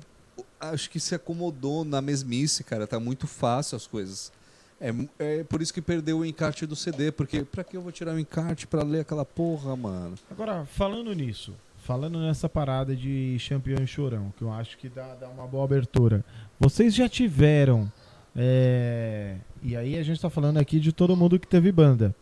[0.59, 2.87] Acho que se acomodou na mesmice, cara.
[2.87, 4.31] Tá muito fácil as coisas.
[4.79, 7.91] É, é por isso que perdeu o encarte do CD, porque pra que eu vou
[7.91, 10.15] tirar o encarte pra ler aquela porra, mano?
[10.29, 15.15] Agora, falando nisso, falando nessa parada de campeão e chorão, que eu acho que dá,
[15.15, 16.23] dá uma boa abertura.
[16.59, 17.91] Vocês já tiveram.
[18.35, 22.15] É, E aí a gente tá falando aqui de todo mundo que teve banda.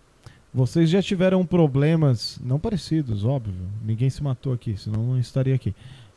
[0.54, 3.56] Vocês já tiveram problemas, não parecidos, óbvio.
[3.84, 5.74] Ninguém se matou aqui, senão não estaria aqui.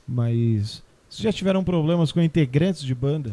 [0.06, 3.32] Mas vocês já tiveram problemas com integrantes de banda?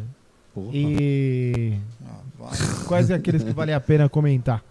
[0.54, 0.70] Porra.
[0.74, 1.74] E
[2.06, 2.20] Ah,
[2.88, 4.64] quais é aqueles que vale a pena comentar?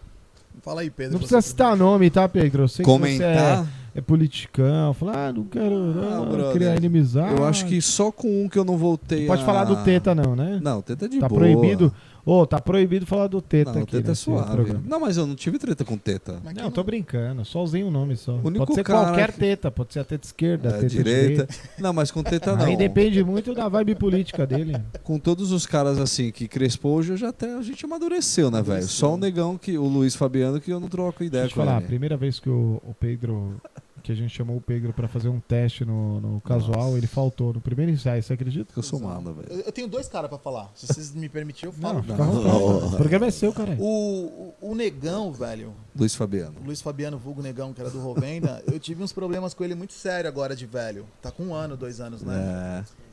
[0.63, 1.13] Fala aí, Pedro.
[1.15, 2.65] Não precisa citar nome, tá, Pedro?
[2.65, 3.65] Eu sei que você Comentar?
[3.65, 4.95] é, é politicão.
[4.95, 7.35] Falar, ah, não quero não, brother, criar inimizade.
[7.37, 9.77] Eu acho que só com um que eu não voltei Não pode a- falar do
[9.77, 10.59] Teta, não, né?
[10.63, 11.41] Não, Teta é de tá boa.
[11.41, 11.93] proibido.
[12.25, 13.93] Ô, tá proibido falar do Teta Não, aqui.
[13.93, 14.51] Teta é nesse suave.
[14.53, 14.83] programa.
[14.87, 16.41] Não, mas eu não tive treta com Teta.
[16.45, 17.45] Mas quem Não, tô brincando.
[17.45, 18.35] Só usei um nome só.
[18.45, 19.71] único Pode ser cara qualquer que- teta.
[19.71, 21.49] Pode ser a teta esquerda, a É, teta direita.
[21.79, 22.65] Não, mas com Teta não.
[22.67, 24.77] Aí depende muito da vibe política dele.
[25.03, 28.83] Com todos os caras assim que crespou, hoje já até a gente amadureceu, né, velho?
[28.87, 31.65] Só o negão que o Luiz Fabiano que eu não troco ideia Deixa eu com
[31.65, 31.87] falar, a ele.
[31.87, 33.57] primeira vez que o, o Pedro.
[34.03, 36.99] Que a gente chamou o Pedro pra fazer um teste no, no casual, Nossa.
[36.99, 38.73] ele faltou no primeiro ensaio, você acredita?
[38.73, 39.49] Que eu sou mala, velho.
[39.51, 40.71] Eu, eu tenho dois caras pra falar.
[40.75, 42.03] Se vocês me permitirem, eu falo.
[42.07, 42.95] Não, vontade.
[42.95, 43.77] O programa é seu, cara.
[43.79, 46.57] O, o, o Negão, velho, Luiz Fabiano.
[46.65, 49.93] Luiz Fabiano Vulgo Negão, que era do Rovenda, eu tive uns problemas com ele muito
[49.93, 51.07] sério agora de velho.
[51.21, 52.85] Tá com um ano, dois anos, né?
[52.87, 53.11] É.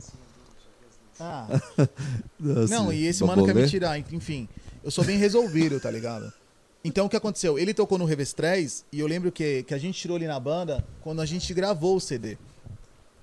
[1.19, 1.47] Ah,
[2.39, 3.97] Nossa, não, e esse mano quer me tirar.
[3.97, 4.47] Enfim,
[4.83, 6.31] eu sou bem resolvido, tá ligado?
[6.87, 7.59] Então o que aconteceu?
[7.59, 10.87] Ele tocou no Revestrez e eu lembro que, que a gente tirou ele na banda
[11.01, 12.37] quando a gente gravou o CD.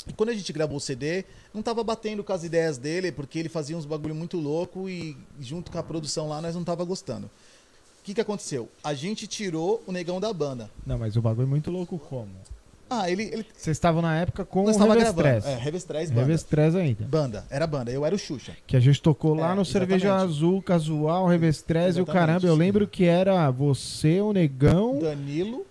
[0.07, 3.39] E quando a gente gravou o CD, não tava batendo com as ideias dele, porque
[3.39, 6.85] ele fazia uns bagulho muito louco e junto com a produção lá nós não tava
[6.85, 7.25] gostando.
[7.27, 8.69] O que, que aconteceu?
[8.83, 10.71] A gente tirou o negão da banda.
[10.85, 12.33] Não, mas o bagulho é muito louco como?
[13.03, 13.22] Ah, ele.
[13.24, 15.22] ele Vocês estavam na época com nós o gravando.
[15.49, 16.20] É, Revestrez banda.
[16.20, 17.05] Revestrez ainda.
[17.05, 17.90] Banda, era banda.
[17.90, 18.53] Eu era o Xuxa.
[18.66, 20.30] Que a gente tocou lá É, no Cerveja exatamente.
[20.34, 22.47] Azul, Casual, Revestrez e o caramba.
[22.47, 22.59] Eu sim.
[22.59, 25.64] lembro que era você, o Negão Danilo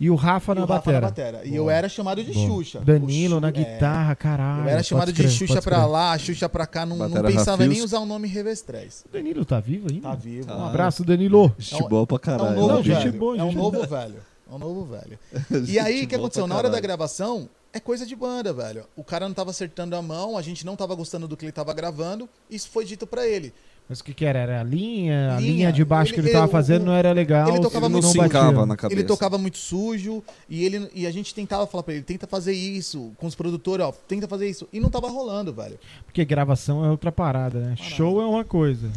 [0.00, 1.00] e o Rafa e na o Rafa batera.
[1.00, 1.40] na batera.
[1.44, 1.56] E Boa.
[1.56, 2.46] eu era chamado de Boa.
[2.46, 2.80] Xuxa.
[2.80, 4.62] Danilo O na é, guitarra, caralho.
[4.62, 5.88] Eu era chamado de crer, Xuxa pra crer.
[5.88, 6.86] lá, Xuxa pra cá.
[6.86, 7.84] Não, não pensava nem em Rafils.
[7.84, 9.04] usar o nome Revestrez.
[9.08, 10.08] O Danilo tá vivo ainda?
[10.08, 10.52] Tá vivo.
[10.52, 11.52] Um abraço, Danilo.
[11.58, 12.56] Gente boa pra É um caralho.
[12.56, 13.12] novo Não, gente velho.
[13.18, 14.14] boa, é um gente novo velho.
[14.50, 15.18] É um novo velho.
[15.68, 16.46] E aí, o que aconteceu?
[16.46, 18.84] Na hora da gravação, é coisa de banda, velho.
[18.96, 21.52] O cara não tava acertando a mão, a gente não tava gostando do que ele
[21.52, 22.28] tava gravando.
[22.50, 23.52] Isso foi dito pra ele.
[23.88, 24.38] Mas o que que era?
[24.38, 25.36] Era a linha?
[25.36, 25.52] A Linha.
[25.52, 27.48] linha de baixo que Ele- ele tava ele- fazendo o- não era legal.
[27.48, 29.00] ele tocava Ele muito sincava na cabeça.
[29.00, 32.52] Ele tocava muito sujo e, ele, e a gente tentava falar pra ele, tenta fazer
[32.52, 34.68] isso, com os produtores, ó, tenta fazer isso.
[34.74, 35.78] E não tava rolando, velho.
[36.04, 37.74] Porque gravação é outra parada, né?
[37.78, 37.96] Parada.
[37.96, 38.90] Show é uma coisa.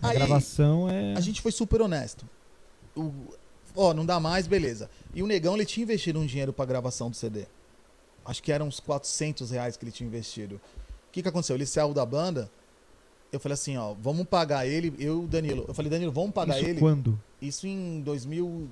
[0.00, 1.12] A Aí, gravação é.
[1.14, 2.24] A gente foi super honesto.
[2.96, 3.12] O-
[3.74, 4.88] ó, não dá mais, beleza.
[5.14, 7.44] E o Negão, ele tinha investido um dinheiro pra gravação do CD.
[8.24, 10.56] Acho que eram uns 400 reais que ele tinha investido.
[10.56, 11.56] O que que aconteceu?
[11.56, 12.50] Ele saiu da banda,
[13.32, 15.64] eu falei assim, ó, vamos pagar ele, eu e o Danilo.
[15.68, 16.78] Eu falei, Danilo, vamos pagar Isso ele.
[16.78, 17.18] quando?
[17.40, 18.68] Isso em 2000,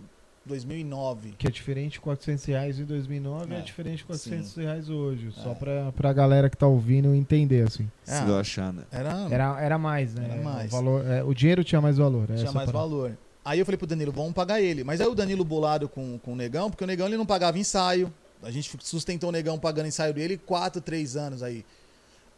[0.46, 1.32] 2009.
[1.36, 4.62] Que é diferente de 400 reais em 2009 é, É, diferente de 400 sim.
[4.62, 5.32] reais hoje.
[5.32, 5.54] Só É.
[5.54, 7.90] pra, pra galera que tá ouvindo entender, assim.
[8.04, 8.84] Se Ah, eu achar, né?
[8.90, 10.28] Era, Era, era mais, né?
[10.30, 10.68] Era mais.
[10.72, 12.30] O, valor, é, o dinheiro tinha mais valor.
[12.30, 12.72] é tinha mais parada.
[12.72, 13.18] valor.
[13.44, 14.84] Aí eu falei pro Danilo, vamos pagar ele.
[14.84, 17.58] Mas aí o Danilo bolado com, com o Negão, porque o Negão ele não pagava
[17.58, 18.12] ensaio.
[18.42, 21.64] A gente sustentou o Negão pagando ensaio dele 4, 3 anos aí.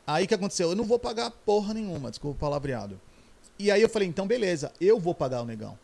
[0.06, 0.70] Aí o que aconteceu?
[0.70, 3.00] Eu não vou pagar porra nenhuma, desculpa o palavreado.
[3.58, 5.78] E aí eu falei, então beleza, eu vou pagar o Negão.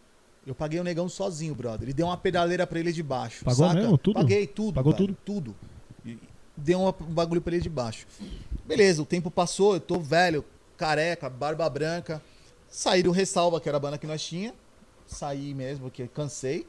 [0.46, 1.82] Eu paguei o Negão sozinho, brother.
[1.82, 3.44] Ele deu uma pedaleira pra ele de baixo.
[3.44, 3.80] Pagou saca?
[3.80, 3.98] mesmo?
[3.98, 4.14] Tudo?
[4.14, 4.74] Paguei tudo.
[4.74, 5.54] Pagou velho, Tudo.
[6.06, 6.18] E
[6.56, 8.06] Deu uma- um bagulho pra ele de baixo.
[8.66, 10.44] Beleza, o tempo passou, eu tô velho,
[10.76, 12.20] careca, barba branca.
[12.70, 14.52] Saí do Ressalva, que era a banda que nós tinha.
[15.08, 16.66] Saí mesmo, porque cansei.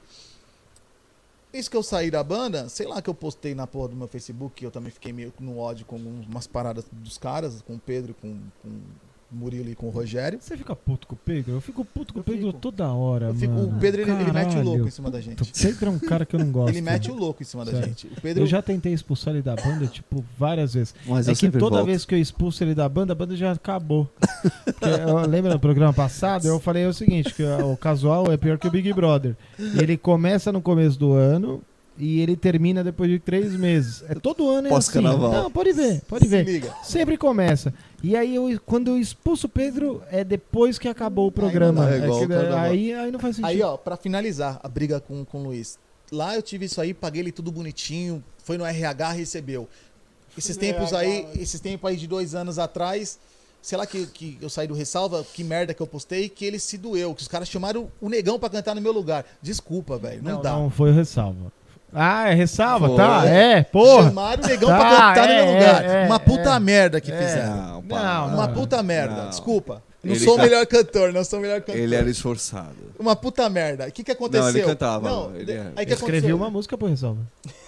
[1.53, 4.07] Isso que eu saí da banda, sei lá que eu postei na porra do meu
[4.07, 7.79] Facebook, que eu também fiquei meio no ódio com umas paradas dos caras, com o
[7.79, 8.81] Pedro, com, com
[9.31, 10.39] Murilo e com o Rogério.
[10.41, 11.53] Você fica puto com o Pedro?
[11.53, 12.59] Eu fico puto com o Pedro fico.
[12.59, 13.77] toda hora, Eu fico- mano.
[13.77, 15.41] o Pedro, ele, ele mete o louco em cima da gente.
[15.43, 16.69] O Pedro é um cara que eu não gosto.
[16.69, 17.87] Ele mete o louco em cima da Sério.
[17.87, 18.07] gente.
[18.07, 20.95] O Pedro, Eu já tentei expulsar ele da banda, tipo, várias vezes.
[21.05, 21.85] Mas é eu que toda volto.
[21.85, 24.09] vez que eu expulso ele da banda, a banda já acabou.
[25.29, 28.71] Lembro no programa passado, eu falei o seguinte, que o casual é pior que o
[28.71, 29.35] Big Brother.
[29.79, 31.61] Ele começa no começo do ano
[31.99, 34.03] e ele termina depois de três meses.
[34.07, 34.75] É todo ano é assim.
[34.75, 35.31] Pós-carnaval.
[35.31, 36.45] Não, pode ver, pode se ver.
[36.45, 36.73] liga.
[36.83, 37.73] Sempre começa.
[38.01, 41.85] E aí, eu, quando eu expulso o Pedro, é depois que acabou o programa.
[41.85, 42.59] dá, é É que- carnaval.
[42.59, 43.49] aí, aí não faz sentido.
[43.49, 45.77] Aí, ó, pra finalizar a briga com, com o Luiz.
[46.11, 49.67] Lá eu tive isso aí, paguei ele tudo bonitinho, foi no RH, recebeu.
[50.37, 53.19] Esses tempos aí, esses tempos aí de dois anos atrás,
[53.61, 56.57] sei lá que, que eu saí do ressalva, que merda que eu postei, que ele
[56.57, 59.25] se doeu, que os caras chamaram o negão pra cantar no meu lugar.
[59.41, 60.51] Desculpa, velho, não, dá.
[60.53, 61.51] Não, foi o ressalva.
[61.93, 62.97] Ah, é ressalva, Foi.
[62.97, 63.25] tá?
[63.25, 64.03] É, porra.
[64.09, 65.85] Chamaram o negão Tá, pra cantar no é, meu lugar.
[65.85, 66.59] é, Uma puta é.
[66.59, 67.17] merda que É.
[67.17, 67.55] fizeram.
[67.55, 68.27] Não, Não.
[68.35, 68.53] Uma não.
[68.53, 69.29] puta merda, Não.
[69.29, 69.83] desculpa.
[70.01, 71.75] Não Ele sou o ca- melhor cantor, não sou o melhor cantor.
[71.81, 72.73] Ele era esforçado.
[72.97, 73.85] Uma puta merda.
[73.87, 74.43] O que que aconteceu?
[74.43, 77.19] Não, ele cantava, Não, ele era- aí que Eu escrevi uma música pro ressalva.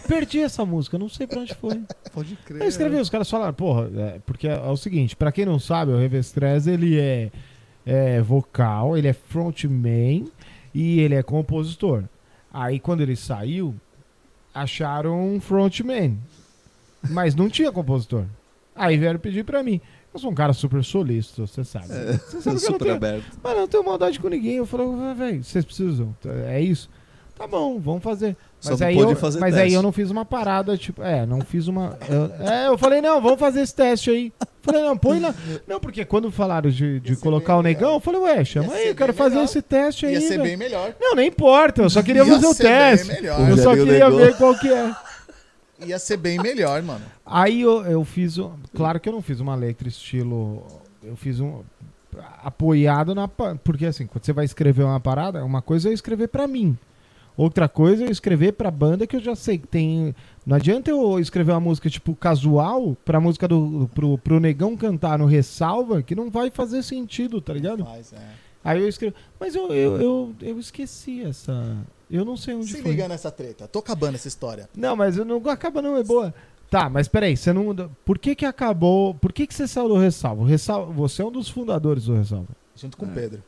[0.08, 1.82] Perdi essa música, não sei pra onde foi.
[2.14, 2.62] Pode crer.
[2.62, 5.92] Eu escrevi, os caras falaram, porra, é, porque é, o seguinte, pra quem não sabe,
[5.92, 7.32] o Revestrez, ele é,
[7.86, 10.26] é vocal, ele é frontman
[10.74, 12.04] e ele é compositor.
[12.54, 13.76] Aí quando ele saiu,
[14.54, 16.18] acharam um frontman,
[17.10, 18.26] mas não tinha compositor.
[18.76, 19.80] Aí vieram pedir pra mim.
[20.14, 21.88] Eu sou um cara super solícito, você sabe.
[21.88, 23.26] Você sabe Super tenho, aberto.
[23.42, 24.56] mas não tenho maldade com ninguém.
[24.56, 26.14] Eu falei, "Ah, velho, vocês precisam,
[26.48, 26.90] é isso?
[27.38, 28.36] Tá bom, vamos fazer.
[28.64, 31.68] Mas, aí eu, fazer mas aí eu não fiz uma parada, tipo, é, não fiz
[31.68, 31.98] uma.
[32.10, 34.34] eu- é, eu falei, não, vamos fazer esse teste aí.
[34.62, 35.34] Falei, não, põe lá.
[35.68, 37.96] Não, porque quando falaram de, de colocar o negão, melhor.
[37.98, 39.46] eu falei, ué, chama aí, eu quero fazer melhor.
[39.46, 40.14] esse teste aí.
[40.14, 40.44] Ia ser velho.
[40.44, 40.94] bem melhor.
[41.00, 43.08] Não, nem importa, eu só queria Ia fazer o ser bem teste.
[43.14, 43.50] melhor.
[43.50, 44.96] Eu só queria ver qual que é.
[45.86, 47.04] Ia ser bem melhor, mano.
[47.26, 48.38] Aí eu, eu fiz.
[48.76, 50.64] Claro que eu não fiz uma letra estilo.
[51.04, 51.64] Eu fiz um.
[52.44, 53.28] Apoiado na.
[53.28, 56.78] Porque assim, quando você vai escrever uma parada, uma coisa é eu escrever pra mim.
[57.36, 60.14] Outra coisa é eu escrever pra banda que eu já sei que tem.
[60.46, 63.90] Não adianta eu escrever uma música tipo casual pra música do.
[63.94, 67.84] pro, pro negão cantar no ressalva, que não vai fazer sentido, tá ligado?
[67.84, 68.18] Mas, é.
[68.64, 69.16] Aí eu escrevo.
[69.40, 71.78] Mas eu, eu, eu, eu esqueci essa.
[72.10, 72.92] Eu não sei onde Se foi.
[72.92, 73.68] liga nessa treta.
[73.68, 74.68] Tô acabando essa história.
[74.76, 76.34] Não, mas eu não acaba não, é boa.
[76.70, 77.76] Tá, mas peraí, você não.
[78.06, 79.14] Por que que acabou.
[79.16, 80.44] Por que que você saiu do Ressalvo?
[80.44, 82.48] Ressalvo você é um dos fundadores do Ressalvo.
[82.76, 83.14] Junto com o É.
[83.14, 83.44] Pedro.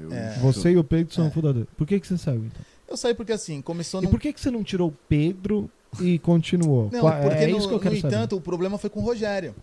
[0.00, 0.38] Eu- É.
[0.40, 1.30] Você e o Pedro são É.
[1.30, 1.68] fundadores.
[1.76, 2.62] Por que que você saiu então?
[2.88, 4.10] Eu saí porque assim, começou E num.
[4.10, 5.70] por que que você não tirou o Pedro
[6.00, 6.88] e continuou?
[6.90, 8.14] Não, porque é no, isso que eu quero no saber.
[8.14, 9.54] entanto, o problema foi com o Rogério.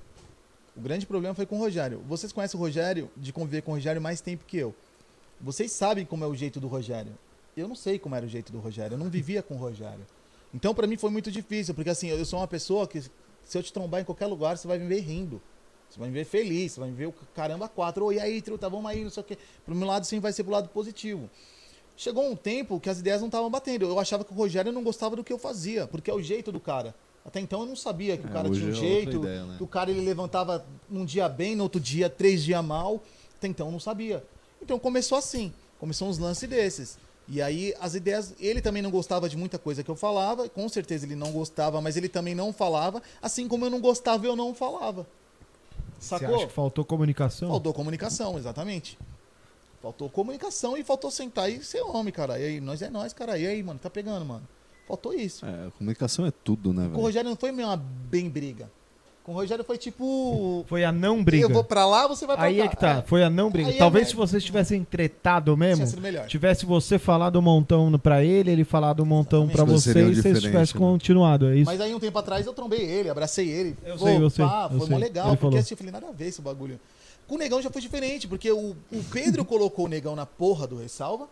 [0.76, 2.02] O grande problema foi com o Rogério.
[2.08, 4.74] Vocês conhecem o Rogério, de conviver com o Rogério mais tempo que eu.
[5.42, 7.12] Vocês sabem como é o jeito do Rogério.
[7.56, 8.96] Eu não sei como era o jeito do Rogério.
[8.96, 10.06] Eu não vivia com o Rogério.
[10.54, 13.64] Então, pra mim, foi muito difícil, porque assim, eu sou uma pessoa que, se eu
[13.64, 15.42] te trombar em qualquer lugar, você vai me ver rindo.
[15.90, 18.06] Você vai me ver feliz, você vai me ver o caramba quatro.
[18.06, 19.38] Oi, aí, truta, vamos aí, não sei o quê.
[19.66, 21.30] Pro meu lado, sim, vai ser pro lado positivo.
[22.00, 23.86] Chegou um tempo que as ideias não estavam batendo.
[23.86, 26.50] Eu achava que o Rogério não gostava do que eu fazia, porque é o jeito
[26.50, 26.96] do cara.
[27.26, 29.56] Até então eu não sabia que o É, cara tinha um é jeito, ideia, né?
[29.58, 33.04] que o cara ele levantava num dia bem, no outro dia, três dias mal.
[33.38, 34.24] Até então eu não sabia.
[34.62, 35.52] Então começou assim.
[35.78, 36.98] Começou uns lances desses.
[37.28, 38.34] E aí as ideias.
[38.40, 40.48] Ele também não gostava de muita coisa que eu falava.
[40.48, 43.04] Com certeza ele não gostava, mas ele também não falava.
[43.22, 45.06] Assim como eu não gostava, eu não falava.
[46.00, 46.34] Você Sacou?
[46.34, 47.50] acha que faltou comunicação?
[47.50, 48.98] Faltou comunicação, exatamente.
[49.82, 52.38] Faltou comunicação e faltou sentar e ser homem, cara.
[52.40, 53.38] E aí, nós é nós, cara.
[53.38, 54.44] E aí, mano, tá pegando, mano.
[54.88, 55.46] Faltou isso.
[55.46, 57.02] É, comunicação é tudo, né, Com o velho?
[57.04, 58.70] Rogério não foi meio uma bem briga.
[59.24, 60.66] Com o Rogério foi tipo.
[60.68, 61.46] Foi a não briga.
[61.46, 62.64] Eu vou pra lá, você vai pra Aí cá.
[62.64, 63.70] é que tá, foi a não briga.
[63.70, 64.10] Aí é Talvez merda.
[64.10, 66.26] se vocês tivessem tretado mesmo, Tinha sido melhor.
[66.26, 69.82] tivesse você falado um montão pra ele, ele falado um montão pra Exatamente.
[69.82, 70.80] você Seria e vocês tivessem né?
[70.88, 71.48] continuado.
[71.48, 71.66] É isso.
[71.66, 73.78] Mas aí um tempo atrás eu trombei ele, abracei ele.
[73.86, 74.96] Eu Pô, sei, eu sei, pá, eu foi sei.
[74.96, 75.60] mó legal, Ele porque falou.
[75.60, 76.80] assim, eu falei, nada a ver esse bagulho.
[77.30, 80.66] Com o Negão já foi diferente, porque o, o Pedro colocou o Negão na porra
[80.68, 81.28] do Ressalva,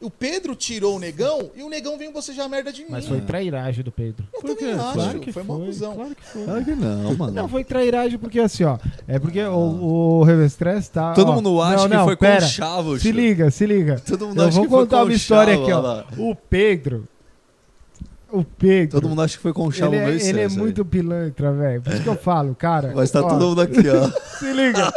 [0.00, 2.88] o Pedro tirou o Negão e o Negão veio bocejar merda de mim.
[2.90, 4.24] Mas foi trairagem do Pedro.
[4.32, 4.80] Eu Por também quê?
[4.80, 5.66] acho, Claro que foi foi.
[5.66, 5.94] cuzão.
[5.94, 6.44] Claro que foi.
[6.44, 7.32] Claro que não, mano.
[7.32, 8.78] Não, foi trairagem porque assim, ó.
[9.08, 11.14] É porque o, o Revestress tá.
[11.14, 12.40] Todo ó, mundo acha não, que não, foi pera.
[12.42, 13.98] com chavo, Se liga, se liga.
[14.06, 15.80] Todo mundo Eu acha vou que foi contar com uma história chavo, aqui, ó.
[15.80, 16.06] lá.
[16.18, 17.08] O Pedro.
[18.34, 19.00] O Pedro.
[19.00, 20.58] Todo mundo acha que foi com chavo ele é, ele é César.
[20.58, 21.82] muito pilantra, velho.
[21.82, 22.92] Por isso que eu falo, cara.
[22.94, 24.10] Mas tá ó, todo mundo aqui, ó.
[24.38, 24.92] Se liga.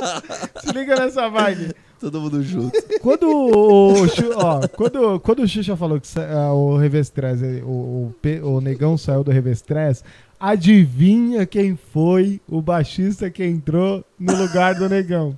[0.62, 1.74] se liga nessa vibe.
[2.00, 2.72] Todo mundo junto.
[3.02, 3.94] Quando o,
[4.36, 8.96] ó, quando, quando o Xuxa falou que ah, o Revestrez, ele- o, o, o negão
[9.00, 10.04] saiu do Revestrez,
[10.40, 15.38] adivinha quem foi o baixista que entrou no lugar do negão?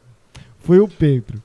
[0.61, 1.41] Foi o Pedro.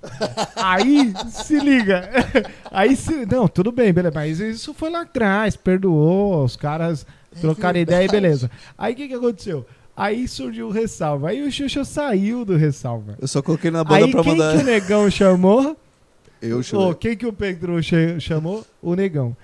[0.56, 2.10] Aí, se liga.
[2.70, 4.14] Aí, se, não, tudo bem, beleza.
[4.14, 7.06] Mas isso foi lá atrás, perdoou, os caras
[7.40, 8.50] trocaram ideia e beleza.
[8.76, 9.64] Aí, o que, que aconteceu?
[9.96, 11.28] Aí surgiu o Ressalva.
[11.30, 13.16] Aí o Xuxa saiu do Ressalva.
[13.20, 14.56] Eu só coloquei na banda Aí pra quem mandar.
[14.56, 15.76] que o negão chamou?
[16.42, 16.94] Eu Ô, chorei.
[16.96, 17.76] quem que o Pedro
[18.20, 18.66] chamou?
[18.82, 19.36] O negão.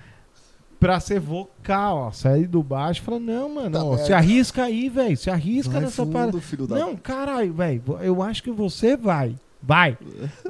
[0.77, 2.11] Pra ser vocal, ó.
[2.11, 5.15] Sair do baixo e falar, não, mano, Tá ó, se arrisca aí, velho.
[5.15, 6.41] Se arrisca Vai nessa parada.
[6.41, 6.75] filho da...
[6.75, 7.81] Não, caralho, velho.
[8.01, 9.33] Eu acho que você vai.
[9.61, 9.97] Vai.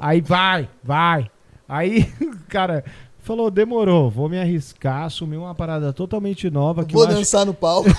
[0.00, 1.30] Aí vai, vai.
[1.68, 2.12] Aí,
[2.48, 2.84] cara,
[3.20, 4.10] falou, demorou.
[4.10, 6.84] Vou me arriscar, assumir uma parada totalmente nova.
[6.84, 7.90] Que Vou eu acho dançar no palco.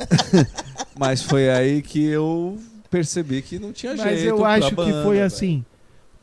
[0.98, 2.58] Mas foi aí que eu
[2.90, 5.64] percebi que não tinha Mas jeito eu pra acho que banda, foi assim,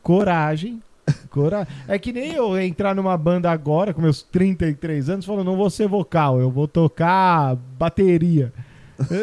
[0.02, 0.82] coragem.
[1.30, 1.68] Cora...
[1.86, 5.68] É que nem eu entrar numa banda agora, com meus 33 anos, falando, não vou
[5.68, 8.52] ser vocal, eu vou tocar bateria.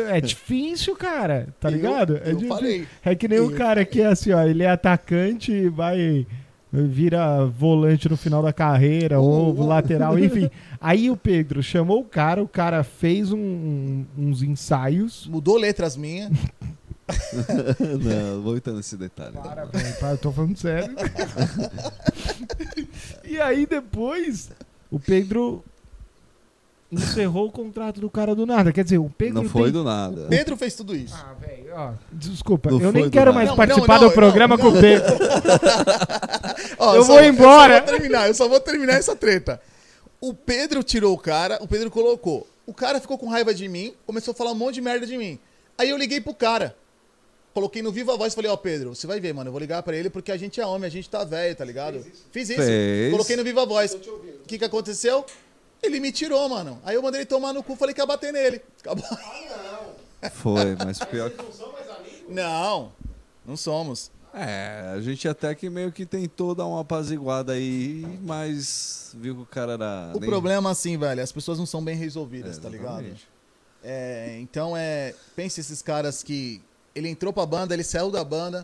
[0.10, 2.18] É difícil, cara, tá Eu- ligado?
[2.18, 2.48] é, eu difícil.
[2.50, 2.88] falei.
[3.04, 6.28] é que nem o cara que é assim, ó, ele é atacante e vai
[6.74, 9.66] vira volante no final da carreira ou Oh, oh.
[9.68, 10.50] lateral, enfim.
[10.80, 15.28] Aí o Pedro chamou o cara, o cara fez um- um- uns ensaios.
[15.28, 16.32] Mudou letras minhas.
[17.80, 19.34] não, vou entrar nesse detalhe.
[19.36, 20.96] Para, velho, para, eu tô falando sério.
[23.26, 24.50] e aí depois
[24.90, 25.64] o Pedro
[26.92, 28.72] encerrou o contrato do cara do nada.
[28.72, 29.72] Quer dizer, o Pedro Não foi tem...
[29.72, 30.28] do nada.
[30.28, 31.16] Pedro fez tudo isso.
[31.16, 34.58] Ah, velho, ó, desculpa, Não eu nem quero mais Não, participar não, não, do programa
[34.58, 35.14] não, com o Pedro.
[36.78, 37.78] Ó, Eu só vou embora.
[37.78, 39.62] Eu só vou terminar, eu só vou terminar essa treta.
[40.20, 42.48] O Pedro tirou o cara, o Pedro colocou.
[42.66, 45.18] O cara ficou com raiva de mim, começou a falar um monte de merda de
[45.18, 45.40] mim.
[45.78, 46.76] Aí eu liguei pro cara.
[47.54, 49.50] Coloquei no Viva Voz e falei, ó, Pedro, você vai ver, mano.
[49.50, 51.66] Eu vou ligar pra ele porque a gente é homem, a gente tá velho, tá
[51.66, 52.06] ligado?
[52.32, 52.62] Fiz isso.
[52.62, 53.12] Fez.
[53.12, 53.94] Coloquei no Viva Voz.
[53.94, 55.26] O que que aconteceu?
[55.82, 56.80] Ele me tirou, mano.
[56.84, 58.62] Aí eu mandei ele tomar no cu, falei que ia bater nele.
[58.80, 59.06] Acabou.
[60.34, 61.44] Foi, mas pior que...
[62.30, 62.92] Não,
[63.46, 64.12] não somos.
[64.34, 69.42] É, a gente até que meio que tentou dar uma apaziguada aí, mas viu que
[69.42, 70.12] o cara era...
[70.16, 73.06] O nem- problema, assim, velho, as pessoas não são bem resolvidas, É, tá ligado?
[73.84, 75.16] É, então é.
[75.36, 76.62] Pense esses caras que.
[76.94, 78.64] Ele entrou pra banda, ele saiu da banda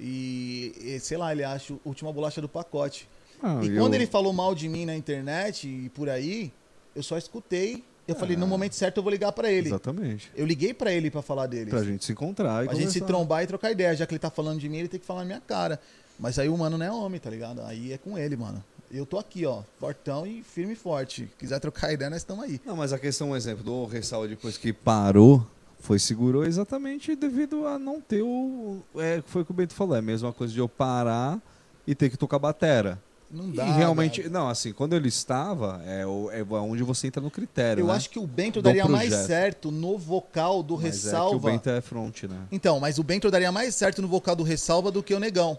[0.00, 3.08] e, e, sei lá, ele acha a última bolacha do pacote.
[3.42, 6.52] Ah, e eu- quando ele falou mal de mim na internet e por aí,
[6.94, 7.84] eu só escutei.
[8.06, 9.68] Eu falei, no momento certo eu vou ligar pra ele.
[9.68, 10.32] Exatamente.
[10.34, 11.68] Eu liguei pra ele pra falar dele.
[11.70, 13.06] Pra gente se encontrar e Pra gente se conversar.
[13.06, 13.94] trombar e trocar ideia.
[13.94, 15.78] Já que ele tá falando de mim, ele tem que falar na minha cara.
[16.18, 17.60] Mas aí o mano não é homem, tá ligado?
[17.62, 18.64] Aí é com ele, mano.
[18.90, 21.28] Eu tô aqui, ó, fortão e firme e forte.
[21.38, 22.58] Quiser trocar ideia, nós estamos aí.
[22.64, 25.46] Não, mas a questão, um exemplo, do Ressal depois que parou,
[25.78, 28.78] foi segurou exatamente devido a não ter o.
[28.96, 31.38] É, foi o que o Bento falou, é a mesma coisa de eu parar
[31.86, 32.98] e ter que tocar batera.
[33.30, 33.64] Não E dá.
[33.64, 34.32] realmente, velho.
[34.32, 37.82] não, assim, quando ele estava, é, o- é onde você entra no critério.
[37.82, 37.92] Eu né?
[37.92, 41.36] acho que o Bento do daria mais certo no vocal do Mas É que Ressalva.
[41.36, 42.38] o Bento é front, né?
[42.50, 45.58] Então, mas o Bento daria mais certo no vocal do Ressalva do que o Negão.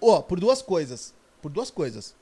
[0.00, 1.12] Ó, por duas coisas.
[1.42, 2.14] Por duas coisas.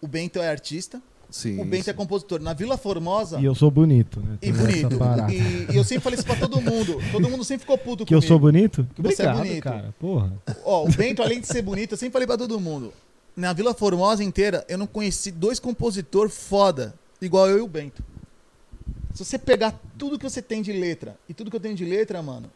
[0.00, 1.00] O Bento é artista,
[1.30, 1.60] Sim.
[1.60, 1.96] o Bento é sim.
[1.96, 2.40] compositor.
[2.40, 3.38] Na Vila Formosa.
[3.40, 4.34] E eu sou bonito, né?
[4.34, 4.98] E Tem bonito.
[5.30, 6.98] E, e eu sempre falei isso pra todo mundo.
[7.12, 8.28] Todo mundo sempre ficou puto Que eu comigo.
[8.28, 8.86] sou bonito?
[8.94, 9.62] Que você é Obrigado, bonito.
[9.62, 9.94] cara.
[10.00, 10.32] Porra.
[10.64, 12.92] Ó, o Bento, além de ser bonito, eu sempre falei pra todo mundo.
[13.36, 18.02] Na Vila Formosa inteira, eu não conheci dois compositores foda, igual eu e o Bento.
[19.12, 21.84] Se você pegar tudo que você tem de letra e tudo que eu tenho de
[21.84, 22.50] letra, mano,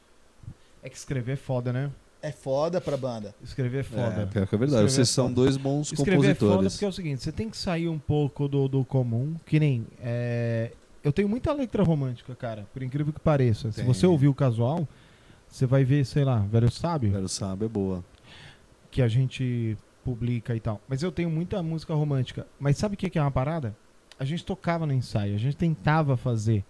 [0.83, 1.91] É que escrever é foda, né?
[2.21, 3.33] é foda pra banda.
[3.45, 4.23] Escrever é foda.
[4.23, 4.87] É, pior que é verdade.
[4.87, 6.73] Escrever Vocês é são dois bons Escrever é foda compositores.
[6.73, 9.87] porque é o seguinte, você tem que sair um pouco do, do comum, que nem...
[10.01, 10.73] é,
[11.05, 13.71] Eu tenho muita letra romântica, cara, por incrível que pareça.
[13.71, 13.85] Se Tem.
[13.87, 14.87] você ouvir o casual,
[15.49, 18.05] você vai ver, sei lá, Velho Sábio, Velho sabe, é boa.
[18.91, 19.77] que a gente
[20.09, 20.81] publica e tal.
[20.89, 22.47] Mas eu tenho muita música romântica.
[22.59, 23.77] Mas sabe o que que é uma parada?
[24.19, 26.65] A gente tocava no ensaio, a gente tentava fazer.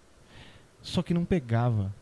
[0.82, 1.94] Só que não pegava.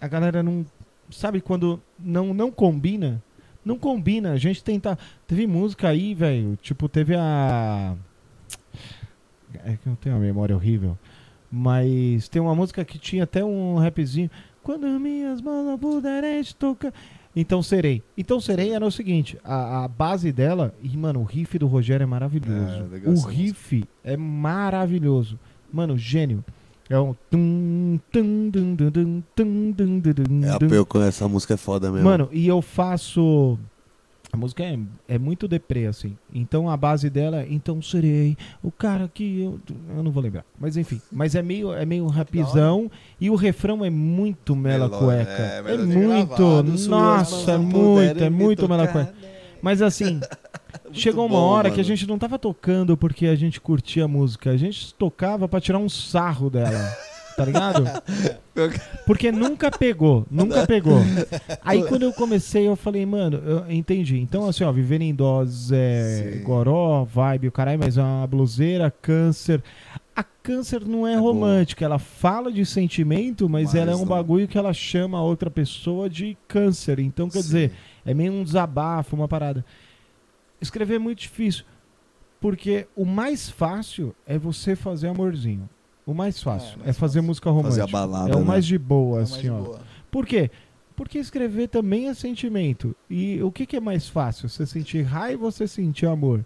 [0.00, 0.64] A galera não.
[1.10, 3.20] Sabe quando não, não combina?
[3.64, 4.32] Não combina.
[4.32, 4.96] A gente tenta.
[5.26, 6.56] Teve música aí, velho.
[6.62, 7.96] Tipo, teve a.
[9.64, 10.96] É que eu tenho uma memória horrível.
[11.50, 14.30] Mas tem uma música que tinha até um rapzinho.
[14.62, 16.92] Quando minhas mãos não puderem tocar.
[17.36, 18.02] Então serei.
[18.16, 20.74] Então serei era o seguinte: a, a base dela.
[20.82, 22.54] E, mano, o riff do Rogério é maravilhoso.
[22.54, 25.38] É, legal o riff é maravilhoso.
[25.70, 26.42] Mano, gênio.
[26.88, 27.14] É um.
[30.44, 32.08] É, eu essa música é foda mesmo.
[32.08, 33.58] Mano, e eu faço.
[34.36, 36.14] A música é, é muito deprê, assim.
[36.34, 39.58] Então a base dela é Então serei o cara que eu.
[39.96, 40.44] Eu não vou lembrar.
[40.60, 41.00] Mas enfim.
[41.10, 42.90] Mas é meio, é meio rapzão.
[43.18, 45.30] E o refrão é muito mela Melo- cueca.
[45.30, 46.36] é, É, muito.
[46.36, 49.06] gravada, suas Nossa, é muito, é muito mela tocar.
[49.06, 49.14] cueca.
[49.62, 50.20] Mas assim.
[50.92, 51.84] Chegou uma bom, hora que a mano.
[51.96, 54.50] gente não tava tocando porque a gente curtia a música.
[54.50, 56.94] A gente tocava pra tirar um sarro dela.
[57.36, 57.84] Tá ligado?
[59.06, 60.98] Porque nunca pegou, nunca pegou.
[61.62, 64.18] Aí quando eu comecei, eu falei, mano, eu entendi.
[64.18, 66.42] Então, assim, ó, Viver em Doses é Sim.
[66.42, 69.62] goró, vibe, o caralho, mas é uma bluseira, câncer.
[70.14, 71.30] A câncer não é, É boa.
[71.32, 75.18] romântica, ela fala de sentimento, mas, Mas ela é um não- bagulho que ela chama
[75.18, 76.98] a outra pessoa de câncer.
[76.98, 77.44] Então, quer Sim.
[77.44, 77.72] dizer,
[78.04, 79.62] é meio um desabafo, uma parada.
[80.58, 81.64] Escrever é muito difícil.
[82.40, 85.68] Porque o mais fácil é você fazer amorzinho.
[86.06, 87.22] O mais fácil mais é, fazer fácil.
[87.24, 87.84] música Fazer romântica.
[87.84, 88.30] a balada.
[88.32, 88.44] é o né?
[88.44, 89.58] mais de boa, É mais assim, ó.
[89.60, 89.80] boa.
[90.10, 90.50] Por quê?
[90.94, 92.94] Porque escrever também é sentimento.
[93.10, 94.48] E o que, que é mais fácil?
[94.48, 96.44] Você sentir raiva ou você sentir amor?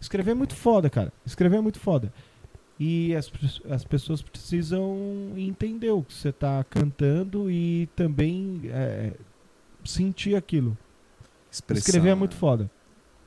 [0.00, 1.12] Escrever é muito foda, cara.
[1.24, 2.12] Escrever é muito foda.
[2.78, 3.30] E as,
[3.70, 4.96] as pessoas precisam
[5.36, 9.12] entender o que você tá cantando e também é,
[9.84, 10.76] sentir aquilo.
[11.50, 12.18] Expressão, escrever é né?
[12.18, 12.70] muito foda.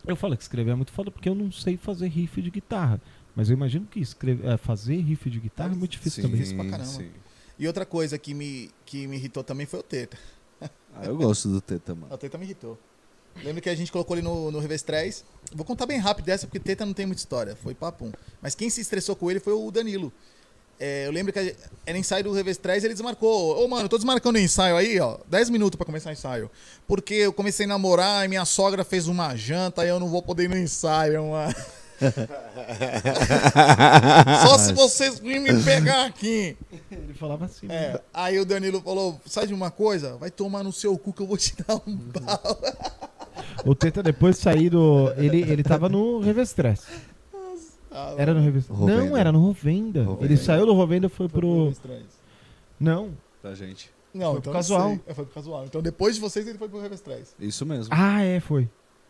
[0.05, 2.99] Eu falo que escrever é muito foda porque eu não sei fazer riff de guitarra.
[3.35, 6.37] Mas eu imagino que escrever, é, fazer riff de guitarra é muito difícil Sim, também.
[6.41, 6.89] Difícil pra caramba.
[6.89, 7.11] sim.
[7.57, 10.17] E outra coisa que me, que me irritou também foi o Teta.
[10.95, 12.13] Ah, eu gosto do Teta, mano.
[12.13, 12.77] O Teta me irritou.
[13.43, 15.25] Lembro que a gente colocou ele no, no Revés 3.
[15.55, 17.55] Vou contar bem rápido dessa, porque Teta não tem muita história.
[17.55, 18.11] Foi papum.
[18.41, 20.13] Mas quem se estressou com ele foi o Danilo.
[20.79, 21.53] É, eu lembro que a-
[21.85, 23.63] era ensaio do Revés 3 ele desmarcou.
[23.63, 25.17] Ô, mano, eu tô desmarcando o ensaio aí, ó.
[25.27, 26.49] 10 minutos pra começar o ensaio.
[26.87, 30.21] Porque eu comecei a namorar e minha sogra fez uma janta e eu não vou
[30.21, 31.55] poder ir no ensaio, mano.
[34.45, 36.57] Só se vocês virem me pegar aqui.
[36.91, 37.67] Ele falava assim.
[37.69, 41.21] É, aí o Danilo falou: sai de uma coisa, vai tomar no seu cu que
[41.21, 42.61] eu vou te dar um pau.
[43.65, 45.11] O Teta depois de sair do.
[45.17, 46.85] Ele, ele tava no Revestress.
[47.91, 48.79] Ah, Era no Revestress.
[48.79, 49.03] Rovenda.
[49.05, 50.03] Não, era no Rovenda.
[50.03, 50.25] Rovenda.
[50.25, 51.57] Ele saiu do Rovenda e foi foi pro.
[51.59, 52.03] Revés 3.
[52.79, 53.11] Não.
[53.41, 53.91] Pra gente.
[54.13, 54.99] Não, Foi então pro casual.
[55.07, 55.65] É, foi pro casual.
[55.65, 57.35] Então depois de vocês ele foi pro 3.
[57.39, 57.93] Isso mesmo.
[57.95, 58.69] Ah, é, foi.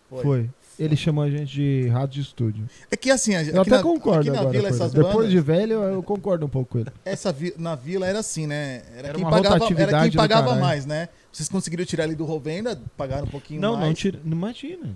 [0.10, 0.50] Foi.
[0.80, 2.66] Ele chamou a gente de rádio de estúdio.
[2.90, 4.58] É que assim, a- Eu até na, concordo aqui na agora.
[4.58, 5.04] vila, essas ele.
[5.04, 6.90] Depois bandas, de velho, eu concordo um pouco com ele.
[7.06, 8.82] essa vi- na vila era assim, né?
[8.98, 11.10] Era, Era quem uma pagava, era quem pagava mais, né?
[11.32, 13.86] Vocês conseguiram tirar ele do Rovenda, pagaram um pouquinho Não, mais.
[13.88, 14.20] não tira.
[14.24, 14.90] Não imagina.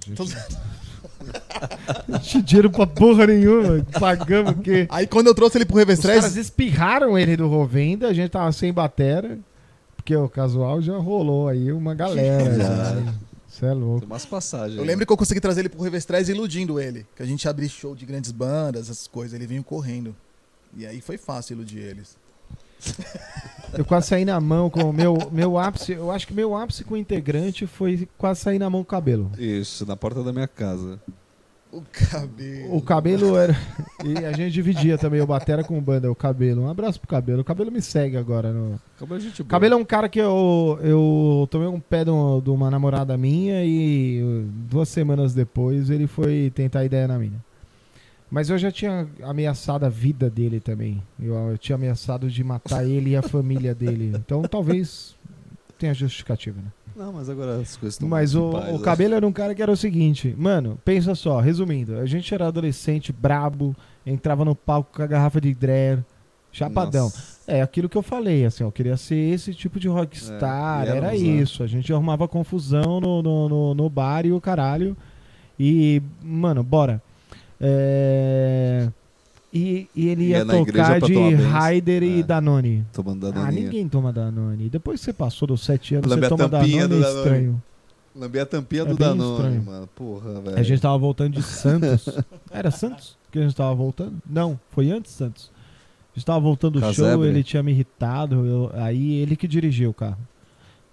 [2.21, 3.85] tinha dinheiro pra porra nenhuma.
[3.99, 4.87] Pagamos o quê?
[4.89, 8.13] Aí quando eu trouxe ele pro Revés Os 3, caras espirraram ele do Rovenda, a
[8.13, 9.37] gente tava sem batera,
[9.95, 13.03] porque o casual já rolou aí uma galera.
[13.57, 14.01] Você é louco.
[14.01, 14.77] Tem umas passagens.
[14.77, 17.07] eu lembro que eu consegui trazer ele pro 3 iludindo ele.
[17.15, 19.33] Que a gente abria show de grandes bandas, essas coisas.
[19.33, 20.15] Ele vinha correndo.
[20.75, 22.15] E aí foi fácil iludir eles.
[23.73, 25.93] Eu quase saí na mão com o meu, meu ápice.
[25.93, 28.91] Eu acho que meu ápice com o integrante foi quase sair na mão com o
[28.91, 29.31] cabelo.
[29.39, 31.01] Isso, na porta da minha casa.
[31.71, 32.75] O cabelo.
[32.75, 33.55] O cabelo era.
[34.03, 36.63] E a gente dividia também o Batera com o Banda, o cabelo.
[36.63, 37.41] Um abraço pro cabelo.
[37.41, 38.53] O cabelo me segue agora.
[38.53, 38.79] No...
[38.97, 42.09] Como a gente O cabelo é um cara que eu, eu tomei um pé de
[42.09, 47.19] uma, de uma namorada minha e uh, duas semanas depois ele foi tentar ideia na
[47.19, 47.45] minha.
[48.31, 51.03] Mas eu já tinha ameaçado a vida dele também.
[51.21, 54.13] Eu, eu tinha ameaçado de matar ele e a família dele.
[54.15, 55.15] Então talvez
[55.77, 56.71] tenha justificativa, né?
[56.97, 59.61] Não, mas agora as coisas estão Mas o, paz, o cabelo era um cara que
[59.61, 64.95] era o seguinte, mano, pensa só, resumindo, a gente era adolescente, brabo, entrava no palco
[64.95, 66.03] com a garrafa de Dreher,
[66.51, 67.03] chapadão.
[67.03, 67.37] Nossa.
[67.45, 71.07] É aquilo que eu falei, assim, eu queria ser esse tipo de rockstar, É, era
[71.09, 71.15] né?
[71.15, 71.61] isso.
[71.63, 74.97] A gente arrumava confusão no, no, no, no bar e o caralho.
[75.57, 77.01] E, mano, bora.
[77.61, 78.89] É,
[79.53, 81.33] E, e ele ia Ia igreja tocar de.
[81.35, 82.23] Raider e É.
[82.23, 82.85] Danone.
[82.91, 83.63] Tomando Ah, danoninha.
[83.63, 84.69] ninguém toma Danone.
[84.69, 87.17] Depois que você passou dos sete anos, Lambe você toma Danone, do é Danone.
[87.17, 87.63] estranho.
[88.15, 89.63] Lambei a tampinha É do Danone, estranho.
[89.63, 89.87] mano.
[89.95, 90.57] Porra, velho.
[90.59, 92.09] A gente tava voltando de Santos.
[92.51, 94.15] Era Santos que a gente tava voltando?
[94.29, 95.49] Não, foi antes Santos.
[96.13, 99.91] A gente tava voltando do show, ele tinha me irritado, eu- aí ele que dirigiu
[99.91, 100.17] o carro.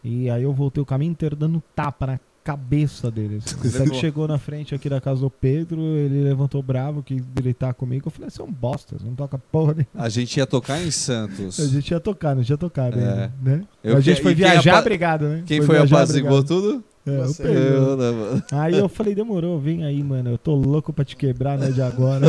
[0.02, 3.38] E aí eu voltei o caminho inteiro dando tapa na cabeça dele.
[3.44, 3.56] Assim.
[3.90, 8.06] Que chegou na frente aqui da casa do Pedro, ele levantou bravo, quis gritar comigo.
[8.08, 10.04] Eu falei, você é um bosta, você não toca porra nenhuma.
[10.04, 11.58] A gente ia tocar em Santos.
[11.58, 13.30] A gente ia tocar, não ia tocar, É.
[13.42, 13.62] né?
[13.82, 15.42] Eu a gente que- foi viajar, apa- obrigado, né?
[15.46, 16.60] Quem foi viajar, apaziguou obrigado.
[16.62, 16.84] tudo?
[17.06, 17.42] É.
[17.42, 17.52] Pedro.
[17.52, 18.42] Eu, né, mano?
[18.50, 20.30] Aí eu falei, demorou, vem aí, mano.
[20.30, 22.26] Eu tô louco pra te quebrar, né, de agora.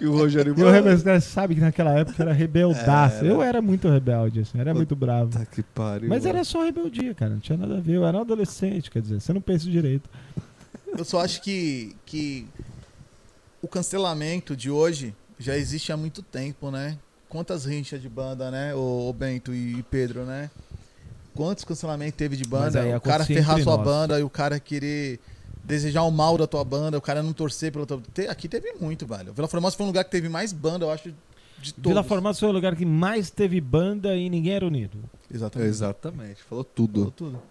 [0.00, 3.24] e o Rogério E o Rebelde sabe que naquela época era rebeldaço.
[3.24, 3.26] Era.
[3.26, 5.38] Eu era muito rebelde, assim, era muito bravo.
[5.46, 6.08] Que pariu.
[6.10, 6.36] Mas mano.
[6.36, 7.32] era só rebeldia, cara.
[7.32, 7.94] Não tinha nada a ver.
[7.94, 10.08] Eu era um adolescente, quer dizer, você não pensa direito.
[10.96, 12.46] Eu só acho que, que
[13.62, 16.98] o cancelamento de hoje já existe há muito tempo, né?
[17.28, 20.50] Quantas rinchas de banda, né, o, o Bento e Pedro, né?
[21.34, 22.82] Quantos cancelamentos teve de banda?
[22.82, 23.84] aí O cara ferrar sua nós.
[23.84, 25.20] banda e o cara querer
[25.64, 28.00] desejar o mal da tua banda, o cara não torcer pela tua.
[28.12, 29.32] Te- Aqui teve muito, velho.
[29.32, 31.12] Vila Formosa foi um lugar que teve mais banda, eu acho,
[31.60, 31.90] de todos.
[31.90, 34.98] Vila Formosa foi o lugar que mais teve banda e ninguém era unido.
[35.32, 35.68] Exatamente.
[35.68, 37.42] Exatamente, falou Falou tudo.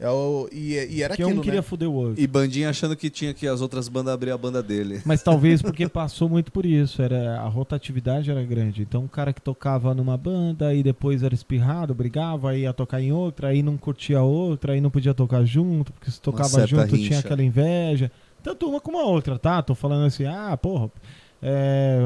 [0.00, 1.62] É o, e, e era que aquilo, um queria né?
[1.62, 2.22] fuder o outro.
[2.22, 5.02] E Bandinha achando que tinha que as outras bandas abrir a banda dele.
[5.04, 7.02] Mas talvez porque passou muito por isso.
[7.02, 8.82] Era, a rotatividade era grande.
[8.82, 13.00] Então o cara que tocava numa banda e depois era espirrado, brigava, aí ia tocar
[13.00, 16.64] em outra, aí não curtia a outra, aí não podia tocar junto, porque se tocava
[16.64, 17.08] junto rincha.
[17.08, 18.12] tinha aquela inveja.
[18.40, 19.60] Tanto uma como a outra, tá?
[19.62, 20.90] Tô falando assim, ah, porra.
[21.40, 21.98] É,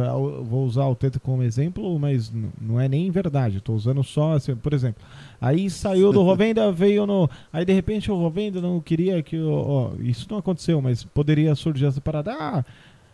[0.44, 2.30] vou usar o Teto como exemplo, mas
[2.60, 3.60] não é nem verdade.
[3.60, 5.02] Tô usando só, assim, por exemplo.
[5.40, 7.28] Aí saiu do Rovenda, veio no.
[7.52, 9.40] Aí de repente o Rovenda não queria que.
[9.40, 12.32] Ó, isso não aconteceu, mas poderia surgir essa parada.
[12.38, 12.64] Ah,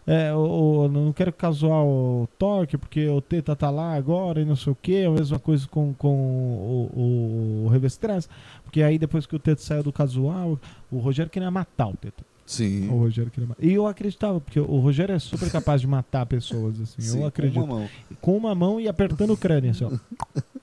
[0.07, 4.77] é, não quero casual toque, porque o Teta tá lá agora e não sei o
[4.81, 5.05] que.
[5.05, 8.29] A mesma coisa com, com o, o, o Revestrans.
[8.65, 10.59] Porque aí depois que o Teta saiu do casual,
[10.91, 12.25] o Rogério queria matar o Teta.
[12.49, 12.89] Sim.
[12.89, 13.63] O Rogério queria matar.
[13.63, 17.03] E eu acreditava, porque o Rogério é super capaz de matar pessoas, assim.
[17.03, 17.61] Sim, eu acredito.
[17.61, 17.89] Com uma mão.
[18.23, 19.91] Com uma mão e apertando o crânio, assim, ó.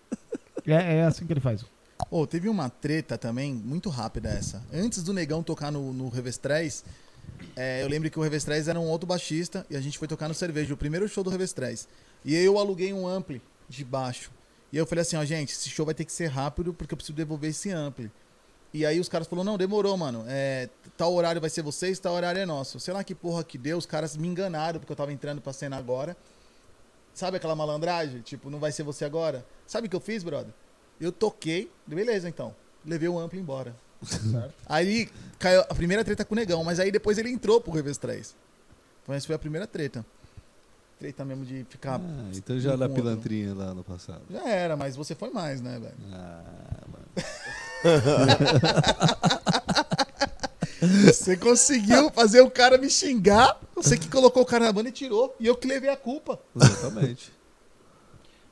[0.68, 1.64] É, é assim que ele faz.
[2.10, 4.64] Ô, teve uma treta também, muito rápida essa.
[4.74, 6.84] Antes do Negão tocar no, no Revestrez,
[7.56, 10.28] é, eu lembro que o Revestrez era um outro baixista e a gente foi tocar
[10.28, 11.88] no Cerveja, o primeiro show do Revestrez.
[12.24, 13.40] E aí eu aluguei um ampli
[13.70, 14.32] de baixo.
[14.74, 16.96] E aí eu falei assim, ó, gente, esse show vai ter que ser rápido porque
[16.96, 18.12] eu preciso devolver esse ampli.
[18.76, 20.26] E aí os caras falaram, não, demorou, mano.
[20.28, 22.78] É, tal horário vai ser vocês, tal horário é nosso.
[22.78, 25.54] Sei lá que porra que deu, os caras me enganaram porque eu tava entrando pra
[25.54, 26.18] cena agora.
[27.14, 28.20] Sabe aquela malandragem?
[28.20, 29.46] Tipo, não vai ser você agora?
[29.66, 30.54] Sabe o que eu fiz, brother?
[31.00, 32.54] Eu toquei, beleza então.
[32.86, 33.74] Levei o amplo embora.
[34.68, 37.98] Aí caiu a primeira treta com o negão, mas aí depois ele entrou pro Reves
[37.98, 38.36] 3.
[39.02, 40.06] Então essa foi a primeira treta.
[41.00, 42.02] Treta mesmo de ficar.
[42.02, 42.96] Ah, então já era outro.
[42.96, 44.24] pilantrinha lá no passado.
[44.30, 45.96] Já era, mas você foi mais, né, velho?
[46.12, 47.06] Ah, mano.
[51.06, 53.58] Você conseguiu fazer o cara me xingar.
[53.76, 55.36] Você que colocou o cara na banda e tirou.
[55.40, 56.40] E eu que levei a culpa.
[56.56, 57.32] Exatamente.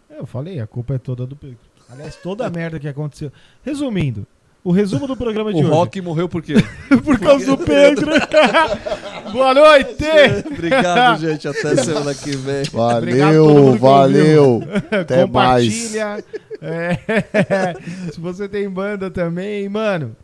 [0.10, 1.58] É, Eu falei, a culpa é toda do Pedro.
[1.90, 3.32] Aliás, toda a merda que aconteceu.
[3.64, 4.26] Resumindo,
[4.64, 5.70] o resumo do programa de o hoje.
[5.70, 6.56] Rock morreu por quê?
[7.04, 8.12] Por causa do Pedro.
[9.32, 10.04] Boa noite!
[10.50, 11.48] Obrigado, gente.
[11.48, 12.64] Até semana que vem.
[12.72, 14.62] Valeu, valeu.
[14.90, 15.94] Até mais.
[16.64, 17.76] É,
[18.14, 20.16] se você tem banda também, mano,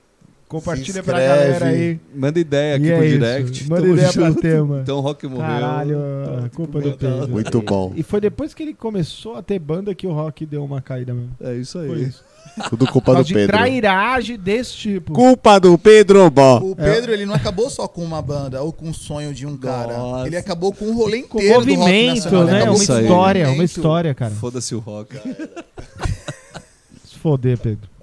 [0.47, 1.99] compartilha pra galera aí.
[2.15, 3.19] Manda ideia aqui E é pro isso.
[3.19, 3.69] direct.
[3.69, 4.41] Manda Tamo ideia pra junto.
[4.41, 4.79] tema.
[4.81, 5.45] Então o Rock morreu.
[5.45, 5.97] Caralho,
[6.45, 7.27] a culpa do Pedro.
[7.29, 7.93] Muito bom.
[7.95, 11.13] E foi depois que ele começou a ter banda que o rock deu uma caída
[11.13, 11.31] mesmo.
[11.41, 11.87] É isso aí.
[11.87, 12.29] Foi isso.
[12.69, 13.55] Tudo culpa do causa de Pedro.
[13.57, 15.13] trairagem desse tipo.
[15.13, 16.71] Culpa do Pedro Bom.
[16.71, 19.55] O Pedro, ele não acabou só com uma banda ou com um sonho de um
[19.55, 19.95] cara.
[19.97, 20.27] Nossa.
[20.27, 22.41] Ele acabou com um rolê Com inteiro do rock movimento, nacional.
[22.43, 22.57] Ele né?
[22.57, 23.03] acabou Uma isso com aí.
[23.03, 23.69] história, uma movimento.
[23.69, 24.31] história, cara.
[24.31, 25.15] Foda-se o Rock.
[25.15, 26.18] Se
[27.19, 27.98] foder, Pedro.